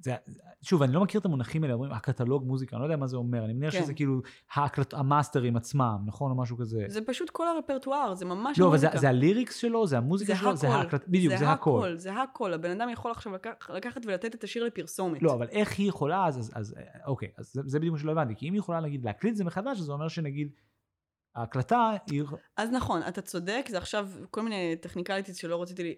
זה, 0.00 0.14
שוב, 0.62 0.82
אני 0.82 0.92
לא 0.92 1.00
מכיר 1.00 1.20
את 1.20 1.24
המונחים 1.24 1.62
האלה, 1.62 1.74
אומרים, 1.74 1.92
הקטלוג 1.92 2.46
מוזיקה, 2.46 2.76
אני 2.76 2.80
לא 2.80 2.86
יודע 2.86 2.96
מה 2.96 3.06
זה 3.06 3.16
אומר, 3.16 3.44
אני 3.44 3.52
מניח 3.52 3.72
כן. 3.72 3.82
שזה 3.82 3.94
כאילו 3.94 4.20
ההקלט, 4.54 4.94
המאסטרים 4.94 5.56
עצמם, 5.56 5.98
נכון, 6.06 6.30
או 6.30 6.36
משהו 6.36 6.56
כזה. 6.56 6.84
זה 6.88 7.00
פשוט 7.06 7.30
כל 7.30 7.48
הרפרטואר, 7.48 8.14
זה 8.14 8.24
ממש 8.24 8.58
לא, 8.58 8.68
אבל 8.68 8.78
זה, 8.78 8.86
מוזיקה. 8.86 9.00
זה 9.00 9.08
ה 9.08 9.15
lyrics 9.15 9.56
שלו, 9.56 9.86
זה 9.86 9.98
המוזיקה 9.98 10.36
שלו, 10.36 10.56
זה 10.56 10.68
ההקלט, 10.68 11.08
בדיוק, 11.08 11.36
זה 11.36 11.50
הכל. 11.50 11.78
הכל, 11.78 11.96
זה 11.96 12.22
הכל. 12.22 12.52
הבן 12.52 12.70
אדם 12.70 12.88
יכול 12.88 13.10
עכשיו 13.10 13.32
לקח, 13.32 13.70
לקחת 13.74 14.06
ולתת 14.06 14.34
את 14.34 14.44
השיר 14.44 14.64
לפרסומת. 14.64 15.22
לא, 15.22 15.34
אבל 15.34 15.48
איך 15.48 15.78
היא 15.78 15.88
יכולה, 15.88 16.26
אז, 16.26 16.38
אז, 16.38 16.52
אז 16.54 16.74
אוקיי, 17.06 17.28
אז 17.38 17.52
זה, 17.52 17.62
זה 17.66 17.78
בדיוק 17.78 17.92
מה 17.92 17.98
שלא 17.98 18.12
הבנתי, 18.12 18.34
כי 18.36 18.48
אם 18.48 18.52
היא 18.52 18.58
יכולה, 18.58 18.80
נגיד, 18.80 19.04
להקליט 19.04 19.34
זה 19.34 19.44
מחדש, 19.44 19.78
זה 19.78 19.92
אומר 19.92 20.08
שנגיד, 20.08 20.52
ההקלטה, 21.34 21.90
היא... 22.10 22.22
אז 22.56 22.70
נכון, 22.72 23.00
אתה 23.08 23.22
צודק, 23.22 23.66
זה 23.68 23.78
עכשיו 23.78 24.08
כל 24.30 24.42
מיני 24.42 24.76
technicalities 24.80 25.36
שלא 25.36 25.62
רציתי 25.62 25.94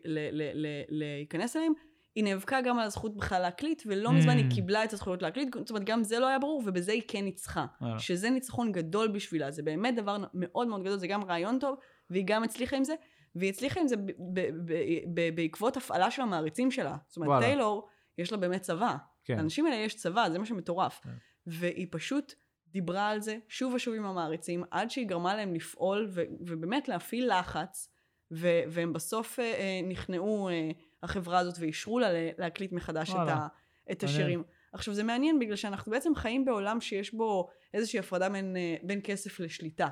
להיכנס 0.88 1.56
אליהם. 1.56 1.72
היא 2.14 2.24
נאבקה 2.24 2.60
גם 2.60 2.78
על 2.78 2.84
הזכות 2.86 3.16
בכלל 3.16 3.42
להקליט, 3.42 3.82
ולא 3.86 4.12
מזמן 4.12 4.36
היא 4.36 4.50
ממ. 4.50 4.54
קיבלה 4.54 4.84
את 4.84 4.92
הזכויות 4.92 5.22
להקליט, 5.22 5.48
זאת 5.58 5.70
אומרת, 5.70 5.84
גם 5.84 6.04
זה 6.04 6.18
לא 6.18 6.26
היה 6.26 6.38
ברור, 6.38 6.62
ובזה 6.66 6.92
היא 6.92 7.02
כן 7.08 7.24
ניצחה. 7.24 7.66
וואלה. 7.80 7.98
שזה 7.98 8.30
ניצחון 8.30 8.72
גדול 8.72 9.08
בשבילה, 9.08 9.50
זה 9.50 9.62
באמת 9.62 9.96
דבר 9.96 10.16
מאוד 10.34 10.68
מאוד 10.68 10.82
גדול, 10.82 10.96
זה 10.96 11.06
גם 11.06 11.24
רעיון 11.24 11.58
טוב, 11.58 11.76
והיא 12.10 12.24
גם 12.26 12.42
הצליחה 12.42 12.76
עם 12.76 12.84
זה, 12.84 12.94
והיא 13.34 13.50
הצליחה 13.50 13.80
עם 13.80 13.88
זה 13.88 13.96
ב- 13.96 14.06
ב- 14.06 14.50
ב- 14.64 14.80
ב- 15.14 15.34
בעקבות 15.36 15.76
הפעלה 15.76 16.10
של 16.10 16.22
המעריצים 16.22 16.70
שלה. 16.70 16.96
זאת 17.08 17.16
אומרת, 17.16 17.28
וואלה. 17.28 17.46
טיילור, 17.46 17.88
יש 18.18 18.32
לה 18.32 18.38
באמת 18.38 18.60
צבא. 18.62 18.96
כן. 19.24 19.36
לאנשים 19.36 19.66
האלה 19.66 19.76
יש 19.76 19.94
צבא, 19.94 20.28
זה 20.32 20.38
מה 20.38 20.46
שמטורף. 20.46 21.00
כן. 21.02 21.10
והיא 21.46 21.86
פשוט 21.90 22.34
דיברה 22.68 23.08
על 23.08 23.20
זה 23.20 23.36
שוב 23.48 23.74
ושוב 23.74 23.94
עם 23.94 24.04
המעריצים, 24.04 24.64
עד 24.70 24.90
שהיא 24.90 25.06
גרמה 25.06 25.34
להם 25.34 25.54
לפעול, 25.54 26.08
ו- 26.10 26.22
ובאמת 26.40 26.88
להפעיל 26.88 27.38
לחץ, 27.38 27.88
ו- 28.32 28.60
והם 28.68 28.92
בסוף 28.92 29.38
אה, 29.38 29.44
אה, 29.44 29.80
נכנעו, 29.88 30.48
אה, 30.48 30.70
החברה 31.02 31.38
הזאת, 31.38 31.54
ואישרו 31.58 31.98
לה 31.98 32.08
להקליט 32.38 32.72
מחדש 32.72 33.10
את. 33.10 33.16
ה- 33.16 33.46
את. 33.92 34.04
השירים. 34.04 34.42
עכשיו 34.72 34.94
זה 34.94 35.02
מעניין 35.02 35.38
בגלל 35.38 35.56
שאנחנו 35.56 35.92
בעצם 35.92 36.14
חיים 36.14 36.44
בעולם 36.44 36.80
שיש 36.80 37.14
בו 37.14 37.48
איזושהי 37.74 37.98
הפרדה 37.98 38.28
בין, 38.28 38.56
אה, 38.56 38.76
בין 38.82 39.00
כסף 39.04 39.40
לשליטה. 39.40 39.88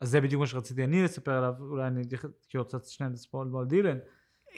אז 0.00 0.08
זה 0.08 0.20
בדיוק 0.20 0.40
מה 0.40 0.46
שרציתי 0.46 0.84
אני 0.84 1.02
לספר 1.02 1.32
עליו, 1.32 1.52
אולי 1.60 1.86
אני 1.86 2.02
אתייחס, 2.02 2.30
כאילו 2.48 2.64
קצת 2.64 2.84
שנייה 2.84 3.12
לספור 3.12 3.42
על 3.42 3.66
דילן. 3.66 3.98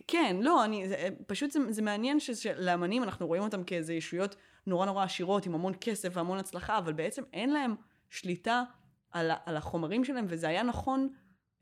כן, 0.07 0.37
לא, 0.41 0.65
אני, 0.65 0.89
זה, 0.89 1.09
פשוט 1.27 1.51
זה, 1.51 1.59
זה 1.73 1.83
מעניין 1.83 2.21
שלאמנים 2.21 3.03
אנחנו 3.03 3.27
רואים 3.27 3.43
אותם 3.43 3.65
כאיזה 3.65 3.95
ישויות 3.95 4.37
נורא 4.67 4.87
נורא 4.87 5.05
עשירות 5.05 5.47
עם 5.47 5.55
המון 5.55 5.73
כסף 5.81 6.09
והמון 6.13 6.39
הצלחה, 6.39 6.79
אבל 6.79 6.93
בעצם 6.93 7.23
אין 7.33 7.53
להם 7.53 7.75
שליטה 8.11 8.63
על, 9.11 9.31
על 9.47 9.57
החומרים 9.57 10.05
שלהם, 10.05 10.27
וזה 10.29 10.49
היה 10.49 10.63
נכון 10.63 11.09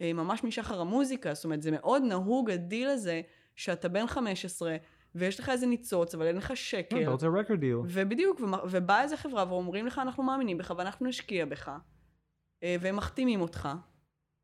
אה, 0.01 0.12
ממש 0.12 0.45
משחר 0.45 0.80
המוזיקה, 0.80 1.35
זאת 1.35 1.45
אומרת, 1.45 1.62
זה 1.62 1.70
מאוד 1.70 2.03
נהוג 2.03 2.51
הדיל 2.51 2.89
הזה, 2.89 3.20
שאתה 3.57 3.88
בן 3.88 4.07
15, 4.07 4.76
ויש 5.14 5.40
לך 5.40 5.48
איזה 5.48 5.66
ניצוץ, 5.66 6.14
אבל 6.14 6.26
אין 6.26 6.36
לך 6.36 6.57
שקל. 6.57 7.02
אתה 7.02 7.11
רוצה 7.11 7.28
record 7.28 7.61
deal. 7.61 7.76
ובדיוק, 7.84 8.40
ובאה 8.70 9.02
איזה 9.02 9.16
חברה 9.16 9.44
ואומרים 9.48 9.86
לך, 9.86 9.98
אנחנו 9.98 10.22
מאמינים 10.22 10.59
בך 10.59 10.74
ואנחנו 10.78 11.07
נשקיע 11.07 11.44
בך, 11.44 11.70
אה, 12.62 12.76
והם 12.80 12.96
מחתימים 12.96 13.40
אותך, 13.40 13.68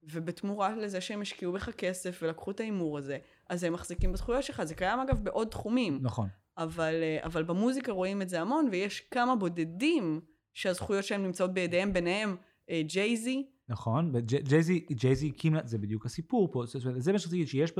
ובתמורה 0.03 0.77
לזה 0.77 1.01
שהם 1.01 1.21
השקיעו 1.21 1.53
בך 1.53 1.71
כסף 1.71 2.19
ולקחו 2.23 2.51
את 2.51 2.61
ההימור 2.61 2.99
הזה, 2.99 3.19
אז 3.49 3.65
הם 3.65 3.73
מחזיקים 3.73 4.13
בזכויות 4.13 4.45
שלך. 4.45 4.65
זה 4.65 4.75
קיים 4.75 5.01
אגב 5.01 5.25
בעוד 5.25 5.49
תחומים, 5.49 5.99
נכון. 6.03 6.29
אבל, 6.59 6.95
אה, 7.03 7.19
אבל 7.25 7.43
במוזיקה 7.43 7.93
רואים 7.93 8.23
את 8.23 8.29
זה 8.29 8.41
המון, 8.41 8.69
ויש 8.71 9.01
כמה 9.01 9.37
בודדים 9.37 10.21
שהזכויות 10.55 11.05
שלהם 11.05 11.23
נמצאות 11.23 11.55
בידיהם, 11.55 11.93
ביניהם 11.93 12.37
אה, 12.71 12.83
ג'ייזי, 12.87 13.47
נכון, 13.71 14.11
וג'ייזי 14.13 14.87
ג'ייזי 14.91 15.29
הקים, 15.29 15.57
זה 15.65 15.79
בדיוק 15.79 16.07
הסיפור 16.07 16.49
פה, 16.53 16.67
זאת 16.67 16.87
אומרת, 16.87 17.03
זה 17.03 17.13
מה 17.13 17.19
שרציתי 17.19 17.37
להגיד, 17.37 17.49
שיש, 17.49 17.73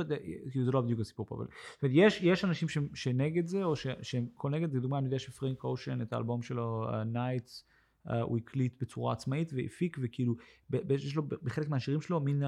כאילו 0.51 0.65
זה 0.65 0.71
לא 0.71 0.81
בדיוק 0.81 0.99
הסיפור 0.99 1.25
פה, 1.25 1.35
אבל 1.35 1.45
זאת 1.73 1.83
אומרת, 1.83 1.95
יש, 1.95 2.21
יש 2.21 2.45
אנשים 2.45 2.69
ש, 2.69 2.77
שנגד 2.93 3.47
זה, 3.47 3.63
או 3.63 3.75
שהם 3.75 4.25
כל 4.35 4.51
נגד, 4.51 4.73
לדוגמה 4.73 4.97
אני 4.97 5.05
יודע 5.05 5.19
שפרנק 5.19 5.63
אושן, 5.63 6.01
את 6.01 6.13
האלבום 6.13 6.41
שלו, 6.41 6.85
נייטס, 7.05 7.65
אה, 8.07 8.13
הוא 8.13 8.37
הקליט 8.37 8.81
בצורה 8.81 9.13
עצמאית 9.13 9.51
והפיק, 9.55 9.97
וכאילו, 10.01 10.35
ב, 10.69 10.77
ב, 10.87 10.91
יש 10.91 11.15
לו, 11.15 11.23
בחלק 11.43 11.69
מהשירים 11.69 12.01
שלו, 12.01 12.19
מין, 12.19 12.43
אה, 12.43 12.45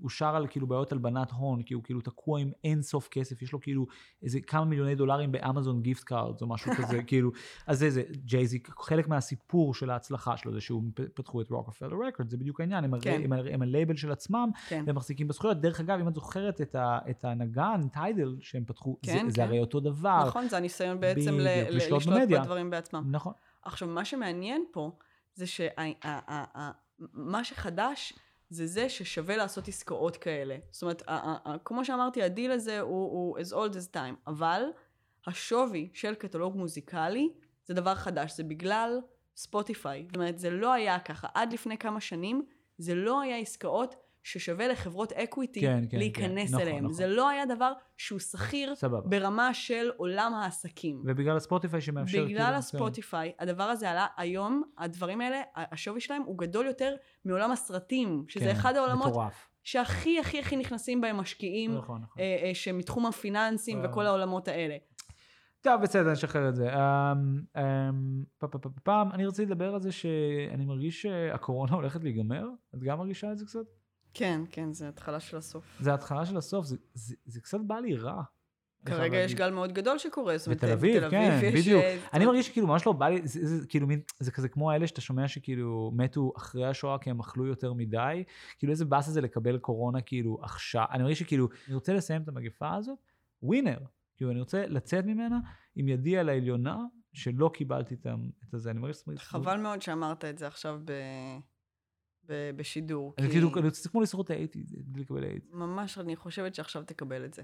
הוא 0.00 0.10
שר 0.10 0.36
על 0.36 0.46
כאילו 0.46 0.66
בעיות 0.66 0.92
הלבנת 0.92 1.30
הון, 1.30 1.62
כי 1.62 1.74
הוא 1.74 1.82
כאילו 1.82 2.00
תקוע 2.00 2.40
עם 2.40 2.50
אין 2.64 2.82
סוף 2.82 3.08
כסף, 3.08 3.42
יש 3.42 3.52
לו 3.52 3.60
כאילו 3.60 3.86
איזה 4.22 4.40
כמה 4.40 4.64
מיליוני 4.64 4.94
דולרים 4.94 5.32
באמזון 5.32 5.82
gift 5.82 6.04
card, 6.04 6.42
או 6.42 6.46
משהו 6.46 6.72
כזה, 6.76 7.02
כאילו, 7.06 7.30
אז 7.66 7.78
זה, 7.78 7.90
זה, 7.90 8.02
ג'ייזי, 8.24 8.58
חלק 8.80 9.08
מהסיפור 9.08 9.74
של 9.74 9.90
ההצלחה 9.90 10.36
שלו, 10.36 10.52
זה 10.52 10.60
שהוא 10.60 10.82
פתחו 11.14 11.40
את 11.40 11.50
Roc-A-Fella 11.50 11.88
Records, 12.08 12.28
זה 12.28 12.36
בדיוק 12.36 12.60
העניין, 12.60 12.84
הם, 12.84 13.00
כן. 13.00 13.18
כן. 13.18 13.32
הם, 13.32 13.32
הם 13.32 13.62
הלייבל 13.62 13.96
של 13.96 14.12
עצמם, 14.12 14.50
כן. 14.68 14.84
והם 14.86 14.96
מחזיקים 14.96 15.28
בזכויות. 15.28 15.60
דרך 15.60 15.80
אגב, 15.80 15.98
אם 16.00 16.08
את 16.08 16.14
זוכרת 16.14 16.60
את, 16.60 16.74
ה, 16.74 16.98
את 17.10 17.24
הנגן, 17.24 17.80
טיידל, 17.92 18.36
שהם 18.40 18.64
פתחו, 18.64 18.98
כן, 19.02 19.12
זה, 19.12 19.18
כן. 19.18 19.30
זה 19.30 19.44
הרי 19.44 19.60
אותו 19.60 19.80
דבר. 19.80 20.24
נכון, 20.26 20.48
זה 20.48 20.56
הניסיון 20.56 21.00
בעצם 21.00 21.20
בדיוק, 21.20 21.38
ל- 21.40 21.76
לשלוט 21.76 22.00
לשלוט 22.00 22.18
במדיה. 22.18 22.40
בדברים 22.40 22.70
בעצמם. 22.70 23.04
נכון. 23.10 23.32
עכשיו, 23.64 23.88
מה 23.88 24.04
שמעניין 24.04 24.64
פה, 24.72 24.90
זה 25.34 25.46
שמה 25.46 27.44
שחדש, 27.44 28.12
זה 28.50 28.66
זה 28.66 28.88
ששווה 28.88 29.36
לעשות 29.36 29.68
עסקאות 29.68 30.16
כאלה. 30.16 30.56
זאת 30.70 30.82
אומרת, 30.82 31.02
כמו 31.64 31.84
שאמרתי, 31.84 32.22
הדיל 32.22 32.50
הזה 32.50 32.80
הוא 32.80 33.38
as 33.38 33.52
old 33.52 33.74
as 33.74 33.94
time, 33.94 34.14
אבל 34.26 34.62
השווי 35.26 35.88
של 35.94 36.14
קטלוג 36.14 36.56
מוזיקלי 36.56 37.32
זה 37.64 37.74
דבר 37.74 37.94
חדש, 37.94 38.36
זה 38.36 38.44
בגלל 38.44 39.00
ספוטיפיי. 39.36 40.04
זאת 40.06 40.16
אומרת, 40.16 40.38
זה 40.38 40.50
לא 40.50 40.72
היה 40.72 41.00
ככה. 41.00 41.28
עד 41.34 41.52
לפני 41.52 41.78
כמה 41.78 42.00
שנים, 42.00 42.46
זה 42.78 42.94
לא 42.94 43.20
היה 43.20 43.36
עסקאות 43.36 43.94
ששווה 44.24 44.68
לחברות 44.68 45.12
equity 45.12 45.60
כן, 45.60 45.84
כן, 45.90 45.98
להיכנס 45.98 46.48
כן. 46.48 46.54
נכון, 46.54 46.60
אליהם. 46.60 46.84
נכון. 46.84 46.92
זה 46.92 47.06
לא 47.06 47.28
היה 47.28 47.46
דבר 47.46 47.72
שהוא 47.96 48.18
שכיר 48.18 48.74
סבבה. 48.74 49.08
ברמה 49.08 49.54
של 49.54 49.90
עולם 49.96 50.34
העסקים. 50.34 51.02
ובגלל 51.04 51.36
הספוטיפיי 51.36 51.80
שמאפשר, 51.80 52.24
בגלל 52.24 52.44
כאילו, 52.44 52.58
הספוטיפיי, 52.58 53.32
הדבר 53.38 53.62
הזה 53.62 53.90
עלה 53.90 54.06
היום, 54.16 54.62
הדברים 54.78 55.20
האלה, 55.20 55.42
השווי 55.54 56.00
שלהם 56.00 56.22
הוא 56.22 56.38
גדול 56.38 56.66
יותר 56.66 56.94
מעולם 57.24 57.50
הסרטים, 57.50 58.24
שזה 58.28 58.44
כן, 58.44 58.50
אחד 58.50 58.76
העולמות 58.76 59.08
מטורף. 59.08 59.48
שהכי 59.62 60.18
הכי 60.18 60.40
הכי 60.40 60.56
נכנסים 60.56 61.00
בהם 61.00 61.16
משקיעים, 61.16 61.74
נכון, 61.74 62.00
נכון. 62.02 62.22
אה, 62.22 62.42
אה, 62.42 62.54
שמתחום 62.54 63.06
הפיננסים. 63.06 63.80
וכל 63.84 64.06
העולמות 64.06 64.48
האלה. 64.48 64.76
טוב, 65.60 65.82
בסדר, 65.82 66.12
נשחרר 66.12 66.48
את 66.48 66.54
זה. 66.54 66.74
אמ, 66.74 67.42
אמ, 67.56 68.24
פעם, 68.82 69.12
אני 69.12 69.26
רציתי 69.26 69.46
לדבר 69.46 69.74
על 69.74 69.80
זה 69.80 69.92
שאני 69.92 70.64
מרגיש 70.64 71.02
שהקורונה 71.02 71.72
הולכת 71.72 72.04
להיגמר. 72.04 72.48
את 72.74 72.82
גם 72.82 72.98
מרגישה 72.98 73.32
את 73.32 73.38
זה 73.38 73.44
קצת? 73.46 73.83
כן, 74.14 74.40
כן, 74.50 74.72
זה 74.72 74.88
התחלה 74.88 75.20
של 75.20 75.36
הסוף. 75.36 75.64
זה 75.80 75.90
ההתחלה 75.90 76.26
של 76.26 76.36
הסוף, 76.36 76.66
זה- 76.66 76.76
זה 76.94 77.14
זה 77.26 77.40
קצת 77.40 77.58
בא 77.60 77.74
לי 77.78 77.96
רע. 77.96 78.22
כרגע 78.86 79.16
יש. 79.18 79.34
גל 79.34 79.50
מאוד 79.50 79.72
גדול 79.72 79.98
שקורה, 79.98 80.38
זאת 80.38 80.46
אומרת, 80.46 80.58
בתל 80.58 80.72
אביב, 80.72 81.10
כן, 81.10 81.30
אביב 81.32 81.54
יש, 81.54 81.60
בדיוק. 81.66 81.82
אה, 81.82 81.98
אני 82.12 82.26
מרגיש 82.26 82.46
שכאילו 82.46 82.66
ממש 82.66 82.86
לא 82.86 82.92
בא 82.92 83.08
לי, 83.08 83.20
זה, 83.24 83.66
כאילו 83.66 83.86
מין, 83.86 84.00
זה 84.20 84.30
כזה 84.30 84.48
כמו 84.48 84.70
האלה 84.70 84.86
שאתה 84.86 85.00
שומע 85.00 85.28
שכאילו 85.28 85.92
מתו 85.94 86.32
אחרי 86.36 86.66
השואה 86.66 86.98
כי 86.98 87.10
הם 87.10 87.20
אכלו 87.20 87.46
יותר 87.46 87.72
מדי, 87.72 88.24
כאילו 88.58 88.72
איזה 88.72 88.84
באסה 88.84 89.10
זה 89.10 89.20
לקבל 89.20 89.58
קורונה 89.58 90.00
כאילו 90.00 90.38
עכשיו, 90.42 90.84
אני 90.90 91.02
מרגיש 91.02 91.18
שכאילו, 91.18 91.48
אני 91.66 91.74
רוצה 91.74 91.92
לסיים 91.92 92.22
את 92.22 92.28
המגפה 92.28 92.74
הזאת, 92.74 92.98
ווינר, 93.42 93.78
כאילו 94.16 94.30
אני 94.30 94.40
רוצה 94.40 94.66
לצאת 94.66 95.04
ממנה 95.04 95.38
עם 95.76 95.88
ידי 95.88 96.18
על 96.18 96.28
העליונה, 96.28 96.78
שלא 97.12 97.50
קיבלתי 97.54 97.94
את 97.94 98.06
הזה, 98.54 98.70
אני 98.70 98.78
מרגיש, 98.78 99.02
חבל 99.16 99.56
מאוד 99.60 99.82
שאמרת 99.82 100.24
את 100.24 100.38
זה 100.38 100.46
עכשיו 100.46 100.80
ב... 100.84 100.92
בשידור. 102.56 103.14
כי 103.16 103.28
כאילו, 103.28 103.50
אני 103.56 103.64
רוצה, 103.66 103.82
זה 103.82 103.88
כמו 103.88 104.00
לשרוד 104.00 104.24
את 104.24 104.30
האיידס, 104.30 104.56
בלי 104.84 105.02
לקבל 105.02 105.24
איידס. 105.24 105.46
ממש, 105.52 105.98
אני 105.98 106.16
חושבת 106.16 106.54
שעכשיו 106.54 106.82
תקבל 106.82 107.24
את 107.24 107.34
זה. 107.34 107.42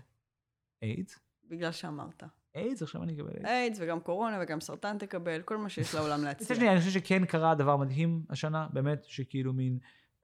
איידס? 0.83 1.18
בגלל 1.49 1.72
שאמרת. 1.72 2.22
איידס, 2.55 2.83
עכשיו 2.83 3.03
אני 3.03 3.12
אקבל 3.12 3.28
איידס. 3.31 3.45
איידס 3.45 3.78
וגם 3.81 4.01
קורונה 4.01 4.39
וגם 4.43 4.61
סרטן 4.61 4.99
תקבל, 4.99 5.43
כל 5.43 5.57
מה 5.57 5.68
שיש 5.68 5.95
לעולם 5.95 6.22
להציע. 6.24 6.72
אני 6.72 6.81
חושב 6.81 6.91
שכן 6.91 7.24
קרה 7.24 7.55
דבר 7.55 7.76
מדהים 7.76 8.22
השנה, 8.31 8.66
באמת, 8.72 9.05
שכאילו 9.05 9.53
מין, 9.53 9.78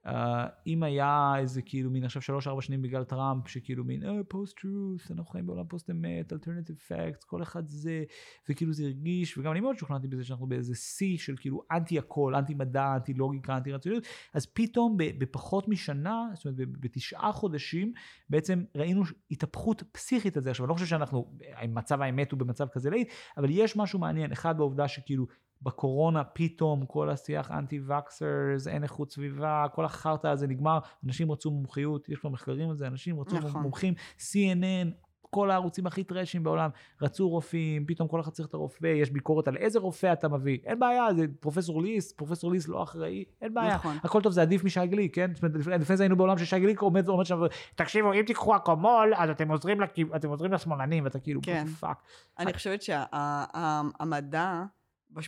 אה, 0.05 0.47
אם 0.67 0.83
היה 0.83 1.33
איזה 1.37 1.61
כאילו 1.61 1.91
מין 1.91 2.03
עכשיו 2.03 2.21
שלוש 2.21 2.47
ארבע 2.47 2.61
שנים 2.61 2.81
בגלל 2.81 3.03
טראמפ, 3.03 3.47
שכאילו 3.47 3.83
מין, 3.83 4.03
אה, 4.03 4.23
post 4.27 4.59
truth, 4.59 5.11
אנחנו 5.11 5.31
חיים 5.31 5.45
בעולם 5.45 5.67
פוסט 5.67 5.89
אמת, 5.89 6.33
alternative 6.33 6.75
fact, 6.75 7.23
כל 7.23 7.43
אחד 7.43 7.67
זה, 7.67 8.03
וכאילו 8.49 8.73
זה 8.73 8.83
הרגיש, 8.83 9.37
וגם 9.37 9.51
אני 9.51 9.59
מאוד 9.59 9.77
שוכנעתי 9.77 10.07
בזה 10.07 10.23
שאנחנו 10.23 10.47
באיזה 10.47 10.75
שיא 10.75 11.17
של 11.17 11.35
כאילו 11.39 11.63
אנטי 11.71 11.99
הכל, 11.99 12.35
אנטי 12.35 12.53
מדע, 12.53 12.95
אנטי 12.95 13.13
לוגיקה, 13.13 13.57
אנטי 13.57 13.71
רציוניות, 13.71 14.05
אז 14.33 14.45
פתאום 14.45 14.95
בפחות 14.97 15.67
משנה, 15.67 16.29
זאת 16.33 16.45
אומרת 16.45 16.57
בתשעה 16.79 17.31
חודשים, 17.31 17.93
בעצם 18.29 18.63
ראינו 18.75 19.03
התהפכות 19.31 19.83
פסיכית 19.91 20.37
על 20.37 20.43
זה. 20.43 20.49
עכשיו, 20.49 20.65
אני 20.65 20.69
לא 20.69 20.73
חושב 20.73 20.85
שאנחנו, 20.85 21.37
מצב 21.67 22.01
האמת 22.01 22.31
הוא 22.31 22.39
במצב 22.39 22.67
כזה 22.67 22.89
להיט, 22.89 23.09
אבל 23.37 23.49
יש 23.49 23.77
משהו 23.77 23.99
מעניין, 23.99 24.31
אחד 24.31 24.57
בעובדה 24.57 24.87
שכאילו 24.87 25.27
בקורונה 25.61 26.23
פתאום 26.23 26.85
כל 26.85 27.09
השיח 27.09 27.51
אנטי 27.51 27.79
וקסרס, 27.87 28.67
אין 28.67 28.83
איכות 28.83 29.11
סביבה, 29.11 29.65
כל 29.75 29.85
החרטא 29.85 30.27
הזה 30.27 30.47
נגמר, 30.47 30.79
אנשים 31.05 31.31
רצו 31.31 31.51
מומחיות, 31.51 32.09
יש 32.09 32.19
כבר 32.19 32.29
מחקרים 32.29 32.69
על 32.69 32.75
זה, 32.75 32.87
אנשים 32.87 33.19
רצו 33.19 33.37
נכון. 33.37 33.61
מומחים, 33.61 33.93
CNN, 34.17 34.87
כל 35.29 35.51
הערוצים 35.51 35.87
הכי 35.87 36.03
טרשים 36.03 36.43
בעולם, 36.43 36.69
רצו 37.01 37.29
רופאים, 37.29 37.85
פתאום 37.85 38.07
כל 38.07 38.19
אחד 38.19 38.31
צריך 38.31 38.47
את 38.47 38.53
הרופא, 38.53 38.87
יש 38.87 39.11
ביקורת 39.11 39.47
על 39.47 39.57
איזה 39.57 39.79
רופא 39.79 40.13
אתה 40.13 40.27
מביא, 40.27 40.57
אין 40.65 40.79
בעיה, 40.79 41.13
זה 41.13 41.25
פרופסור 41.39 41.81
ליס, 41.81 42.11
פרופסור 42.13 42.51
ליס 42.51 42.67
לא 42.67 42.83
אחראי, 42.83 43.23
אין 43.41 43.53
בעיה, 43.53 43.75
נכון. 43.75 43.97
הכל 44.03 44.21
טוב, 44.21 44.31
זה 44.31 44.41
עדיף 44.41 44.63
משי 44.63 44.87
גליק, 44.87 45.15
כן? 45.15 45.31
זאת 45.33 45.43
אומרת, 45.43 45.81
לפני 45.81 45.97
זה 45.97 46.03
היינו 46.03 46.15
בעולם 46.15 46.37
ששי 46.37 46.59
גליק 46.59 46.79
עומד 46.81 47.07
עומד 47.07 47.25
שם, 47.25 47.39
תקשיבו, 47.75 48.13
אם 48.13 48.21
תיקחו 48.21 48.55
אקמול, 48.55 49.13
אז 49.15 49.29
אתם 49.29 49.51
עוזרים 49.51 49.81
לכיו- 49.81 50.15
אתם 50.15 50.29
עוזרים 50.29 50.53
לשמאלנים, 50.53 51.03
ואתה 51.03 51.19
כאילו, 51.19 51.41
כן. 51.43 51.65
fuck. 51.67 51.97
אני 52.39 52.53
חושבת 52.53 52.81
שהמדע 52.81 54.63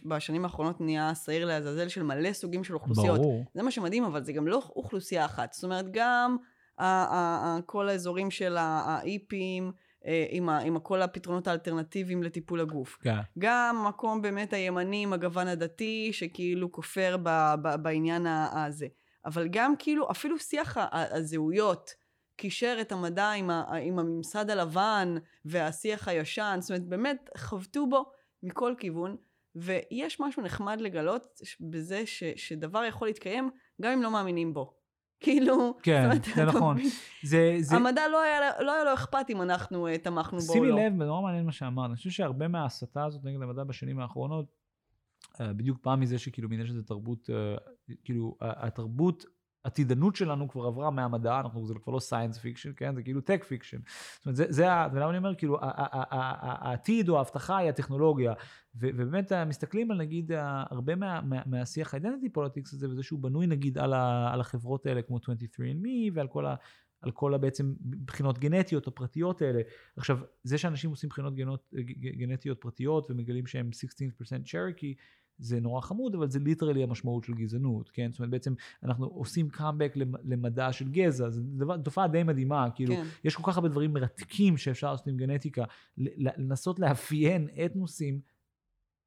בשנים 0.05 0.43
האחרונות 0.45 0.81
נהיה 0.81 1.15
שעיר 1.15 1.45
לעזאזל 1.45 1.87
של 1.87 2.03
מלא 2.03 2.33
סוגים 2.33 2.63
של 2.63 2.73
אוכלוסיות. 2.73 3.19
ברור. 3.19 3.45
זה 3.53 3.63
מה 3.63 3.71
שמדהים, 3.71 4.03
אבל 4.03 4.23
זה 4.23 4.33
גם 4.33 4.47
לא 4.47 4.61
אוכלוסייה 4.75 5.25
אחת. 5.25 5.53
זאת 5.53 5.63
אומרת, 5.63 5.85
גם 5.91 6.37
כל 7.65 7.89
האזורים 7.89 8.31
של 8.31 8.55
ההיפים, 8.59 9.71
אה, 10.05 10.25
עם, 10.29 10.49
ה- 10.49 10.59
עם 10.59 10.79
כל 10.79 11.01
הפתרונות 11.01 11.47
האלטרנטיביים 11.47 12.23
לטיפול 12.23 12.61
הגוף. 12.61 12.97
כן. 13.01 13.15
גם 13.39 13.85
מקום 13.87 14.21
באמת 14.21 14.53
הימני 14.53 15.03
עם 15.03 15.13
הגוון 15.13 15.47
הדתי, 15.47 16.09
שכאילו 16.13 16.71
כופר 16.71 17.15
ב, 17.23 17.53
ב, 17.61 17.75
בעניין 17.75 18.25
הזה. 18.27 18.87
אבל 19.25 19.47
גם 19.47 19.73
כאילו, 19.79 20.11
אפילו 20.11 20.39
שיח 20.39 20.77
הזהויות, 20.91 21.91
קישר 22.35 22.77
את 22.81 22.91
המדע 22.91 23.29
עם, 23.31 23.49
ה, 23.49 23.63
עם 23.81 23.99
הממסד 23.99 24.49
הלבן 24.49 25.15
והשיח 25.45 26.07
הישן, 26.07 26.57
זאת 26.61 26.69
אומרת, 26.71 26.85
באמת 26.87 27.29
חבטו 27.37 27.87
בו 27.89 28.05
מכל 28.43 28.73
כיוון, 28.77 29.15
ויש 29.61 30.19
משהו 30.19 30.43
נחמד 30.43 30.81
לגלות 30.81 31.41
בזה 31.59 32.05
ש, 32.05 32.23
שדבר 32.35 32.83
יכול 32.83 33.07
להתקיים 33.07 33.49
גם 33.81 33.91
אם 33.91 34.01
לא 34.01 34.11
מאמינים 34.11 34.53
בו. 34.53 34.73
כאילו, 35.23 35.77
כן, 35.83 36.01
זאת 36.01 36.05
אומרת, 36.05 36.35
זה 36.35 36.45
נכון. 36.45 36.77
זה, 37.23 37.55
זה, 37.59 37.75
המדע 37.75 38.07
לא 38.07 38.21
היה, 38.21 38.61
לא 38.61 38.73
היה 38.73 38.83
לו 38.83 38.93
אכפת 38.93 39.25
אם 39.29 39.41
אנחנו 39.41 39.87
uh, 39.87 39.97
תמכנו 39.97 40.39
בו 40.39 40.47
או 40.47 40.53
שימי 40.53 40.67
לא. 40.67 40.79
לב, 40.79 40.97
זה 40.97 41.05
נורא 41.05 41.21
מעניין 41.21 41.45
מה 41.45 41.51
שאמרת, 41.51 41.89
אני 41.89 41.95
חושב 41.95 42.09
שהרבה 42.09 42.47
מההסתה 42.47 43.05
הזאת 43.05 43.23
נגד 43.23 43.41
המדע 43.41 43.63
בשנים 43.63 43.99
האחרונות, 43.99 44.45
אה, 45.41 45.53
בדיוק 45.53 45.77
פעם 45.81 45.99
מזה 45.99 46.17
שכאילו 46.17 46.53
יש 46.53 46.69
איזה 46.69 46.83
תרבות, 46.83 47.29
אה, 47.29 47.55
כאילו 48.03 48.37
התרבות, 48.41 49.25
עתידנות 49.63 50.15
שלנו 50.15 50.49
כבר 50.49 50.65
עברה 50.65 50.89
מהמדע, 50.89 51.39
אנחנו, 51.39 51.67
זה 51.67 51.73
כבר 51.83 51.93
לא 51.93 51.99
science 51.99 52.37
fiction, 52.37 52.71
כן? 52.75 52.95
זה 52.95 53.03
כאילו 53.03 53.21
tech 53.21 53.43
fiction. 53.43 53.77
זאת 54.17 54.25
אומרת, 54.25 54.35
זה, 54.35 54.45
זה 54.49 54.71
ה... 54.71 54.87
ולמה 54.93 55.09
אני 55.09 55.17
אומר, 55.17 55.35
כאילו, 55.35 55.57
העתיד 55.61 57.09
או 57.09 57.17
ההבטחה 57.17 57.57
היא 57.57 57.69
הטכנולוגיה. 57.69 58.33
ובאמת 58.75 59.31
אה, 59.31 59.45
מסתכלים 59.45 59.91
על 59.91 59.97
נגיד 59.97 60.31
הרבה 60.69 60.95
מה, 60.95 61.21
מה, 61.21 61.41
מהשיח 61.45 61.93
ה 61.93 61.97
identity 61.97 62.29
politics 62.29 62.73
הזה, 62.73 62.89
וזה 62.89 63.03
שהוא 63.03 63.19
בנוי 63.19 63.47
נגיד 63.47 63.77
על, 63.77 63.93
ה, 63.93 64.33
על 64.33 64.41
החברות 64.41 64.85
האלה 64.85 65.01
כמו 65.01 65.17
23andMe 65.17 66.11
ועל 66.13 66.27
כל 66.27 66.45
ה... 66.45 66.55
על 67.01 67.11
כל 67.11 67.33
הבעצם 67.33 67.73
בחינות 68.05 68.39
גנטיות 68.39 68.87
או 68.87 68.95
פרטיות 68.95 69.41
האלה. 69.41 69.61
עכשיו, 69.97 70.19
זה 70.43 70.57
שאנשים 70.57 70.89
עושים 70.89 71.09
בחינות 71.09 71.35
גנות, 71.35 71.73
גנטיות 72.17 72.61
פרטיות 72.61 73.11
ומגלים 73.11 73.47
שהם 73.47 73.69
16% 74.39 74.43
צ'רוקי, 74.45 74.95
זה 75.39 75.59
נורא 75.59 75.81
חמוד, 75.81 76.15
אבל 76.15 76.29
זה 76.29 76.39
literally 76.39 76.83
המשמעות 76.83 77.23
של 77.23 77.33
גזענות, 77.33 77.89
כן? 77.89 78.11
זאת 78.11 78.19
אומרת, 78.19 78.31
בעצם 78.31 78.53
אנחנו 78.83 79.05
עושים 79.05 79.49
קאמבק 79.49 79.93
למדע 80.23 80.73
של 80.73 80.89
גזע, 80.89 81.29
זו 81.29 81.77
תופעה 81.83 82.07
די 82.07 82.23
מדהימה, 82.23 82.67
כאילו, 82.75 82.95
כן. 82.95 83.03
יש 83.23 83.35
כל 83.35 83.43
כך 83.51 83.57
הרבה 83.57 83.69
דברים 83.69 83.93
מרתקים 83.93 84.57
שאפשר 84.57 84.91
לעשות 84.91 85.07
עם 85.07 85.17
גנטיקה, 85.17 85.63
לנסות 85.97 86.79
לאפיין 86.79 87.47
אתנוסים 87.65 88.21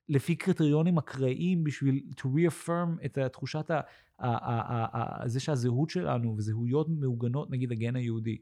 לפי 0.08 0.36
קריטריונים 0.36 0.98
אקראיים 0.98 1.64
בשביל 1.64 2.02
to 2.16 2.24
reaffirm 2.24 3.04
את 3.04 3.18
תחושת 3.32 3.70
ה... 3.70 3.80
ה- 4.18 4.26
ה- 4.26 4.86
ה- 4.92 5.22
ה- 5.22 5.28
זה 5.28 5.40
שהזהות 5.40 5.90
שלנו 5.90 6.34
וזהויות 6.36 6.88
מעוגנות, 6.88 7.50
נגיד 7.50 7.72
הגן 7.72 7.96
היהודי. 7.96 8.38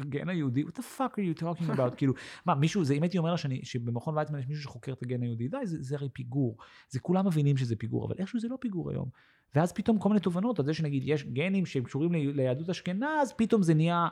הגן 0.00 0.28
היהודי, 0.28 0.62
what 0.62 0.72
the 0.72 0.98
fuck 0.98 1.14
are 1.18 1.38
you 1.38 1.42
talking 1.42 1.70
about? 1.76 1.96
כאילו, 1.96 2.14
מה, 2.46 2.54
מישהו, 2.54 2.84
זה 2.84 2.94
אם 2.94 3.02
הייתי 3.02 3.18
אומר 3.18 3.30
לה 3.30 3.36
שאני, 3.36 3.60
שבמכון 3.62 4.18
ויצמן 4.18 4.38
יש 4.38 4.46
מישהו 4.46 4.62
שחוקר 4.62 4.92
את 4.92 5.02
הגן 5.02 5.22
היהודי, 5.22 5.48
די, 5.48 5.56
זה, 5.64 5.82
זה 5.82 5.96
הרי 5.96 6.08
פיגור. 6.12 6.56
זה 6.88 7.00
כולם 7.00 7.26
מבינים 7.26 7.56
שזה 7.56 7.76
פיגור, 7.76 8.06
אבל 8.06 8.14
איכשהו 8.18 8.40
זה 8.40 8.48
לא 8.48 8.56
פיגור 8.60 8.90
היום. 8.90 9.08
ואז 9.54 9.72
פתאום 9.72 9.98
כל 9.98 10.08
מיני 10.08 10.20
תובנות 10.20 10.58
על 10.58 10.64
זה 10.64 10.74
שנגיד 10.74 11.02
יש 11.06 11.24
גנים 11.24 11.66
שהם 11.66 11.84
קשורים 11.84 12.12
ליהדות 12.12 12.70
אשכנז, 12.70 13.32
פתאום 13.36 13.62
זה 13.62 13.74
נהיה 13.74 14.08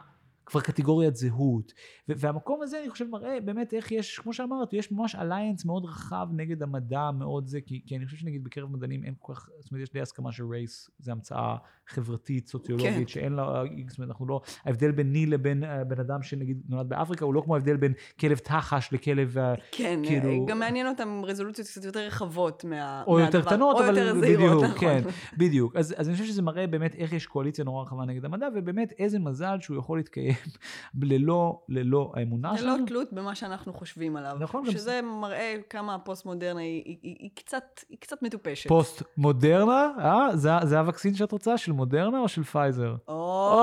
כבר 0.48 0.60
קטגוריית 0.60 1.16
זהות. 1.16 1.72
והמקום 2.08 2.62
הזה 2.62 2.80
אני 2.80 2.90
חושב 2.90 3.04
מראה 3.10 3.40
באמת 3.40 3.74
איך 3.74 3.92
יש, 3.92 4.18
כמו 4.18 4.32
שאמרת, 4.32 4.72
יש 4.72 4.92
ממש 4.92 5.14
אליינס 5.14 5.64
מאוד 5.64 5.84
רחב 5.84 6.28
נגד 6.32 6.62
המדע 6.62 7.10
מאוד 7.10 7.46
זה, 7.46 7.60
כי, 7.60 7.82
כי 7.86 7.96
אני 7.96 8.04
חושב 8.06 8.16
שנגיד 8.16 8.44
בקרב 8.44 8.70
מדענים 8.72 9.04
אין 9.04 9.14
כל 9.18 9.34
כך, 9.34 9.48
זאת 9.58 9.70
אומרת 9.72 9.82
יש 9.82 9.92
די 9.92 10.00
הסכמה 10.00 10.32
שרייס 10.32 10.90
זה 10.98 11.12
המצאה 11.12 11.56
חברתית, 11.86 12.46
סוציולוגית, 12.48 12.92
כן. 12.94 13.06
שאין 13.06 13.32
לה, 13.32 13.62
זאת 13.88 13.98
אומרת 13.98 14.10
אנחנו 14.10 14.26
לא, 14.26 14.40
ההבדל 14.64 14.90
ביני 14.92 15.26
לבין 15.26 15.64
אה, 15.64 15.84
בן 15.84 16.00
אדם 16.00 16.22
שנגיד 16.22 16.62
נולד 16.68 16.88
באפריקה 16.88 17.24
הוא 17.24 17.34
לא 17.34 17.40
כמו 17.40 17.54
ההבדל 17.54 17.76
בין 17.76 17.92
כלב 18.20 18.38
תחש 18.38 18.88
לכלב, 18.92 19.38
אה, 19.38 19.54
כן, 19.72 20.00
כאילו- 20.04 20.46
גם 20.46 20.58
מעניין 20.58 20.86
אותם 20.88 21.20
רזולוציות 21.24 21.68
קצת 21.68 21.84
יותר 21.84 22.06
רחבות 22.06 22.64
מה... 22.64 23.02
או 23.06 23.20
יותר 23.20 23.38
מהדבר- 23.38 23.50
קטנות, 23.50 23.76
או 23.76 23.80
אבל 23.84 23.96
יותר 23.98 24.20
זהירות, 24.20 24.62
בדיוק, 24.62 24.64
נכון. 24.64 24.78
כן, 24.78 25.02
בדיוק. 25.36 25.76
אז, 25.76 25.94
אז 25.98 26.08
אני 26.08 26.16
חושב 26.16 26.28
שזה 26.28 26.42
מראה 26.42 26.66
באמת 26.66 26.94
איך 26.94 27.12
יש 27.12 27.26
קואליציה 27.26 27.64
נורא 27.64 27.82
רחבה 27.82 28.04
נגד 28.04 28.24
המדע, 28.24 28.48
ובאמת 28.54 28.92
איזה 28.98 29.18
מזל 29.18 29.56
שהוא 29.60 29.78
יכול 29.78 29.98
להתקיים 29.98 30.34
ללא, 31.02 31.60
ללא 31.68 32.12
האמונה 32.16 32.48
ללא 32.48 32.58
שלנו. 32.58 32.86
תלות 32.86 33.12
במה 33.12 33.34
שאנחנו 33.34 33.72
חושבים 33.72 34.16
עליו. 34.16 34.36
נכון, 34.40 34.64
גם- 34.64 34.72
שזה 34.72 35.00
מראה 35.20 35.54
כמה 35.70 35.94
הפוסט-מודרנה 35.94 36.60
היא, 36.60 36.82
היא, 36.86 36.96
היא, 37.02 37.16
היא, 37.18 37.30
קצת, 37.34 37.80
היא 37.88 37.98
קצת 38.00 38.22
מטופשת. 38.22 38.68
פוסט 38.68 39.02
מודרנה, 39.16 39.90
אה? 39.98 40.36
זה, 40.36 40.50
זה 40.64 40.78
הווקסין 40.78 41.14
שאת 41.14 41.32
רוצה? 41.32 41.58
של 41.58 41.72
מודרנה 41.72 42.18
או 42.20 42.28
של 42.28 42.44
פייזר? 42.44 42.94
או... 43.08 43.60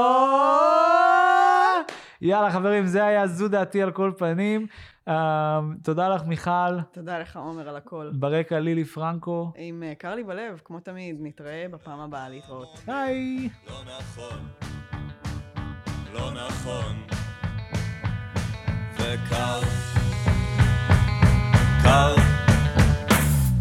יאללה 2.21 2.51
חברים, 2.51 2.85
זה 2.87 3.05
היה 3.05 3.27
זו 3.27 3.47
דעתי 3.47 3.81
על 3.81 3.91
כל 3.91 4.11
פנים. 4.17 4.67
אה, 5.07 5.59
תודה 5.83 6.09
לך 6.09 6.23
מיכל, 6.23 6.79
תודה 6.91 7.19
לך, 7.19 7.37
עומר, 7.37 7.69
על 7.69 7.75
הכל. 7.75 8.09
ברקע 8.13 8.59
לילי 8.59 8.85
פרנקו. 8.85 9.51
אם 9.57 9.83
אה, 9.85 9.95
קר 9.95 10.15
לי 10.15 10.23
בלב, 10.23 10.61
כמו 10.65 10.79
תמיד, 10.79 11.15
נתראה 11.19 11.65
בפעם 11.71 11.99
הבאה 11.99 12.29
להתראות. 12.29 12.79
היי. 12.87 13.49
לא 13.69 13.75
נכון, 13.99 14.39
לא 16.15 16.31
נכון. 16.31 17.01
וקר, 18.95 19.59
קר, 21.83 22.15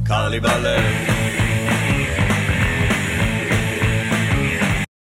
קר 0.06 0.28
לי 0.28 0.40
בלב. 0.40 1.43